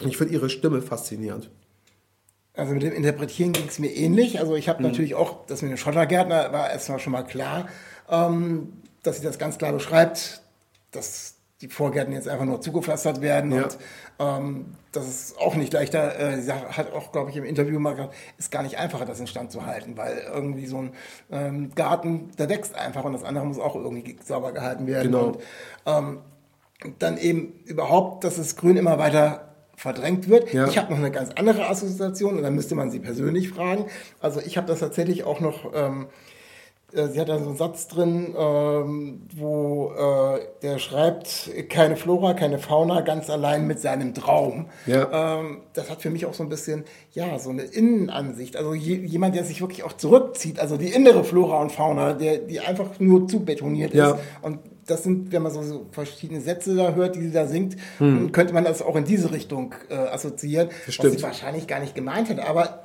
Ich 0.00 0.16
finde 0.16 0.32
ihre 0.32 0.48
Stimme 0.48 0.80
faszinierend. 0.80 1.50
Also 2.54 2.72
mit 2.72 2.82
dem 2.82 2.92
Interpretieren 2.92 3.52
ging 3.52 3.68
es 3.68 3.78
mir 3.78 3.94
ähnlich. 3.94 4.40
Also 4.40 4.56
ich 4.56 4.68
habe 4.68 4.82
natürlich 4.82 5.14
auch, 5.14 5.46
das 5.46 5.62
mit 5.62 5.70
dem 5.70 5.76
Schottergärtner 5.76 6.52
war 6.52 6.70
erstmal 6.70 6.98
schon 6.98 7.12
mal 7.12 7.22
klar, 7.22 7.68
ähm, 8.08 8.72
dass 9.02 9.16
sie 9.16 9.22
das 9.22 9.38
ganz 9.38 9.58
klar 9.58 9.72
beschreibt, 9.72 10.42
dass 10.90 11.36
die 11.60 11.68
Vorgärten 11.68 12.12
jetzt 12.12 12.26
einfach 12.28 12.46
nur 12.46 12.60
zugepflastert 12.60 13.20
werden 13.20 13.52
Ja. 13.52 13.64
und 13.64 13.78
ähm, 14.18 14.64
das 14.92 15.06
ist 15.08 15.38
auch 15.38 15.54
nicht 15.54 15.72
leichter. 15.72 16.18
Äh, 16.18 16.40
sie 16.40 16.52
hat 16.52 16.92
auch, 16.92 17.12
glaube 17.12 17.30
ich, 17.30 17.36
im 17.36 17.44
Interview 17.44 17.78
mal 17.78 17.94
gesagt, 17.94 18.14
ist 18.38 18.50
gar 18.50 18.62
nicht 18.62 18.78
einfacher, 18.78 19.04
das 19.04 19.20
in 19.20 19.26
Stand 19.26 19.52
zu 19.52 19.66
halten, 19.66 19.96
weil 19.96 20.22
irgendwie 20.32 20.66
so 20.66 20.78
ein 20.78 20.92
ähm, 21.30 21.74
Garten, 21.74 22.30
der 22.38 22.48
wächst 22.48 22.74
einfach 22.74 23.04
und 23.04 23.12
das 23.12 23.24
andere 23.24 23.44
muss 23.46 23.58
auch 23.58 23.76
irgendwie 23.76 24.16
sauber 24.24 24.52
gehalten 24.52 24.86
werden. 24.86 25.12
Genau. 25.12 25.24
Und 25.26 25.38
ähm, 25.86 26.18
dann 26.98 27.18
eben 27.18 27.52
überhaupt, 27.66 28.24
dass 28.24 28.36
das 28.36 28.56
Grün 28.56 28.76
immer 28.76 28.98
weiter 28.98 29.48
verdrängt 29.76 30.28
wird. 30.28 30.52
Ja. 30.52 30.66
Ich 30.66 30.76
habe 30.78 30.90
noch 30.90 30.98
eine 30.98 31.10
ganz 31.10 31.30
andere 31.36 31.68
Assoziation 31.68 32.36
und 32.36 32.42
dann 32.42 32.54
müsste 32.54 32.74
man 32.74 32.90
sie 32.90 33.00
persönlich 33.00 33.50
fragen. 33.50 33.86
Also 34.20 34.40
ich 34.40 34.56
habe 34.56 34.66
das 34.66 34.80
tatsächlich 34.80 35.24
auch 35.24 35.40
noch, 35.40 35.72
ähm, 35.74 36.06
äh, 36.06 36.06
sie 36.92 37.20
hat 37.20 37.28
da 37.28 37.38
so 37.38 37.46
einen 37.46 37.56
Satz 37.56 37.86
drin, 37.88 38.34
ähm, 38.36 39.22
wo 39.36 39.92
äh, 39.92 40.40
der 40.62 40.78
schreibt, 40.78 41.50
keine 41.68 41.96
Flora, 41.96 42.34
keine 42.34 42.58
Fauna, 42.58 43.00
ganz 43.02 43.30
allein 43.30 43.66
mit 43.66 43.80
seinem 43.80 44.14
Traum. 44.14 44.66
Ja. 44.86 45.38
Ähm, 45.40 45.62
das 45.72 45.90
hat 45.90 46.02
für 46.02 46.10
mich 46.10 46.26
auch 46.26 46.34
so 46.34 46.42
ein 46.42 46.48
bisschen, 46.48 46.84
ja, 47.12 47.38
so 47.38 47.50
eine 47.50 47.62
Innenansicht. 47.62 48.56
Also 48.56 48.74
je, 48.74 48.96
jemand, 48.96 49.34
der 49.34 49.44
sich 49.44 49.60
wirklich 49.60 49.84
auch 49.84 49.92
zurückzieht, 49.92 50.58
also 50.58 50.76
die 50.76 50.88
innere 50.88 51.24
Flora 51.24 51.60
und 51.60 51.70
Fauna, 51.72 52.12
der, 52.14 52.38
die 52.38 52.60
einfach 52.60 52.98
nur 52.98 53.28
zu 53.28 53.44
betoniert 53.44 53.94
Ja. 53.94 54.10
ist. 54.12 54.16
Und 54.42 54.58
das 54.86 55.04
sind, 55.04 55.30
wenn 55.30 55.42
man 55.42 55.52
so, 55.52 55.62
so 55.62 55.86
verschiedene 55.92 56.40
Sätze 56.40 56.74
da 56.74 56.94
hört, 56.94 57.14
die 57.14 57.20
sie 57.20 57.30
da 57.30 57.46
singt, 57.46 57.76
Hm. 57.98 58.32
könnte 58.32 58.52
man 58.52 58.64
das 58.64 58.82
auch 58.82 58.96
in 58.96 59.04
diese 59.04 59.30
Richtung 59.32 59.74
äh, 59.88 59.94
assoziieren, 59.94 60.68
was 60.86 60.94
stimmt. 60.94 61.12
sie 61.18 61.22
wahrscheinlich 61.22 61.66
gar 61.68 61.78
nicht 61.78 61.94
gemeint 61.94 62.28
hat. 62.28 62.40
Aber 62.40 62.84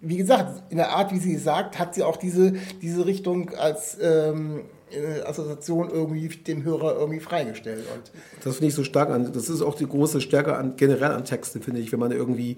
wie 0.00 0.16
gesagt, 0.16 0.70
in 0.70 0.76
der 0.76 0.90
Art, 0.90 1.12
wie 1.12 1.18
sie 1.18 1.36
sagt, 1.36 1.78
hat 1.78 1.94
sie 1.94 2.02
auch 2.02 2.16
diese, 2.16 2.54
diese 2.82 3.06
Richtung 3.06 3.50
als 3.54 3.96
ähm, 4.00 4.62
äh, 4.90 5.22
Assoziation 5.22 5.90
irgendwie 5.90 6.28
dem 6.28 6.64
Hörer 6.64 6.96
irgendwie 6.98 7.20
freigestellt. 7.20 7.84
Und 7.94 8.10
Das 8.44 8.56
finde 8.56 8.68
ich 8.68 8.74
so 8.74 8.84
stark 8.84 9.10
an. 9.10 9.32
Das 9.32 9.48
ist 9.48 9.62
auch 9.62 9.74
die 9.74 9.86
große 9.86 10.20
Stärke 10.20 10.56
an, 10.56 10.74
generell 10.76 11.12
an 11.12 11.24
Texten, 11.24 11.62
finde 11.62 11.80
ich, 11.80 11.92
wenn 11.92 12.00
man 12.00 12.12
irgendwie 12.12 12.56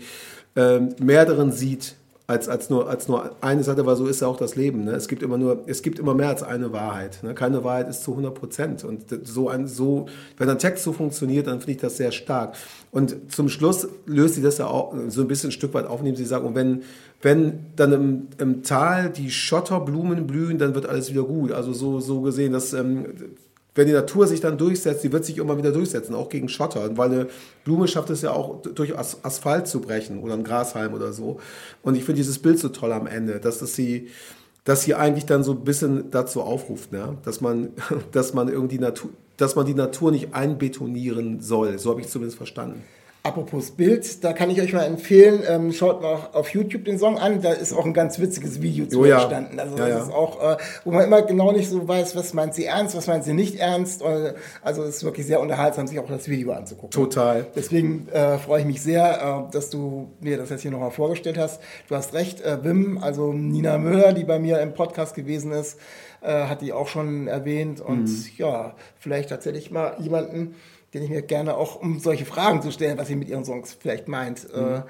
ähm, 0.56 0.94
mehr 1.00 1.24
darin 1.24 1.52
sieht, 1.52 1.96
als, 2.28 2.46
als, 2.46 2.68
nur, 2.68 2.90
als 2.90 3.08
nur 3.08 3.34
eine 3.40 3.64
Seite, 3.64 3.86
weil 3.86 3.96
so 3.96 4.06
ist 4.06 4.20
ja 4.20 4.28
auch 4.28 4.36
das 4.36 4.54
Leben. 4.54 4.84
Ne? 4.84 4.92
Es, 4.92 5.08
gibt 5.08 5.22
immer 5.22 5.38
nur, 5.38 5.62
es 5.66 5.80
gibt 5.80 5.98
immer 5.98 6.12
mehr 6.12 6.28
als 6.28 6.42
eine 6.42 6.74
Wahrheit. 6.74 7.20
Ne? 7.22 7.32
Keine 7.32 7.64
Wahrheit 7.64 7.88
ist 7.88 8.02
zu 8.02 8.10
100 8.10 8.34
Prozent. 8.34 8.84
Und 8.84 9.06
so 9.26 9.48
ein, 9.48 9.66
so, 9.66 10.04
wenn 10.36 10.50
ein 10.50 10.58
Text 10.58 10.84
so 10.84 10.92
funktioniert, 10.92 11.46
dann 11.46 11.60
finde 11.60 11.72
ich 11.72 11.78
das 11.78 11.96
sehr 11.96 12.12
stark. 12.12 12.54
Und 12.90 13.32
zum 13.32 13.48
Schluss 13.48 13.88
löst 14.04 14.34
sie 14.34 14.42
das 14.42 14.58
ja 14.58 14.66
auch 14.66 14.94
so 15.08 15.22
ein 15.22 15.28
bisschen 15.28 15.48
ein 15.48 15.52
Stück 15.52 15.72
weit 15.72 15.86
auf, 15.86 16.00
indem 16.00 16.16
sie 16.16 16.26
sagt, 16.26 16.44
und 16.44 16.54
wenn, 16.54 16.82
wenn 17.20 17.66
dann 17.74 17.92
im, 17.92 18.28
im 18.38 18.62
Tal 18.62 19.10
die 19.10 19.30
Schotterblumen 19.30 20.26
blühen, 20.26 20.58
dann 20.58 20.74
wird 20.74 20.86
alles 20.86 21.10
wieder 21.10 21.24
gut. 21.24 21.52
Also 21.52 21.72
so, 21.72 22.00
so 22.00 22.20
gesehen, 22.20 22.52
dass 22.52 22.72
ähm, 22.72 23.06
wenn 23.74 23.86
die 23.86 23.92
Natur 23.92 24.26
sich 24.26 24.40
dann 24.40 24.58
durchsetzt, 24.58 25.04
die 25.04 25.12
wird 25.12 25.24
sich 25.24 25.38
immer 25.38 25.56
wieder 25.56 25.70
durchsetzen, 25.70 26.14
auch 26.14 26.28
gegen 26.28 26.48
Schotter, 26.48 26.96
weil 26.96 27.10
eine 27.10 27.26
Blume 27.64 27.86
schafft 27.86 28.10
es 28.10 28.22
ja 28.22 28.32
auch 28.32 28.62
durch 28.62 28.98
As 28.98 29.24
Asphalt 29.24 29.68
zu 29.68 29.80
brechen 29.80 30.20
oder 30.20 30.34
ein 30.34 30.42
Grashalm 30.42 30.94
oder 30.94 31.12
so. 31.12 31.38
Und 31.82 31.96
ich 31.96 32.04
finde 32.04 32.16
dieses 32.16 32.40
Bild 32.40 32.58
so 32.58 32.70
toll 32.70 32.92
am 32.92 33.06
Ende, 33.06 33.38
dass 33.38 33.58
das 33.58 33.74
sie, 33.74 34.08
dass 34.64 34.82
sie 34.82 34.94
eigentlich 34.94 35.26
dann 35.26 35.44
so 35.44 35.52
ein 35.52 35.62
bisschen 35.62 36.10
dazu 36.10 36.40
aufruft, 36.40 36.92
ne? 36.92 37.18
dass 37.24 37.40
man, 37.40 37.70
dass 38.12 38.34
man 38.34 38.48
irgendwie 38.48 38.78
Natur, 38.78 39.10
dass 39.36 39.54
man 39.54 39.66
die 39.66 39.74
Natur 39.74 40.10
nicht 40.10 40.34
einbetonieren 40.34 41.40
soll. 41.40 41.78
So 41.78 41.90
habe 41.90 42.00
ich 42.00 42.08
zumindest 42.08 42.36
verstanden. 42.36 42.82
Apropos 43.24 43.72
Bild, 43.72 44.22
da 44.24 44.32
kann 44.32 44.48
ich 44.48 44.62
euch 44.62 44.72
mal 44.72 44.84
empfehlen, 44.84 45.42
ähm, 45.46 45.72
schaut 45.72 46.00
mal 46.00 46.28
auf 46.32 46.50
YouTube 46.50 46.84
den 46.84 46.98
Song 46.98 47.18
an, 47.18 47.42
da 47.42 47.52
ist 47.52 47.72
auch 47.74 47.84
ein 47.84 47.92
ganz 47.92 48.18
witziges 48.20 48.62
Video 48.62 48.86
zu 48.86 49.00
Oh 49.00 49.04
ja. 49.04 49.16
entstanden. 49.18 49.58
Also 49.58 49.76
Ja, 49.76 49.88
das 49.88 49.98
ja. 49.98 50.02
ist 50.04 50.12
auch, 50.12 50.52
äh, 50.52 50.56
wo 50.84 50.92
man 50.92 51.04
immer 51.04 51.20
genau 51.22 51.52
nicht 51.52 51.68
so 51.68 51.86
weiß, 51.86 52.14
was 52.16 52.32
meint 52.32 52.54
sie 52.54 52.64
ernst, 52.66 52.96
was 52.96 53.06
meint 53.08 53.24
sie 53.24 53.34
nicht 53.34 53.56
ernst. 53.56 54.02
Äh, 54.02 54.34
Also 54.62 54.82
es 54.84 54.96
ist 54.98 55.04
wirklich 55.04 55.26
sehr 55.26 55.40
unterhaltsam, 55.40 55.86
sich 55.88 55.98
auch 55.98 56.06
das 56.08 56.28
Video 56.28 56.52
anzugucken. 56.52 56.90
Total. 56.90 57.44
Deswegen 57.56 58.08
äh, 58.12 58.38
freue 58.38 58.60
ich 58.60 58.66
mich 58.66 58.80
sehr, 58.82 59.46
äh, 59.48 59.52
dass 59.52 59.68
du 59.68 60.08
mir 60.20 60.38
das 60.38 60.48
jetzt 60.50 60.62
hier 60.62 60.70
nochmal 60.70 60.92
vorgestellt 60.92 61.38
hast. 61.38 61.60
Du 61.88 61.96
hast 61.96 62.14
recht, 62.14 62.40
äh, 62.40 62.62
Wim, 62.64 62.98
also 63.02 63.32
Nina 63.32 63.78
Müller, 63.78 64.12
die 64.12 64.24
bei 64.24 64.38
mir 64.38 64.60
im 64.60 64.72
Podcast 64.74 65.14
gewesen 65.14 65.50
ist, 65.52 65.76
äh, 66.22 66.44
hat 66.44 66.62
die 66.62 66.72
auch 66.72 66.88
schon 66.88 67.26
erwähnt. 67.26 67.80
Und 67.80 68.04
Mhm. 68.04 68.24
ja, 68.36 68.74
vielleicht 68.98 69.28
tatsächlich 69.28 69.70
mal 69.70 69.96
jemanden, 69.98 70.54
den 70.94 71.02
ich 71.02 71.10
mir 71.10 71.22
gerne 71.22 71.54
auch, 71.56 71.80
um 71.80 71.98
solche 71.98 72.24
Fragen 72.24 72.62
zu 72.62 72.70
stellen, 72.72 72.96
was 72.98 73.08
sie 73.08 73.16
mit 73.16 73.28
ihren 73.28 73.44
Songs 73.44 73.76
vielleicht 73.78 74.08
meint, 74.08 74.44
Mhm. 74.54 74.74
äh, 74.76 74.82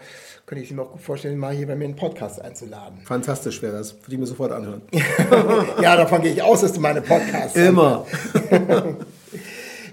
könnte 0.47 0.63
ich 0.63 0.69
sie 0.69 0.75
mir 0.75 0.83
auch 0.83 0.93
gut 0.93 1.01
vorstellen, 1.03 1.37
mal 1.39 1.53
hier 1.55 1.67
bei 1.67 1.75
mir 1.77 1.85
in 1.87 1.93
den 1.93 1.97
Podcast 1.99 2.41
einzuladen. 2.41 3.01
Fantastisch 3.05 3.61
wäre 3.61 3.77
das. 3.79 3.95
Würde 3.95 4.13
ich 4.13 4.19
mir 4.19 4.27
sofort 4.27 4.53
anhören. 4.53 4.83
ja, 5.83 5.97
davon 5.97 6.23
gehe 6.23 6.33
ich 6.33 6.43
aus, 6.43 6.61
dass 6.63 6.73
du 6.73 6.81
meine 6.81 7.01
Podcasts 7.03 7.57
Immer. 7.57 8.07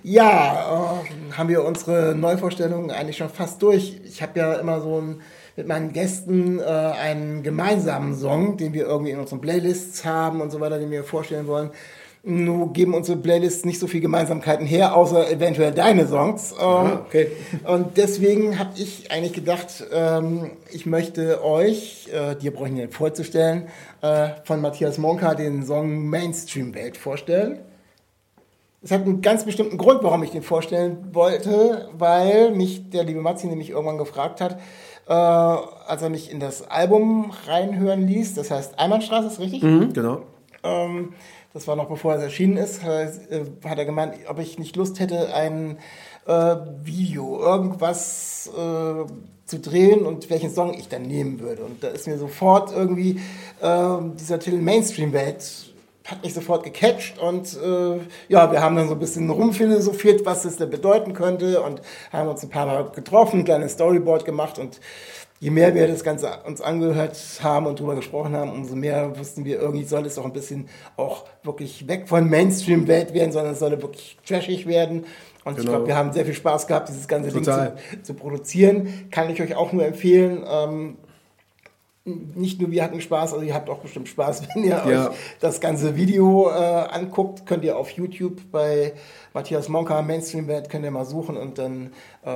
Ja, 0.07 1.01
äh, 1.01 1.31
haben 1.33 1.49
wir 1.49 1.63
unsere 1.65 2.13
Neuvorstellungen 2.15 2.91
eigentlich 2.91 3.17
schon 3.17 3.29
fast 3.29 3.59
durch. 3.63 3.99
Ich 4.05 4.21
habe 4.21 4.39
ja 4.39 4.53
immer 4.53 4.79
so 4.79 5.01
ein, 5.01 5.21
mit 5.55 5.67
meinen 5.67 5.93
Gästen 5.93 6.59
äh, 6.59 6.63
einen 6.63 7.41
gemeinsamen 7.41 8.13
Song, 8.15 8.55
den 8.57 8.73
wir 8.73 8.85
irgendwie 8.85 9.11
in 9.11 9.19
unseren 9.19 9.41
Playlists 9.41 10.05
haben 10.05 10.41
und 10.41 10.51
so 10.51 10.59
weiter, 10.59 10.77
den 10.77 10.91
wir 10.91 11.03
vorstellen 11.03 11.47
wollen. 11.47 11.71
Nur 12.27 12.73
geben 12.73 12.95
unsere 12.95 13.19
Playlists 13.19 13.65
nicht 13.65 13.79
so 13.79 13.85
viel 13.85 14.01
Gemeinsamkeiten 14.01 14.65
her, 14.65 14.95
außer 14.95 15.29
eventuell 15.29 15.71
deine 15.71 16.07
Songs. 16.07 16.53
Ähm, 16.53 16.57
Ah, 16.59 17.01
okay. 17.05 17.27
Und 17.67 17.97
deswegen 17.97 18.57
habe 18.57 18.71
ich 18.77 19.11
eigentlich 19.11 19.33
gedacht, 19.33 19.85
ähm, 19.93 20.49
ich 20.71 20.87
möchte 20.87 21.43
euch, 21.43 22.09
äh, 22.11 22.35
dir 22.35 22.51
brauche 22.51 22.67
ich 22.67 22.73
nicht 22.73 22.95
vorzustellen, 22.95 23.67
äh, 24.01 24.29
von 24.43 24.59
Matthias 24.59 24.97
Monka 24.97 25.35
den 25.35 25.63
Song 25.63 26.09
Mainstream 26.09 26.73
Welt 26.73 26.97
vorstellen. 26.97 27.59
Es 28.81 28.91
hat 28.91 29.01
einen 29.03 29.21
ganz 29.21 29.45
bestimmten 29.45 29.77
Grund, 29.77 30.01
warum 30.03 30.23
ich 30.23 30.31
den 30.31 30.41
vorstellen 30.43 31.09
wollte, 31.11 31.89
weil 31.97 32.51
mich 32.51 32.89
der 32.89 33.03
liebe 33.03 33.21
Matzi 33.21 33.45
nämlich 33.45 33.69
irgendwann 33.69 33.97
gefragt 33.99 34.41
hat, 34.41 34.59
äh, 35.07 35.13
als 35.13 36.01
er 36.01 36.09
mich 36.09 36.31
in 36.31 36.39
das 36.39 36.69
Album 36.71 37.31
reinhören 37.45 38.07
ließ, 38.07 38.33
das 38.33 38.49
heißt 38.49 38.79
Einbahnstraße, 38.79 39.27
ist 39.27 39.39
richtig? 39.39 39.61
Mhm, 39.61 39.93
genau. 39.93 40.21
Ähm, 40.63 41.13
das 41.55 41.69
war 41.69 41.77
noch 41.77 41.87
bevor 41.87 42.15
es 42.15 42.21
erschienen 42.21 42.57
ist, 42.57 42.83
hat 42.83 42.91
er, 42.91 43.31
äh, 43.31 43.45
hat 43.63 43.77
er 43.77 43.85
gemeint, 43.85 44.15
ob 44.27 44.39
ich 44.39 44.59
nicht 44.59 44.75
Lust 44.75 44.99
hätte, 44.99 45.33
ein 45.33 45.77
äh, 46.27 46.57
Video, 46.83 47.39
irgendwas 47.39 48.51
äh, 48.53 49.05
zu 49.45 49.59
drehen 49.61 50.05
und 50.05 50.29
welchen 50.29 50.53
Song 50.53 50.73
ich 50.73 50.89
dann 50.89 51.03
nehmen 51.03 51.39
würde. 51.39 51.63
Und 51.63 51.81
da 51.81 51.87
ist 51.87 52.07
mir 52.07 52.17
sofort 52.17 52.73
irgendwie 52.75 53.21
äh, 53.61 53.97
dieser 54.19 54.37
Titel 54.39 54.57
Mainstream-Welt 54.57 55.71
hat 56.03 56.23
mich 56.23 56.33
sofort 56.35 56.63
gecatcht 56.63 57.17
und 57.17 57.57
äh, 57.57 57.99
ja, 58.27 58.51
wir 58.51 58.61
haben 58.61 58.75
dann 58.75 58.87
so 58.87 58.93
ein 58.93 58.99
bisschen 58.99 59.27
rumphilosophiert, 59.29 60.23
was 60.23 60.43
das 60.43 60.57
denn 60.57 60.69
bedeuten 60.69 61.13
könnte 61.13 61.61
und 61.61 61.81
haben 62.11 62.29
uns 62.29 62.43
ein 62.43 62.49
paar 62.49 62.67
Mal 62.67 62.91
getroffen, 62.91 63.39
ein 63.39 63.45
kleines 63.45 63.71
Storyboard 63.71 64.23
gemacht 64.23 64.59
und 64.59 64.79
je 65.45 65.51
mehr 65.51 65.75
wir 65.75 65.87
das 65.87 66.03
Ganze 66.03 66.39
uns 66.47 66.59
angehört 66.59 67.15
haben 67.43 67.67
und 67.67 67.79
drüber 67.79 67.93
gesprochen 67.95 68.35
haben, 68.35 68.51
umso 68.51 68.75
mehr 68.75 69.15
wussten 69.19 69.45
wir, 69.45 69.59
irgendwie 69.59 69.83
soll 69.85 70.03
es 70.07 70.17
auch 70.17 70.25
ein 70.25 70.33
bisschen 70.33 70.67
auch 70.97 71.25
wirklich 71.43 71.87
weg 71.87 72.09
von 72.09 72.27
Mainstream-Welt 72.27 73.13
werden, 73.13 73.31
sondern 73.31 73.53
es 73.53 73.59
soll 73.59 73.71
wirklich 73.79 74.17
trashig 74.27 74.65
werden. 74.65 75.05
Und 75.43 75.53
ich 75.53 75.57
Genau. 75.59 75.71
glaube, 75.73 75.85
wir 75.87 75.95
haben 75.95 76.11
sehr 76.13 76.25
viel 76.25 76.33
Spaß 76.33 76.65
gehabt, 76.65 76.89
dieses 76.89 77.07
ganze 77.07 77.31
Total. 77.31 77.75
Ding 77.91 78.03
zu, 78.03 78.13
zu 78.13 78.13
produzieren. 78.15 79.07
Kann 79.11 79.29
ich 79.29 79.39
euch 79.39 79.55
auch 79.55 79.71
nur 79.71 79.85
empfehlen. 79.85 80.43
Ähm, 80.49 80.97
nicht 82.05 82.61
nur 82.61 82.69
wir 82.71 82.83
hatten 82.83 83.01
Spaß, 83.01 83.33
also 83.33 83.43
ihr 83.45 83.53
habt 83.55 83.67
auch 83.69 83.79
bestimmt 83.79 84.07
Spaß, 84.07 84.43
wenn 84.55 84.63
ihr 84.63 84.69
Ja. 84.71 85.09
euch 85.09 85.15
das 85.39 85.59
ganze 85.59 85.95
Video 85.95 86.49
äh, 86.49 86.53
anguckt. 86.53 87.45
Könnt 87.45 87.63
ihr 87.63 87.77
auf 87.77 87.91
YouTube 87.91 88.41
bei 88.51 88.93
Matthias 89.33 89.69
Monka 89.69 90.01
Mainstream 90.01 90.47
Welt 90.47 90.69
könnt 90.69 90.85
ihr 90.85 90.91
mal 90.91 91.05
suchen 91.05 91.37
und 91.37 91.57
dann 91.59 91.93
äh, 92.23 92.29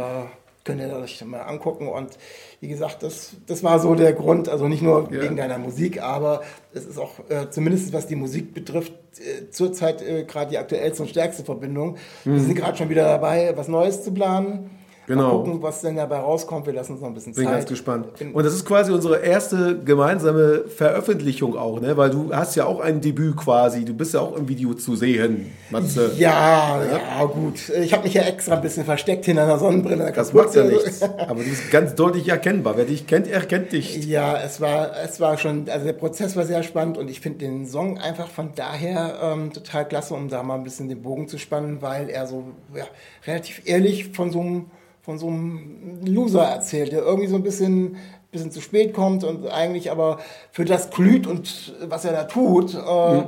könnt 0.64 0.82
ihr 0.82 0.94
euch 0.96 1.24
mal 1.26 1.42
angucken. 1.42 1.88
Und 1.88 2.18
wie 2.60 2.68
gesagt, 2.68 3.02
das, 3.04 3.32
das 3.48 3.64
war 3.64 3.80
so 3.80 3.96
der 3.96 4.14
Grund, 4.14 4.50
also 4.50 4.68
nicht 4.68 4.82
nur 4.82 5.12
Ja. 5.12 5.22
wegen 5.22 5.36
deiner 5.38 5.58
Musik, 5.58 6.02
aber 6.02 6.42
es 6.74 6.86
ist 6.86 6.98
auch 6.98 7.14
äh, 7.30 7.50
zumindest 7.50 7.94
was 7.94 8.08
die 8.08 8.16
Musik 8.16 8.54
betrifft, 8.54 8.94
äh, 9.20 9.50
zurzeit 9.50 10.02
äh, 10.02 10.24
gerade 10.26 10.52
die 10.52 10.58
aktuellste 10.58 11.04
und 11.04 11.10
stärkste 11.10 11.44
Verbindung. 11.44 11.98
Wir 12.24 12.40
sind 12.40 12.56
gerade 12.56 12.78
schon 12.78 12.90
wieder 12.90 13.04
dabei, 13.06 13.54
was 13.56 13.68
Neues 13.68 14.04
zu 14.04 14.14
planen. 14.14 14.70
Genau. 15.10 15.40
Mal 15.40 15.44
gucken, 15.44 15.62
was 15.64 15.82
denn 15.82 15.96
dabei 15.96 16.18
rauskommt. 16.20 16.68
Wir 16.68 16.74
lassen 16.74 16.94
uns 16.94 17.02
noch 17.02 17.08
ein 17.08 17.16
bisschen 17.16 17.34
Bin 17.34 17.46
Zeit. 17.46 17.54
ganz 17.54 17.66
gespannt. 17.66 18.14
Bin- 18.20 18.32
Und 18.32 18.46
das 18.46 18.54
ist 18.54 18.64
quasi 18.64 18.92
unsere 18.92 19.18
erste 19.18 19.78
gemeinsame 19.84 20.66
Veröffentlichung 20.68 21.58
auch, 21.58 21.82
ne? 21.82 21.98
Weil 21.98 22.12
du 22.12 22.32
hast 22.32 22.56
ja 22.56 22.66
auch 22.66 22.80
ein 22.80 23.02
Debüt 23.02 23.36
quasi. 23.36 23.84
Du 23.86 23.94
bist 23.96 24.14
ja 24.14 24.20
auch 24.22 24.36
im 24.38 24.48
Video 24.48 24.74
zu 24.76 24.96
sehen, 24.96 25.52
Matze. 25.72 26.12
Ja, 26.18 26.80
ja, 26.84 27.26
gut. 27.26 27.70
Ich 27.70 27.92
habe 27.92 28.04
mich 28.04 28.14
ja 28.14 28.22
extra 28.22 28.54
ein 28.56 28.62
bisschen 28.62 28.86
versteckt 28.86 29.26
hinter 29.26 29.44
einer 29.44 29.58
Sonnenbrille. 29.58 30.12
Das 30.16 30.32
macht 30.32 30.54
ja 30.54 30.64
nichts. 30.64 31.02
Aber 31.02 31.42
du 31.44 31.50
bist 31.50 31.72
ganz 31.72 31.96
deutlich 31.96 32.30
erkennbar. 32.30 32.78
Wer 32.78 32.86
dich 32.86 33.08
kennt, 33.08 33.28
erkennt 33.28 33.72
dich. 33.72 34.06
Ja, 34.06 34.38
es 34.40 34.62
war, 34.62 34.92
es 35.04 35.20
war 35.20 35.38
schon, 35.40 35.68
also 35.70 35.86
der 35.86 35.94
Prozess 35.94 36.36
war 36.36 36.46
sehr 36.46 36.62
spannend 36.62 37.00
und 37.00 37.10
ich 37.10 37.20
finde 37.20 37.40
den 37.40 37.66
Song 37.66 37.98
einfach 37.98 38.28
von 38.30 38.50
daher 38.56 39.16
ähm, 39.24 39.52
total 39.54 39.88
klasse, 39.88 40.14
um 40.14 40.30
da 40.30 40.44
mal 40.44 40.54
ein 40.56 40.64
bisschen 40.64 40.88
den 40.88 41.02
Bogen 41.02 41.28
zu 41.28 41.40
spannen, 41.40 41.82
weil 41.82 42.10
er 42.10 42.28
so 42.28 42.44
ja, 42.76 42.84
relativ 43.26 43.64
ehrlich 43.66 44.12
von 44.14 44.32
so 44.32 44.40
einem 44.42 44.66
von 45.10 45.18
so 45.18 45.26
einem 45.26 46.02
Loser 46.06 46.44
erzählt, 46.44 46.92
der 46.92 47.02
irgendwie 47.02 47.28
so 47.28 47.36
ein 47.36 47.42
bisschen, 47.42 47.98
bisschen 48.30 48.52
zu 48.52 48.62
spät 48.62 48.94
kommt 48.94 49.24
und 49.24 49.48
eigentlich 49.48 49.90
aber 49.90 50.20
für 50.52 50.66
das 50.66 50.92
glüht 50.92 51.26
und 51.26 51.74
was 51.88 52.06
er 52.06 52.12
da 52.12 52.26
tut 52.26 52.76
äh, 52.76 52.78
mhm. 52.78 53.24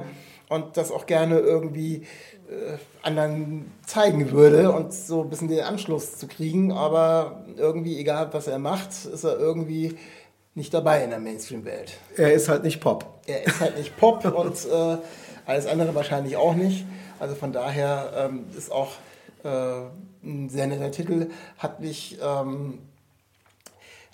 und 0.50 0.78
das 0.78 0.92
auch 0.92 1.08
gerne 1.08 1.40
irgendwie 1.40 2.04
äh, 2.52 2.78
anderen 3.02 3.72
zeigen 3.84 4.30
würde 4.30 4.72
und 4.72 4.94
so 4.94 5.24
ein 5.24 5.32
bisschen 5.32 5.48
den 5.48 5.62
Anschluss 5.62 6.20
zu 6.20 6.28
kriegen, 6.28 6.72
aber 6.72 7.46
irgendwie, 7.58 7.98
egal 7.98 8.30
was 8.32 8.46
er 8.46 8.60
macht, 8.60 8.92
ist 8.92 9.24
er 9.24 9.40
irgendwie 9.40 9.98
nicht 10.54 10.72
dabei 10.76 11.04
in 11.04 11.10
der 11.10 11.20
Mainstream-Welt. 11.20 11.94
Er 12.16 12.32
ist 12.32 12.48
halt 12.48 12.64
nicht 12.64 12.80
Pop. 12.80 13.22
Er 13.26 13.44
ist 13.44 13.60
halt 13.60 13.76
nicht 13.76 13.98
Pop 13.98 14.24
und 14.36 14.54
äh, 14.72 14.98
alles 15.48 15.66
andere 15.66 15.96
wahrscheinlich 15.96 16.38
auch 16.38 16.54
nicht. 16.54 16.86
Also 17.20 17.34
von 17.34 17.52
daher 17.52 18.30
ähm, 18.30 18.46
ist 18.56 18.72
auch 18.72 18.92
äh, 19.44 19.82
sehr 20.24 20.68
netter 20.68 20.92
Titel, 20.92 21.28
hat 21.58 21.80
mich 21.80 22.18
ähm, 22.22 22.80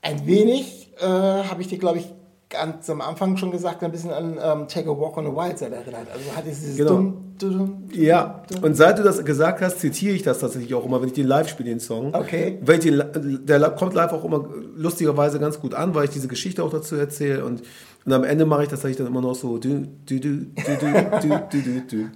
ein 0.01 0.26
wenig, 0.26 0.91
äh, 0.99 1.05
habe 1.05 1.62
ich 1.62 1.68
dir, 1.68 1.78
glaube 1.78 1.99
ich, 1.99 2.08
ganz 2.49 2.89
am 2.89 3.01
Anfang 3.01 3.36
schon 3.38 3.51
gesagt, 3.51 3.84
ein 3.84 3.91
bisschen 3.91 4.12
an 4.12 4.39
ähm, 4.41 4.68
Take 4.68 4.89
a 4.89 4.97
Walk 4.97 5.18
on 5.18 5.26
the 5.26 5.32
Wild 5.32 5.58
Side 5.58 5.76
erinnert. 5.76 6.08
Also 6.14 6.36
hat 6.36 6.45
es 6.47 6.62
dieses 6.62 6.78
genau. 6.78 6.91
dumm, 6.91 7.36
dumm, 7.38 7.84
Ja, 7.91 8.43
und 8.62 8.76
seit 8.76 8.97
du 8.99 9.03
das 9.03 9.24
gesagt 9.26 9.62
hast, 9.62 9.80
zitiere 9.80 10.16
ich 10.16 10.24
das 10.24 10.39
tatsächlich 10.39 10.74
auch 10.74 10.86
immer, 10.86 11.01
wenn 11.01 11.08
ich 11.08 11.14
den 11.14 11.28
live 11.28 11.49
spiele, 11.49 11.70
den 11.70 11.82
Song. 11.82 12.14
Okay. 12.14 12.58
Weil 12.62 12.80
den, 12.80 13.03
der 13.45 13.70
kommt 13.72 13.93
live 13.93 14.14
auch 14.14 14.24
immer 14.24 14.47
lustigerweise 14.76 15.39
ganz 15.39 15.60
gut 15.60 15.74
an, 15.74 15.93
weil 15.93 16.05
ich 16.05 16.12
diese 16.12 16.30
Geschichte 16.30 16.64
auch 16.64 16.72
dazu 16.72 16.95
erzähle 16.95 17.43
und 17.43 17.64
und 18.08 18.14
am 18.14 18.24
Ende 18.24 18.45
mache 18.45 18.64
ich 18.64 18.70
das 18.70 18.84
dann 18.84 19.05
immer 19.05 19.20
noch 19.20 19.36
so. 19.36 19.58
Du, 19.58 19.86
du, 20.05 20.20
du, 20.22 20.45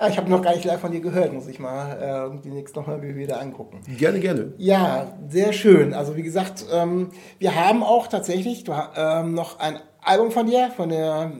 ich 0.08 0.18
habe 0.18 0.30
noch 0.30 0.42
gar 0.42 0.56
nicht 0.56 0.64
live 0.64 0.80
von 0.80 0.94
dir 0.94 1.02
gehört, 1.02 1.34
muss 1.34 1.48
ich 1.48 1.60
mal 1.60 1.98
äh, 2.02 2.24
irgendwie 2.24 2.48
nächstes 2.48 2.78
nochmal 2.78 3.02
wieder 3.02 3.42
angucken. 3.42 3.82
Gerne, 3.98 4.22
gerne. 4.22 4.54
Ja, 4.58 5.18
sehr 5.28 5.52
schön. 5.52 5.94
Also 5.94 6.16
wie 6.16 6.24
gesagt, 6.24 6.66
ähm, 6.72 7.10
wir 7.39 7.56
haben 7.56 7.84
auch 7.84 8.08
tatsächlich 8.08 8.64
ähm, 8.96 9.34
noch 9.34 9.60
ein 9.60 9.80
Album 10.02 10.32
von 10.32 10.46
dir, 10.46 10.72
von 10.78 10.88
der 10.88 11.34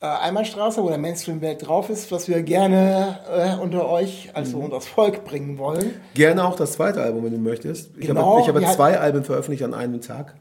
äh, 0.00 0.06
Einbahnstraße, 0.06 0.82
wo 0.82 0.88
der 0.88 0.96
Mainstream-Welt 0.96 1.68
drauf 1.68 1.90
ist, 1.90 2.10
was 2.10 2.26
wir 2.26 2.42
gerne 2.42 3.18
äh, 3.30 3.62
unter 3.62 3.86
euch, 3.86 4.30
also 4.32 4.56
mhm. 4.56 4.64
unter 4.64 4.76
das 4.76 4.86
Volk 4.86 5.26
bringen 5.26 5.58
wollen. 5.58 6.00
Gerne 6.14 6.42
auch 6.42 6.56
das 6.56 6.72
zweite 6.72 7.02
Album, 7.02 7.22
wenn 7.22 7.32
du 7.32 7.38
möchtest. 7.38 7.90
Ich 7.98 8.06
genau, 8.06 8.38
habe, 8.38 8.58
ich 8.60 8.64
habe 8.66 8.74
zwei 8.74 8.98
Alben 8.98 9.24
veröffentlicht 9.24 9.62
an 9.62 9.74
einem 9.74 10.00
Tag. 10.00 10.36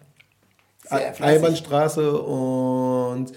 Einbahnstraße 0.90 2.22
und 2.22 3.34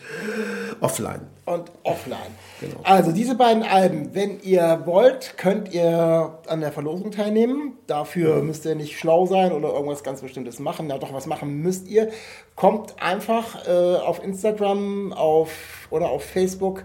Offline. 0.81 1.21
Und 1.45 1.71
Offline. 1.83 2.19
Genau. 2.61 2.81
Also 2.85 3.13
diese 3.13 3.35
beiden 3.35 3.63
Alben, 3.63 4.15
wenn 4.15 4.41
ihr 4.43 4.83
wollt, 4.85 5.37
könnt 5.37 5.73
ihr 5.75 6.39
an 6.47 6.61
der 6.61 6.73
Verlosung 6.73 7.11
teilnehmen. 7.11 7.79
Dafür 7.87 8.43
müsst 8.43 8.65
ihr 8.67 8.75
nicht 8.75 8.99
schlau 8.99 9.27
sein 9.27 9.53
oder 9.53 9.73
irgendwas 9.73 10.03
ganz 10.05 10.21
Bestimmtes 10.21 10.59
machen. 10.59 10.87
Na 10.89 10.99
doch, 10.99 11.13
was 11.13 11.27
machen 11.27 11.61
müsst 11.63 11.89
ihr. 11.89 12.11
Kommt 12.55 13.03
einfach 13.03 13.67
äh, 13.67 13.97
auf 13.97 14.23
Instagram 14.23 15.13
auf, 15.13 15.51
oder 15.91 16.11
auf 16.11 16.25
Facebook 16.25 16.85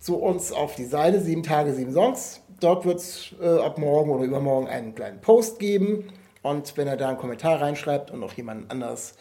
zu 0.00 0.16
uns 0.16 0.52
auf 0.52 0.74
die 0.74 0.84
Seite 0.84 1.20
7 1.20 1.42
Tage, 1.42 1.72
7 1.72 1.92
Songs. 1.92 2.40
Dort 2.60 2.84
wird 2.84 2.98
es 2.98 3.34
äh, 3.40 3.58
ab 3.58 3.78
morgen 3.78 4.10
oder 4.10 4.24
übermorgen 4.24 4.68
einen 4.68 4.94
kleinen 4.94 5.20
Post 5.20 5.58
geben. 5.58 6.08
Und 6.42 6.76
wenn 6.76 6.88
ihr 6.88 6.96
da 6.96 7.08
einen 7.08 7.18
Kommentar 7.18 7.60
reinschreibt 7.60 8.10
und 8.10 8.20
noch 8.20 8.32
jemand 8.34 8.70
anders 8.70 9.14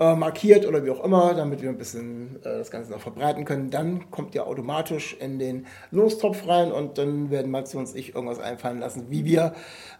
äh, 0.00 0.14
markiert 0.14 0.66
oder 0.66 0.84
wie 0.84 0.90
auch 0.90 1.04
immer, 1.04 1.34
damit 1.34 1.60
wir 1.60 1.68
ein 1.68 1.76
bisschen 1.76 2.36
äh, 2.36 2.58
das 2.58 2.70
Ganze 2.70 2.90
noch 2.90 3.00
verbreiten 3.00 3.44
können. 3.44 3.70
Dann 3.70 4.10
kommt 4.10 4.34
ihr 4.34 4.46
automatisch 4.46 5.14
in 5.20 5.38
den 5.38 5.66
Lostopf 5.90 6.48
rein 6.48 6.72
und 6.72 6.96
dann 6.96 7.30
werden 7.30 7.50
Matze 7.50 7.76
und 7.76 7.94
ich 7.94 8.14
irgendwas 8.14 8.40
einfallen 8.40 8.80
lassen, 8.80 9.06
wie 9.10 9.26
wir 9.26 9.52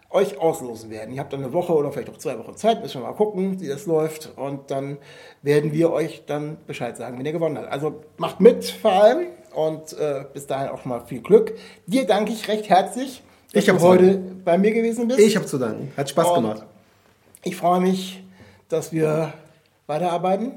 euch 0.09 0.39
auslosen 0.39 0.89
werden. 0.89 1.13
Ihr 1.13 1.21
habt 1.21 1.31
dann 1.33 1.43
eine 1.43 1.53
Woche 1.53 1.73
oder 1.73 1.91
vielleicht 1.91 2.09
auch 2.09 2.17
zwei 2.17 2.39
Wochen 2.39 2.55
Zeit, 2.55 2.81
müssen 2.81 3.01
wir 3.01 3.07
mal 3.07 3.13
gucken, 3.13 3.61
wie 3.61 3.67
das 3.67 3.85
läuft. 3.85 4.33
Und 4.37 4.71
dann 4.71 4.97
werden 5.41 5.71
wir 5.71 5.91
euch 5.91 6.23
dann 6.25 6.57
Bescheid 6.65 6.97
sagen, 6.97 7.19
wenn 7.19 7.25
ihr 7.25 7.31
gewonnen 7.31 7.57
habt. 7.57 7.71
Also 7.71 8.01
macht 8.17 8.39
mit 8.39 8.65
vor 8.65 8.91
allem 8.91 9.27
und 9.53 9.93
äh, 9.93 10.25
bis 10.33 10.47
dahin 10.47 10.69
auch 10.69 10.83
mal 10.83 11.05
viel 11.05 11.21
Glück. 11.21 11.53
Dir 11.85 12.07
danke 12.07 12.31
ich 12.31 12.47
recht 12.47 12.69
herzlich, 12.69 13.21
ich 13.53 13.65
du 13.65 13.79
heute 13.79 14.17
bei 14.45 14.57
mir 14.57 14.71
gewesen 14.71 15.07
bist. 15.07 15.19
Ich 15.19 15.35
habe 15.35 15.45
zu 15.45 15.57
danken. 15.57 15.91
Hat 15.97 16.09
Spaß 16.09 16.27
und 16.29 16.35
gemacht. 16.35 16.65
Ich 17.43 17.55
freue 17.55 17.81
mich, 17.81 18.23
dass 18.69 18.93
wir 18.93 19.33
weiterarbeiten 19.87 20.53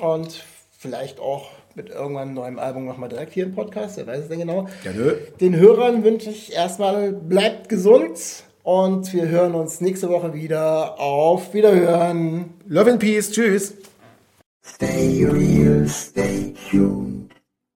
und 0.00 0.44
vielleicht 0.78 1.18
auch 1.20 1.50
mit 1.74 1.90
irgendwann 1.90 2.34
neuem 2.34 2.58
Album 2.58 2.84
nochmal 2.84 3.08
direkt 3.08 3.32
hier 3.32 3.44
im 3.44 3.54
Podcast, 3.54 3.96
wer 3.96 4.06
weiß 4.06 4.20
es 4.20 4.28
denn 4.28 4.40
genau. 4.40 4.68
Ja, 4.84 4.92
nö. 4.92 5.14
Den 5.40 5.56
Hörern 5.56 6.04
wünsche 6.04 6.30
ich 6.30 6.52
erstmal, 6.52 7.12
bleibt 7.12 7.68
gesund 7.68 8.18
und 8.62 9.12
wir 9.12 9.28
hören 9.28 9.54
uns 9.54 9.80
nächste 9.80 10.08
Woche 10.08 10.34
wieder. 10.34 11.00
Auf 11.00 11.54
Wiederhören. 11.54 12.54
Love 12.66 12.92
and 12.92 13.00
Peace. 13.00 13.30
Tschüss. 13.30 13.74
Stay 14.64 15.24
real, 15.24 15.88
stay 15.88 16.52
tuned. 16.70 17.32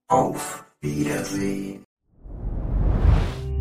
Auf 0.08 0.64
Wiedersehen. 0.80 1.81